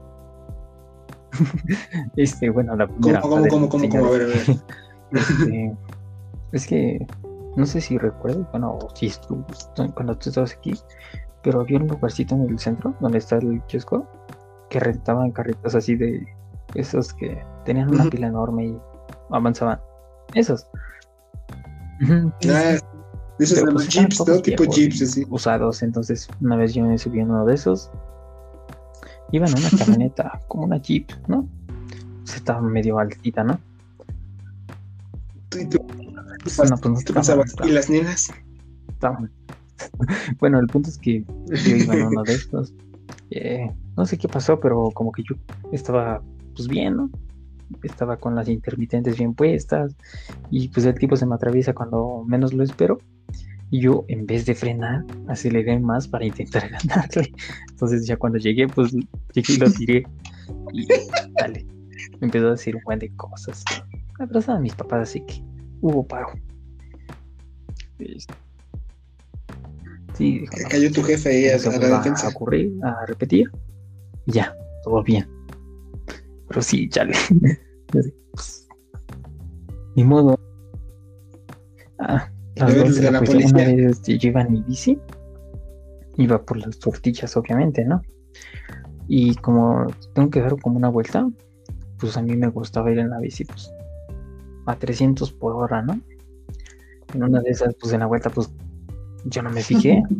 este, 2.16 2.48
bueno, 2.48 2.74
la 2.74 2.88
primera. 2.88 3.20
¿Cómo, 3.20 3.46
cómo, 3.48 3.68
cómo, 3.68 3.88
cómo, 3.90 4.06
A 4.06 4.10
ver, 4.10 4.22
a 4.22 4.26
ver. 4.26 4.40
Este, 5.12 5.76
es 6.52 6.66
que 6.68 7.06
no 7.56 7.66
sé 7.66 7.82
si 7.82 7.98
recuerdo, 7.98 8.48
bueno, 8.52 8.78
si 8.94 9.08
estuvo 9.08 9.44
cuando 9.94 10.16
tú 10.16 10.30
estabas 10.30 10.54
aquí, 10.54 10.72
pero 11.42 11.60
había 11.60 11.78
un 11.78 11.88
lugarcito 11.88 12.34
en 12.34 12.48
el 12.48 12.58
centro 12.58 12.94
donde 13.00 13.18
está 13.18 13.36
el 13.36 13.60
kiosco 13.64 14.06
que 14.70 14.80
rentaban 14.80 15.32
carritos 15.32 15.74
así 15.74 15.96
de 15.96 16.24
esos 16.74 17.12
que 17.12 17.42
tenían 17.70 17.88
una 17.88 18.10
pila 18.10 18.26
enorme 18.26 18.66
y 18.66 18.78
avanzaban. 19.30 19.78
Esos. 20.34 20.66
Ah, 22.02 22.76
esos 23.38 23.58
de 23.58 23.64
los 23.66 23.74
pues, 23.74 23.88
jeeps, 23.88 24.26
¿no? 24.26 24.42
Tipo 24.42 24.64
jeeps, 24.64 25.02
así. 25.02 25.24
Usados, 25.30 25.84
entonces 25.84 26.28
una 26.40 26.56
vez 26.56 26.74
yo 26.74 26.84
me 26.84 26.98
subí 26.98 27.20
en 27.20 27.30
uno 27.30 27.46
de 27.46 27.54
esos. 27.54 27.88
Iba 29.30 29.46
en 29.46 29.56
una 29.56 29.70
camioneta, 29.78 30.40
como 30.48 30.64
una 30.64 30.78
jeep, 30.78 31.12
¿no? 31.28 31.48
Se 32.24 32.38
estaba 32.38 32.60
medio 32.60 32.98
altita, 32.98 33.44
¿no? 33.44 33.60
¿Y 35.56 35.66
tú, 35.66 35.78
bueno, 35.78 36.22
pues 36.42 36.84
no 36.84 36.98
pensabas? 37.14 37.54
¿Y 37.62 37.70
las 37.70 37.88
nenas? 37.88 38.32
Estaban. 38.88 39.30
bueno, 40.40 40.58
el 40.58 40.66
punto 40.66 40.90
es 40.90 40.98
que 40.98 41.24
yo 41.46 41.76
iba 41.76 41.94
en 41.94 42.06
uno 42.06 42.24
de 42.24 42.34
estos. 42.34 42.74
Eh, 43.30 43.70
no 43.96 44.06
sé 44.06 44.18
qué 44.18 44.26
pasó, 44.26 44.58
pero 44.58 44.90
como 44.92 45.12
que 45.12 45.22
yo 45.22 45.36
estaba 45.70 46.20
pues 46.56 46.66
bien, 46.66 46.96
¿no? 46.96 47.10
Estaba 47.82 48.16
con 48.16 48.34
las 48.34 48.48
intermitentes 48.48 49.16
bien 49.16 49.34
puestas 49.34 49.94
y 50.50 50.68
pues 50.68 50.86
el 50.86 50.94
tipo 50.94 51.16
se 51.16 51.26
me 51.26 51.34
atraviesa 51.34 51.72
cuando 51.72 52.24
menos 52.26 52.52
lo 52.52 52.62
espero 52.64 52.98
y 53.70 53.80
yo 53.80 54.04
en 54.08 54.26
vez 54.26 54.44
de 54.46 54.54
frenar 54.54 55.04
aceleré 55.28 55.78
más 55.78 56.08
para 56.08 56.24
intentar 56.24 56.68
ganarle. 56.88 57.32
Entonces 57.70 58.06
ya 58.06 58.16
cuando 58.16 58.38
llegué 58.38 58.66
pues 58.68 58.92
llegué 59.32 59.52
y 59.52 59.56
lo 59.56 59.70
tiré 59.70 60.02
y 60.72 60.86
dale, 61.38 61.64
me 62.20 62.26
empezó 62.26 62.48
a 62.48 62.50
decir 62.52 62.76
un 62.76 62.82
buen 62.84 62.98
de 62.98 63.14
cosas. 63.16 63.64
Abrazaba 64.18 64.58
a 64.58 64.60
mis 64.60 64.74
papás 64.74 65.08
así 65.08 65.20
que 65.22 65.42
hubo 65.80 66.06
paro. 66.06 66.28
Sí, 70.14 70.44
cayó 70.68 70.92
tu 70.92 71.02
jefe 71.02 71.28
ahí 71.28 71.48
a, 71.48 71.56
la 71.56 71.98
defensa. 71.98 72.26
A 72.26 72.30
ocurrir, 72.30 72.72
a 72.82 73.06
repetir. 73.06 73.50
Ya, 74.26 74.54
todo 74.82 75.02
bien. 75.02 75.26
Pero 76.50 76.62
sí, 76.62 76.88
chale. 76.88 77.14
Ni 79.94 80.04
modo. 80.04 80.36
Ah, 82.00 82.28
las 82.56 82.76
dos 82.76 82.96
de 82.96 83.10
la, 83.10 83.20
policía. 83.20 83.46
Una 83.50 83.64
vez 83.64 84.02
yo 84.02 84.28
iba 84.28 84.42
en 84.42 84.52
mi 84.52 84.62
bici. 84.62 84.98
Iba 86.16 86.44
por 86.44 86.56
las 86.56 86.76
tortillas, 86.80 87.36
obviamente, 87.36 87.84
¿no? 87.84 88.02
Y 89.06 89.36
como 89.36 89.86
tengo 90.12 90.28
que 90.28 90.40
dar 90.40 90.58
como 90.60 90.76
una 90.76 90.88
vuelta, 90.88 91.30
pues 92.00 92.16
a 92.16 92.22
mí 92.22 92.36
me 92.36 92.48
gustaba 92.48 92.90
ir 92.90 92.98
en 92.98 93.10
la 93.10 93.20
bici, 93.20 93.44
pues 93.44 93.70
a 94.66 94.76
300 94.76 95.32
por 95.32 95.54
hora, 95.54 95.82
¿no? 95.82 96.00
En 97.14 97.22
una 97.22 97.40
de 97.40 97.50
esas, 97.50 97.76
pues 97.76 97.92
en 97.92 98.00
la 98.00 98.06
vuelta, 98.06 98.28
pues 98.30 98.52
yo 99.24 99.42
no 99.42 99.50
me 99.50 99.62
fijé. 99.62 100.02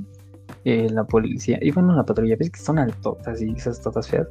Eh, 0.67 0.91
la 0.91 1.05
policía 1.05 1.59
iba 1.63 1.81
en 1.81 1.89
una 1.89 2.05
patrulla, 2.05 2.37
ves 2.39 2.51
que 2.51 2.61
son 2.61 2.79
altotas 2.79 3.41
y 3.41 3.51
esas 3.53 3.81
totas 3.81 4.07
feas. 4.09 4.29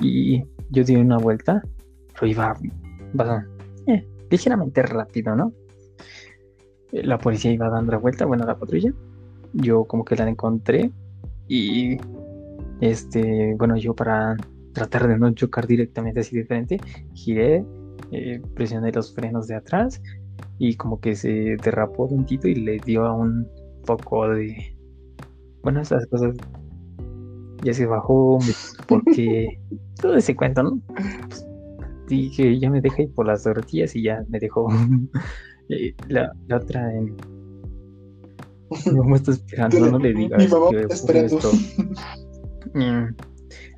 Y 0.00 0.42
yo 0.70 0.84
di 0.84 0.96
una 0.96 1.18
vuelta, 1.18 1.62
pero 2.14 2.26
iba 2.26 2.56
eh, 3.86 4.06
ligeramente 4.30 4.82
rápido, 4.82 5.36
¿no? 5.36 5.52
Eh, 6.92 7.04
la 7.04 7.18
policía 7.18 7.52
iba 7.52 7.68
dando 7.68 7.92
la 7.92 7.98
vuelta, 7.98 8.24
bueno, 8.26 8.46
la 8.46 8.58
patrulla. 8.58 8.92
Yo 9.52 9.84
como 9.84 10.04
que 10.04 10.16
la 10.16 10.28
encontré 10.28 10.90
y 11.48 11.98
este, 12.80 13.54
bueno, 13.58 13.76
yo 13.76 13.94
para 13.94 14.36
tratar 14.72 15.08
de 15.08 15.18
no 15.18 15.32
chocar 15.32 15.66
directamente 15.66 16.20
así 16.20 16.36
de 16.36 16.44
frente, 16.44 16.80
giré, 17.14 17.64
presioné 18.54 18.92
los 18.92 19.14
frenos 19.14 19.48
de 19.48 19.56
atrás 19.56 20.00
y 20.58 20.76
como 20.76 21.00
que 21.00 21.16
se 21.16 21.56
derrapó 21.62 22.08
tantito 22.08 22.46
y 22.46 22.54
le 22.54 22.78
dio 22.78 23.04
a 23.06 23.14
un 23.14 23.48
poco 23.86 24.28
de 24.28 24.76
bueno 25.62 25.80
esas 25.80 26.06
cosas 26.06 26.36
ya 27.62 27.74
se 27.74 27.86
bajó 27.86 28.38
porque 28.86 29.60
todo 30.00 30.16
ese 30.16 30.34
cuento 30.36 30.62
no 30.62 30.80
pues, 30.86 31.46
dije 32.08 32.58
ya 32.58 32.70
me 32.70 32.80
dejé 32.80 33.08
por 33.08 33.26
las 33.26 33.42
tortillas 33.42 33.94
y 33.96 34.02
ya 34.02 34.24
me 34.28 34.38
dejó 34.38 34.68
eh, 35.68 35.94
la, 36.08 36.32
la, 36.46 36.56
otra 36.56 36.92
en 36.94 37.16
mi 38.86 38.98
mamá 38.98 39.16
está 39.16 39.32
esperando 39.32 39.90
no 39.90 39.98
le 39.98 40.12
digas 40.14 40.48
que 40.70 41.20
esto 41.20 41.50
mm, 42.74 43.14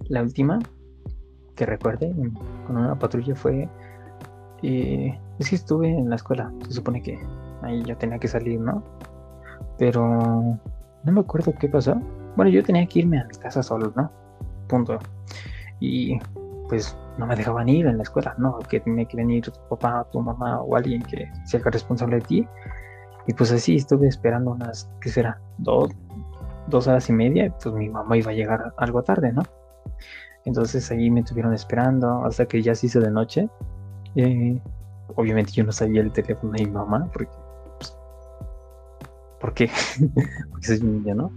la 0.08 0.22
última 0.22 0.58
que 1.56 1.66
recuerde 1.66 2.14
con 2.66 2.76
una 2.76 2.98
patrulla 2.98 3.34
fue 3.34 3.68
eh, 4.62 5.18
es 5.38 5.50
que 5.50 5.56
estuve 5.56 5.88
en 5.88 6.08
la 6.08 6.16
escuela, 6.16 6.52
se 6.66 6.74
supone 6.74 7.02
que 7.02 7.18
ahí 7.62 7.82
ya 7.84 7.96
tenía 7.96 8.18
que 8.18 8.28
salir, 8.28 8.60
¿no? 8.60 8.82
Pero 9.78 10.58
no 11.04 11.12
me 11.12 11.20
acuerdo 11.20 11.52
qué 11.58 11.68
pasó. 11.68 12.00
Bueno, 12.36 12.50
yo 12.50 12.62
tenía 12.62 12.86
que 12.86 13.00
irme 13.00 13.20
a 13.20 13.24
mi 13.24 13.34
casa 13.34 13.62
solo, 13.62 13.92
¿no? 13.96 14.10
Punto. 14.68 14.98
Y 15.80 16.18
pues 16.68 16.96
no 17.18 17.26
me 17.26 17.36
dejaban 17.36 17.68
ir 17.68 17.86
en 17.86 17.98
la 17.98 18.02
escuela, 18.02 18.34
¿no? 18.38 18.58
Que 18.60 18.80
tenía 18.80 19.04
que 19.04 19.16
venir 19.16 19.44
tu 19.44 19.52
papá, 19.68 20.06
tu 20.10 20.20
mamá 20.20 20.60
o 20.62 20.76
alguien 20.76 21.02
que 21.02 21.30
sea 21.44 21.60
responsable 21.64 22.16
de 22.16 22.22
ti. 22.22 22.48
Y 23.26 23.34
pues 23.34 23.52
así 23.52 23.76
estuve 23.76 24.08
esperando 24.08 24.52
unas, 24.52 24.90
¿qué 25.00 25.10
será? 25.10 25.40
Dos, 25.58 25.90
dos 26.68 26.86
horas 26.86 27.08
y 27.08 27.12
media. 27.12 27.52
Pues 27.62 27.74
mi 27.74 27.88
mamá 27.88 28.16
iba 28.16 28.30
a 28.30 28.34
llegar 28.34 28.72
algo 28.78 29.02
tarde, 29.02 29.32
¿no? 29.32 29.42
Entonces 30.44 30.90
ahí 30.90 31.10
me 31.10 31.20
estuvieron 31.20 31.52
esperando 31.52 32.24
hasta 32.24 32.46
que 32.46 32.62
ya 32.62 32.74
se 32.74 32.86
hizo 32.86 33.00
de 33.00 33.10
noche. 33.10 33.48
Eh, 34.16 34.60
obviamente 35.14 35.52
yo 35.52 35.64
no 35.64 35.72
sabía 35.72 36.00
el 36.00 36.12
teléfono 36.12 36.52
de 36.52 36.64
mi 36.64 36.70
mamá, 36.70 37.08
porque. 37.12 37.32
Pues, 37.78 37.96
¿Por 39.40 39.54
qué? 39.54 39.70
porque 40.50 40.66
soy 40.66 40.80
niña, 40.80 41.14
¿no? 41.14 41.30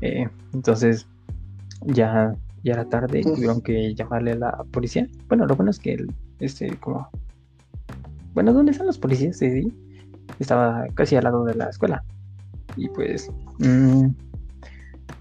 Eh, 0.00 0.28
entonces, 0.52 1.06
ya, 1.82 2.34
ya 2.62 2.72
era 2.72 2.88
tarde, 2.88 3.22
tuvieron 3.22 3.60
que 3.60 3.94
llamarle 3.94 4.32
a 4.32 4.36
la 4.36 4.64
policía. 4.70 5.08
Bueno, 5.28 5.46
lo 5.46 5.56
bueno 5.56 5.70
es 5.70 5.78
que, 5.78 6.06
este, 6.38 6.76
como. 6.76 7.08
Bueno, 8.34 8.52
¿dónde 8.52 8.72
están 8.72 8.86
los 8.86 8.98
policías? 8.98 9.38
Sí, 9.38 9.72
estaba 10.38 10.86
casi 10.94 11.16
al 11.16 11.24
lado 11.24 11.44
de 11.44 11.54
la 11.54 11.68
escuela. 11.68 12.02
Y 12.76 12.88
pues. 12.88 13.30
Mm, 13.58 14.08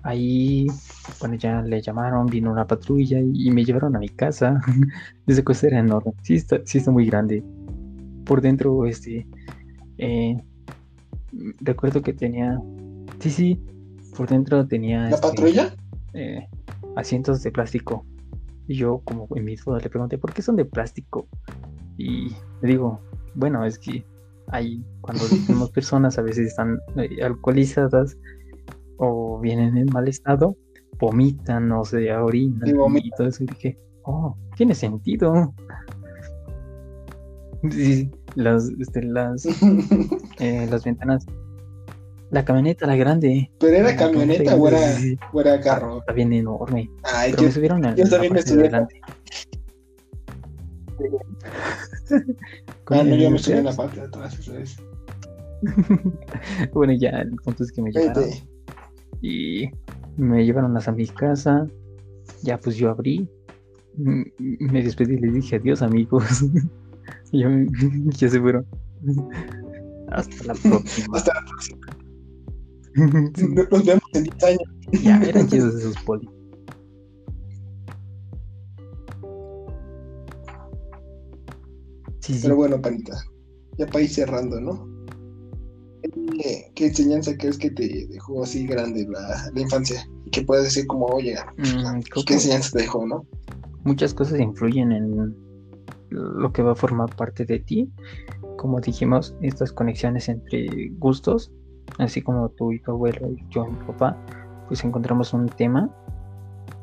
ahí, 0.03 0.67
bueno, 1.19 1.35
ya 1.35 1.61
le 1.61 1.81
llamaron, 1.81 2.27
vino 2.27 2.51
una 2.51 2.65
patrulla 2.65 3.19
y, 3.19 3.51
me 3.51 3.65
llevaron 3.65 3.95
a 3.95 3.99
mi 3.99 4.09
casa. 4.09 4.61
Esa 5.27 5.43
cosa 5.43 5.67
era 5.67 5.79
enorme. 5.79 6.13
Sí 6.23 6.35
está, 6.35 6.59
sí 6.65 6.77
está 6.77 6.91
muy 6.91 7.05
grande 7.05 7.43
por 8.29 8.41
dentro, 8.41 8.85
este, 8.85 9.25
eh, 9.97 10.37
recuerdo 11.61 12.03
que 12.03 12.13
tenía, 12.13 12.61
sí, 13.19 13.31
sí, 13.31 13.59
por 14.19 14.27
dentro 14.27 14.67
tenía... 14.67 15.03
¿La 15.03 15.11
este, 15.11 15.27
patrulla? 15.29 15.73
Eh, 16.13 16.45
asientos 16.97 17.41
de 17.41 17.53
plástico. 17.53 18.05
Y 18.67 18.75
yo 18.75 19.01
como 19.05 19.29
en 19.33 19.45
mi 19.45 19.55
duda 19.55 19.79
le 19.79 19.89
pregunté, 19.89 20.17
¿por 20.17 20.33
qué 20.33 20.41
son 20.41 20.57
de 20.57 20.65
plástico? 20.65 21.25
Y 21.97 22.27
le 22.61 22.67
digo, 22.67 22.99
bueno, 23.33 23.63
es 23.63 23.79
que 23.79 24.05
hay, 24.49 24.83
cuando 24.99 25.23
tenemos 25.47 25.71
personas 25.71 26.17
a 26.17 26.21
veces 26.21 26.47
están 26.47 26.79
eh, 26.97 27.23
alcoholizadas 27.23 28.17
o 28.97 29.39
vienen 29.39 29.77
en 29.77 29.85
mal 29.85 30.09
estado, 30.09 30.57
vomitan 30.99 31.71
o 31.71 31.85
se 31.85 32.13
orinan 32.13 32.67
y, 32.97 33.11
todo 33.11 33.29
eso. 33.29 33.45
Y 33.45 33.47
dije, 33.47 33.79
oh, 34.03 34.35
tiene 34.57 34.75
sentido. 34.75 35.53
Sí, 37.71 38.09
las, 38.35 38.69
este, 38.79 39.03
las, 39.03 39.45
eh, 40.39 40.65
las 40.69 40.85
ventanas. 40.85 41.25
La 42.31 42.45
camioneta, 42.45 42.85
la 42.85 42.95
grande. 42.95 43.51
¿Pero 43.59 43.75
era 43.75 43.95
camioneta, 43.95 44.55
o, 44.55 44.67
era, 44.67 44.79
o, 45.33 45.41
era, 45.41 45.59
carro? 45.59 45.99
Está 45.99 46.13
bien 46.13 46.31
enorme. 46.31 46.89
Ay, 47.03 47.31
Pero 47.31 47.43
yo, 47.43 47.47
me 47.47 47.53
subieron 47.53 47.85
al, 47.85 47.95
yo 47.95 48.07
también 48.07 48.33
me 48.33 48.41
subí 48.41 48.59
adelante. 48.59 49.01
Ah, 52.91 53.03
no, 53.03 53.15
yo 53.15 53.29
me 53.29 53.37
subí 53.37 53.55
en 53.55 53.65
la 53.65 53.75
parte 53.75 53.99
de 53.99 54.07
atrás, 54.07 54.35
¿sabes? 54.43 54.77
bueno, 56.73 56.93
ya 56.93 57.09
el 57.09 57.35
punto 57.35 57.63
es 57.63 57.71
que 57.71 57.83
me 57.83 57.91
llevaron. 57.91 58.23
Y 59.21 59.69
me 60.17 60.43
llevaron 60.43 60.75
a 60.75 60.91
mi 60.91 61.07
casa. 61.07 61.67
Ya 62.41 62.59
pues 62.59 62.77
yo 62.77 62.89
abrí. 62.89 63.29
Me 63.95 64.83
despedí 64.83 65.13
y 65.13 65.19
les 65.19 65.33
dije 65.33 65.57
adiós 65.57 65.81
amigos. 65.81 66.45
Yo, 67.31 67.47
yo 68.17 68.29
seguro. 68.29 68.65
Hasta 70.09 70.45
la 70.45 70.53
próxima. 70.55 71.17
Hasta 71.17 71.33
la 71.35 71.45
próxima. 71.45 71.98
Nos 73.71 73.85
vemos 73.85 74.03
en 74.13 74.23
10 74.23 74.43
años. 74.43 74.63
Ya, 75.03 75.21
eran 75.21 75.47
chidos 75.47 75.75
esos 75.75 75.95
poli. 76.03 76.27
Sí, 82.21 82.33
sí. 82.33 82.39
Pero 82.43 82.55
bueno, 82.55 82.81
panita. 82.81 83.17
Ya 83.77 83.85
para 83.87 84.03
ir 84.03 84.09
cerrando, 84.09 84.59
¿no? 84.59 84.87
¿Qué, 86.75 86.85
enseñanza 86.85 87.35
crees 87.37 87.57
que 87.57 87.71
te 87.71 88.07
dejó 88.07 88.43
así 88.43 88.65
grande 88.65 89.05
la, 89.09 89.51
la 89.53 89.61
infancia? 89.61 90.07
Y 90.25 90.31
que 90.31 90.41
puedes 90.41 90.65
decir 90.65 90.87
como, 90.87 91.05
oye, 91.07 91.35
mm, 91.57 92.01
¿qué 92.25 92.33
enseñanza 92.33 92.71
te 92.71 92.83
dejó, 92.83 93.05
no? 93.05 93.25
Muchas 93.83 94.13
cosas 94.13 94.39
influyen 94.39 94.91
en 94.91 95.35
lo 96.09 96.51
que 96.51 96.61
va 96.61 96.71
a 96.71 96.75
formar 96.75 97.15
parte 97.15 97.45
de 97.45 97.59
ti. 97.59 97.91
Como 98.57 98.79
dijimos, 98.79 99.35
estas 99.41 99.71
conexiones 99.71 100.29
entre 100.29 100.89
gustos, 100.97 101.51
así 101.97 102.21
como 102.21 102.49
tú 102.49 102.71
y 102.71 102.79
tu 102.79 102.91
abuelo 102.91 103.27
y 103.31 103.45
yo 103.49 103.65
y 103.65 103.71
mi 103.71 103.85
papá, 103.85 104.15
pues 104.67 104.83
encontramos 104.83 105.33
un 105.33 105.47
tema 105.47 105.89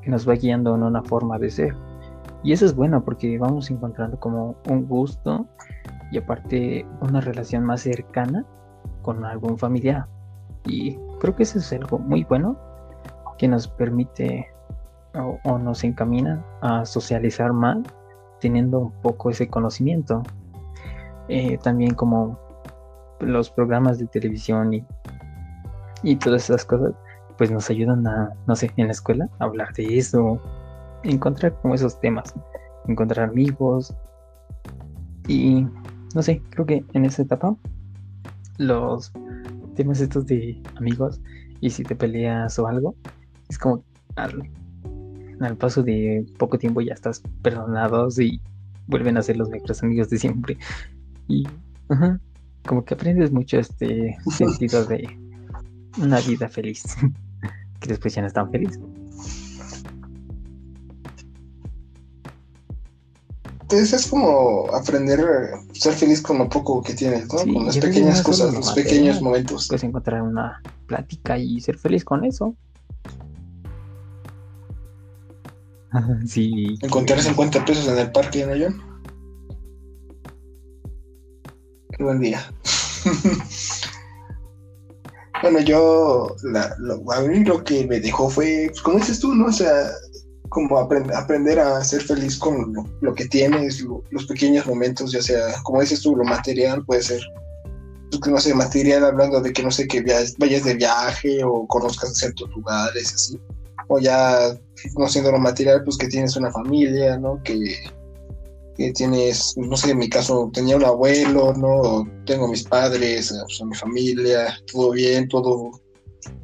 que 0.03 0.11
nos 0.11 0.29
va 0.29 0.35
guiando 0.35 0.75
en 0.75 0.83
una 0.83 1.03
forma 1.03 1.39
de 1.39 1.51
ser. 1.51 1.75
Y 2.43 2.53
eso 2.53 2.67
es 2.67 2.75
bueno 2.75 3.05
porque 3.05 3.39
vamos 3.39 3.71
encontrando 3.71 4.19
como 4.21 4.57
un 4.69 4.87
gusto 4.87 5.47
y 6.11 6.19
aparte 6.19 6.87
una 7.01 7.21
relación 7.21 7.65
más 7.65 7.81
cercana 7.81 8.45
con 9.03 9.25
algún 9.25 9.59
familiar. 9.59 10.07
Y 10.65 10.97
creo 11.21 11.35
que 11.35 11.45
eso 11.45 11.59
es 11.59 11.73
algo 11.73 11.99
muy 11.99 12.25
bueno 12.25 12.57
que 13.39 13.49
nos 13.49 13.69
permite 13.69 14.49
o, 15.45 15.59
nos 15.59 15.83
encamina 15.85 16.45
a 16.61 16.85
socializar 16.85 17.53
más 17.53 17.79
teniendo 18.41 18.79
un 18.79 18.93
poco 19.03 19.31
ese 19.31 19.49
conocimiento. 19.49 20.23
Eh, 21.29 21.59
también 21.59 21.95
como 21.95 22.39
los 23.21 23.51
programas 23.51 23.99
de 23.99 24.07
televisión 24.07 24.75
y, 24.75 24.85
y 26.03 26.17
todas 26.17 26.45
esas 26.45 26.65
cosas, 26.65 26.93
pues 27.39 27.51
nos 27.51 27.69
ayudan 27.71 28.07
a, 28.07 28.33
no 28.47 28.57
sé, 28.57 28.71
en 28.77 28.87
la 28.87 28.93
escuela, 28.93 29.29
a 29.39 29.45
hablar 29.45 29.73
de 29.75 29.99
eso, 29.99 30.41
encontrar 31.03 31.55
como 31.61 31.75
esos 31.75 32.01
temas, 32.01 32.35
encontrar 32.87 33.31
amigos 33.31 33.95
y 35.29 35.67
no 36.15 36.23
sé, 36.23 36.41
creo 36.51 36.67
que 36.67 36.85
en 36.93 37.05
esa 37.05 37.23
etapa 37.23 37.57
los 38.59 39.13
temas 39.75 40.01
estos 40.01 40.27
de 40.27 40.61
amigos 40.77 41.21
y 41.61 41.71
si 41.71 41.83
te 41.83 41.95
peleas 41.95 42.59
o 42.59 42.67
algo, 42.67 42.95
es 43.49 43.59
como 43.59 43.85
al, 44.17 44.49
paso 45.59 45.83
de 45.83 46.27
poco 46.39 46.59
tiempo 46.59 46.81
ya 46.81 46.95
estás 46.95 47.23
perdonados 47.43 48.19
y 48.19 48.41
vuelven 48.87 49.17
a 49.17 49.23
ser 49.23 49.37
los 49.37 49.51
mejores 49.51 49.83
amigos 49.83 50.11
de 50.11 50.19
siempre. 50.19 50.59
Y 51.29 51.47
como 52.67 52.85
que 52.85 52.95
aprendes 52.95 53.33
mucho 53.33 53.59
este 53.59 54.17
sentido 54.31 54.85
de 54.85 55.09
una 55.99 56.21
vida 56.21 56.49
feliz, 56.49 56.85
que 57.81 57.89
después 57.89 58.15
ya 58.15 58.23
no 58.23 58.29
es 58.29 58.35
tan 58.35 58.51
feliz. 58.51 58.79
Entonces 63.63 63.93
es 63.95 64.07
como 64.07 64.73
aprender 64.73 65.21
a 65.21 65.75
ser 65.75 65.93
feliz 65.95 66.23
con 66.23 66.39
lo 66.39 66.49
poco 66.49 66.81
que 66.83 66.95
tienes, 66.95 67.27
¿no? 67.33 67.53
con 67.53 67.67
las 67.67 67.77
pequeñas 67.77 68.23
cosas, 68.23 68.55
los 68.55 68.73
pequeños 68.73 69.21
momentos. 69.21 69.67
Puedes 69.67 69.83
encontrar 69.83 70.23
una 70.23 70.63
plática 70.87 71.37
y 71.37 71.61
ser 71.61 71.77
feliz 71.77 72.05
con 72.05 72.25
eso. 72.25 72.55
sí. 76.27 76.79
Encontrar 76.81 77.21
50 77.21 77.65
pesos 77.65 77.89
en 77.89 77.99
el 77.99 78.13
parque, 78.13 78.47
¿no, 78.47 78.53
John? 78.53 78.81
Buen 81.99 82.21
día. 82.21 82.53
bueno, 85.43 85.61
yo, 85.61 86.37
lo, 86.43 87.13
a 87.13 87.21
mí 87.23 87.45
lo 87.45 87.65
que 87.65 87.87
me 87.87 88.01
dejó 88.01 88.29
fue, 88.29 88.67
pues, 88.69 88.83
como 88.83 88.99
dices 88.99 89.21
tú, 89.21 89.35
¿no? 89.35 89.47
O 89.47 89.53
sea, 89.53 89.91
como 90.51 90.79
aprender 90.79 91.59
a 91.59 91.83
ser 91.83 92.03
feliz 92.03 92.39
con 92.39 92.75
lo, 93.01 93.15
que 93.15 93.27
tienes, 93.27 93.81
los 94.11 94.27
pequeños 94.27 94.67
momentos, 94.67 95.13
ya 95.13 95.23
sea, 95.23 95.55
como 95.63 95.81
dices 95.81 96.03
tú, 96.03 96.17
lo 96.17 96.25
material 96.25 96.85
puede 96.85 97.03
ser, 97.03 97.21
pues, 98.11 98.27
no 98.27 98.39
sé, 98.39 98.55
material 98.55 99.05
hablando 99.05 99.41
de 99.41 99.53
que 99.53 99.63
no 99.63 99.71
sé, 99.71 99.89
que 99.89 100.03
vayas 100.39 100.65
de 100.65 100.75
viaje 100.75 101.43
o 101.45 101.67
conozcas 101.67 102.17
ciertos 102.17 102.51
lugares, 102.51 103.15
así, 103.15 103.41
o 103.89 103.99
ya 103.99 104.57
no 104.97 105.09
siendo 105.09 105.33
lo 105.33 105.39
material, 105.39 105.83
pues 105.85 105.97
que 105.97 106.09
tienes 106.09 106.37
una 106.37 106.51
familia, 106.51 107.17
¿no? 107.17 107.43
Que, 107.43 107.57
que 108.77 108.93
tienes, 108.93 109.55
no 109.57 109.77
sé, 109.77 109.91
en 109.91 109.99
mi 109.99 110.09
caso 110.09 110.51
tenía 110.53 110.77
un 110.77 110.85
abuelo, 110.85 111.55
¿no? 111.55 112.07
tengo 112.27 112.49
mis 112.49 112.65
padres, 112.65 113.33
pues, 113.33 113.65
mi 113.65 113.75
familia, 113.75 114.59
todo 114.71 114.91
bien, 114.91 115.29
todo, 115.29 115.71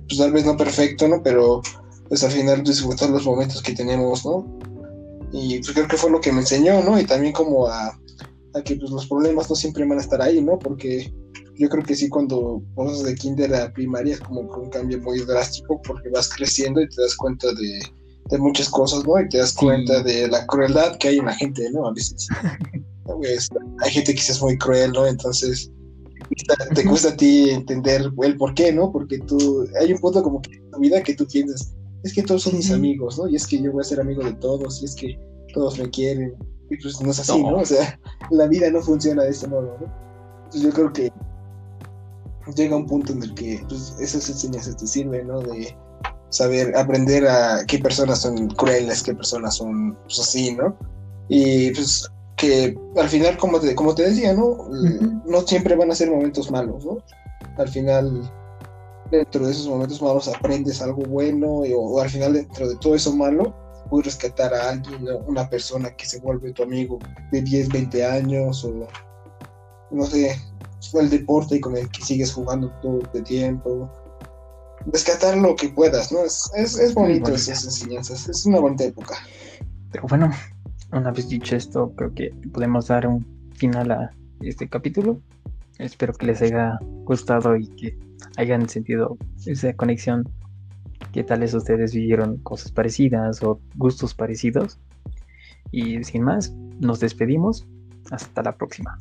pues 0.08 0.18
tal 0.18 0.32
vez 0.32 0.44
no 0.44 0.56
perfecto, 0.56 1.08
¿no? 1.08 1.22
Pero 1.22 1.60
pues 2.08 2.22
al 2.24 2.30
final 2.30 2.62
disfrutar 2.62 3.10
los 3.10 3.24
momentos 3.24 3.62
que 3.62 3.74
tenemos, 3.74 4.24
¿no? 4.24 4.46
Y 5.32 5.58
pues 5.58 5.72
creo 5.72 5.88
que 5.88 5.96
fue 5.96 6.10
lo 6.10 6.20
que 6.20 6.32
me 6.32 6.40
enseñó, 6.40 6.82
¿no? 6.82 6.98
Y 6.98 7.04
también 7.04 7.32
como 7.32 7.66
a, 7.66 7.98
que 8.64 8.76
pues 8.76 8.90
los 8.90 9.06
problemas 9.06 9.48
no 9.48 9.56
siempre 9.56 9.86
van 9.86 9.98
a 9.98 10.02
estar 10.02 10.20
ahí, 10.20 10.42
¿no? 10.42 10.58
Porque 10.58 11.12
yo 11.54 11.68
creo 11.68 11.84
que 11.84 11.94
sí 11.94 12.08
cuando 12.08 12.62
pasas 12.74 13.02
de 13.04 13.14
kinder 13.14 13.54
a 13.54 13.72
primaria 13.72 14.14
es 14.14 14.20
como 14.20 14.40
un 14.40 14.70
cambio 14.70 15.00
muy 15.00 15.20
drástico 15.20 15.80
porque 15.82 16.10
vas 16.10 16.28
creciendo 16.28 16.80
y 16.80 16.88
te 16.88 17.00
das 17.00 17.16
cuenta 17.16 17.48
de, 17.48 17.80
muchas 18.38 18.68
cosas, 18.68 19.04
¿no? 19.06 19.20
Y 19.20 19.28
te 19.28 19.38
das 19.38 19.52
cuenta 19.52 20.02
de 20.02 20.28
la 20.28 20.46
crueldad 20.46 20.96
que 20.98 21.08
hay 21.08 21.18
en 21.18 21.26
la 21.26 21.34
gente, 21.34 21.70
¿no? 21.70 21.86
A 21.86 21.92
veces 21.92 22.28
pues, 23.04 23.48
hay 23.82 23.90
gente 23.90 24.14
que 24.14 24.20
es 24.20 24.40
muy 24.40 24.56
cruel, 24.58 24.92
¿no? 24.92 25.06
Entonces 25.06 25.70
te 26.74 26.84
cuesta 26.84 27.10
a 27.10 27.16
ti 27.16 27.50
entender 27.50 28.10
el 28.22 28.36
por 28.36 28.54
qué, 28.54 28.72
¿no? 28.72 28.90
Porque 28.90 29.18
tú, 29.18 29.66
hay 29.80 29.92
un 29.92 30.00
punto 30.00 30.22
como 30.22 30.40
que 30.40 30.54
en 30.54 30.70
tu 30.70 30.78
vida 30.78 31.02
que 31.02 31.14
tú 31.14 31.26
piensas, 31.26 31.74
es 32.02 32.14
que 32.14 32.22
todos 32.22 32.42
son 32.42 32.56
mis 32.56 32.70
amigos, 32.70 33.18
¿no? 33.18 33.28
Y 33.28 33.36
es 33.36 33.46
que 33.46 33.60
yo 33.60 33.72
voy 33.72 33.82
a 33.82 33.84
ser 33.84 34.00
amigo 34.00 34.22
de 34.24 34.32
todos, 34.34 34.82
y 34.82 34.86
es 34.86 34.94
que 34.94 35.18
todos 35.52 35.78
me 35.78 35.88
quieren. 35.90 36.34
Y 36.70 36.76
pues 36.78 37.00
no 37.00 37.10
es 37.10 37.20
así, 37.20 37.40
¿no? 37.40 37.58
O 37.58 37.64
sea, 37.64 37.98
la 38.30 38.46
vida 38.46 38.70
no 38.70 38.80
funciona 38.80 39.24
de 39.24 39.30
ese 39.30 39.46
modo, 39.46 39.76
¿no? 39.80 39.86
Entonces 40.44 40.62
yo 40.62 40.70
creo 40.70 40.92
que 40.92 41.12
llega 42.56 42.76
un 42.76 42.86
punto 42.86 43.12
en 43.12 43.22
el 43.22 43.34
que 43.34 43.62
pues, 43.68 43.94
esas 44.00 44.28
enseñanzas 44.28 44.76
te 44.76 44.86
sirven, 44.86 45.28
¿no? 45.28 45.40
De 45.40 45.76
saber, 46.32 46.76
aprender 46.76 47.26
a 47.28 47.64
qué 47.66 47.78
personas 47.78 48.20
son 48.20 48.48
crueles, 48.48 49.02
qué 49.02 49.14
personas 49.14 49.56
son 49.56 49.94
pues, 50.04 50.18
así, 50.18 50.54
¿no? 50.54 50.76
Y 51.28 51.70
pues 51.72 52.10
que 52.36 52.76
al 52.96 53.08
final, 53.08 53.36
como 53.36 53.60
te, 53.60 53.74
como 53.74 53.94
te 53.94 54.08
decía, 54.08 54.32
¿no? 54.32 54.68
No 55.26 55.42
siempre 55.42 55.76
van 55.76 55.90
a 55.90 55.94
ser 55.94 56.10
momentos 56.10 56.50
malos, 56.50 56.84
¿no? 56.84 56.98
Al 57.56 57.68
final 57.68 58.30
dentro 59.10 59.46
de 59.46 59.52
esos 59.52 59.68
momentos 59.68 60.00
malos 60.00 60.26
aprendes 60.26 60.80
algo 60.80 61.02
bueno 61.02 61.48
o, 61.48 62.00
al 62.00 62.08
final 62.08 62.32
dentro 62.32 62.68
de 62.68 62.76
todo 62.76 62.94
eso 62.94 63.14
malo 63.14 63.54
puedes 63.90 64.06
rescatar 64.06 64.54
a 64.54 64.70
alguien, 64.70 65.06
una 65.26 65.48
persona 65.50 65.90
que 65.90 66.06
se 66.06 66.18
vuelve 66.20 66.52
tu 66.52 66.62
amigo 66.62 66.98
de 67.30 67.42
10, 67.42 67.68
20 67.68 68.06
años 68.06 68.64
o 68.64 68.88
no 69.90 70.06
sé, 70.06 70.34
el 70.94 71.10
deporte 71.10 71.60
con 71.60 71.76
el 71.76 71.90
que 71.90 72.02
sigues 72.02 72.32
jugando 72.32 72.70
todo 72.80 73.00
el 73.12 73.24
tiempo. 73.24 73.90
Rescatar 74.86 75.36
lo 75.36 75.54
que 75.56 75.68
puedas, 75.68 76.12
¿no? 76.12 76.24
Es, 76.24 76.50
es, 76.54 76.94
bonito 76.94 77.34
esas 77.34 77.64
enseñanzas, 77.64 78.28
es 78.28 78.46
una 78.46 78.60
bonita 78.60 78.84
época. 78.84 79.16
Pero 79.90 80.06
bueno, 80.08 80.30
una 80.92 81.10
vez 81.10 81.28
dicho 81.28 81.56
esto, 81.56 81.92
creo 81.96 82.14
que 82.14 82.34
podemos 82.52 82.88
dar 82.88 83.06
un 83.06 83.26
final 83.54 83.90
a 83.90 84.10
este 84.40 84.68
capítulo. 84.68 85.20
Espero 85.78 86.12
que 86.14 86.26
les 86.26 86.42
haya 86.42 86.78
gustado 87.04 87.56
y 87.56 87.66
que 87.68 87.98
hayan 88.36 88.68
sentido 88.68 89.16
esa 89.46 89.72
conexión. 89.74 90.28
¿Qué 91.12 91.24
tales 91.24 91.54
ustedes 91.54 91.92
vivieron 91.92 92.38
cosas 92.38 92.72
parecidas 92.72 93.42
o 93.42 93.60
gustos 93.76 94.14
parecidos? 94.14 94.78
Y 95.70 96.02
sin 96.04 96.22
más, 96.22 96.52
nos 96.80 97.00
despedimos. 97.00 97.66
Hasta 98.10 98.42
la 98.42 98.56
próxima. 98.56 98.98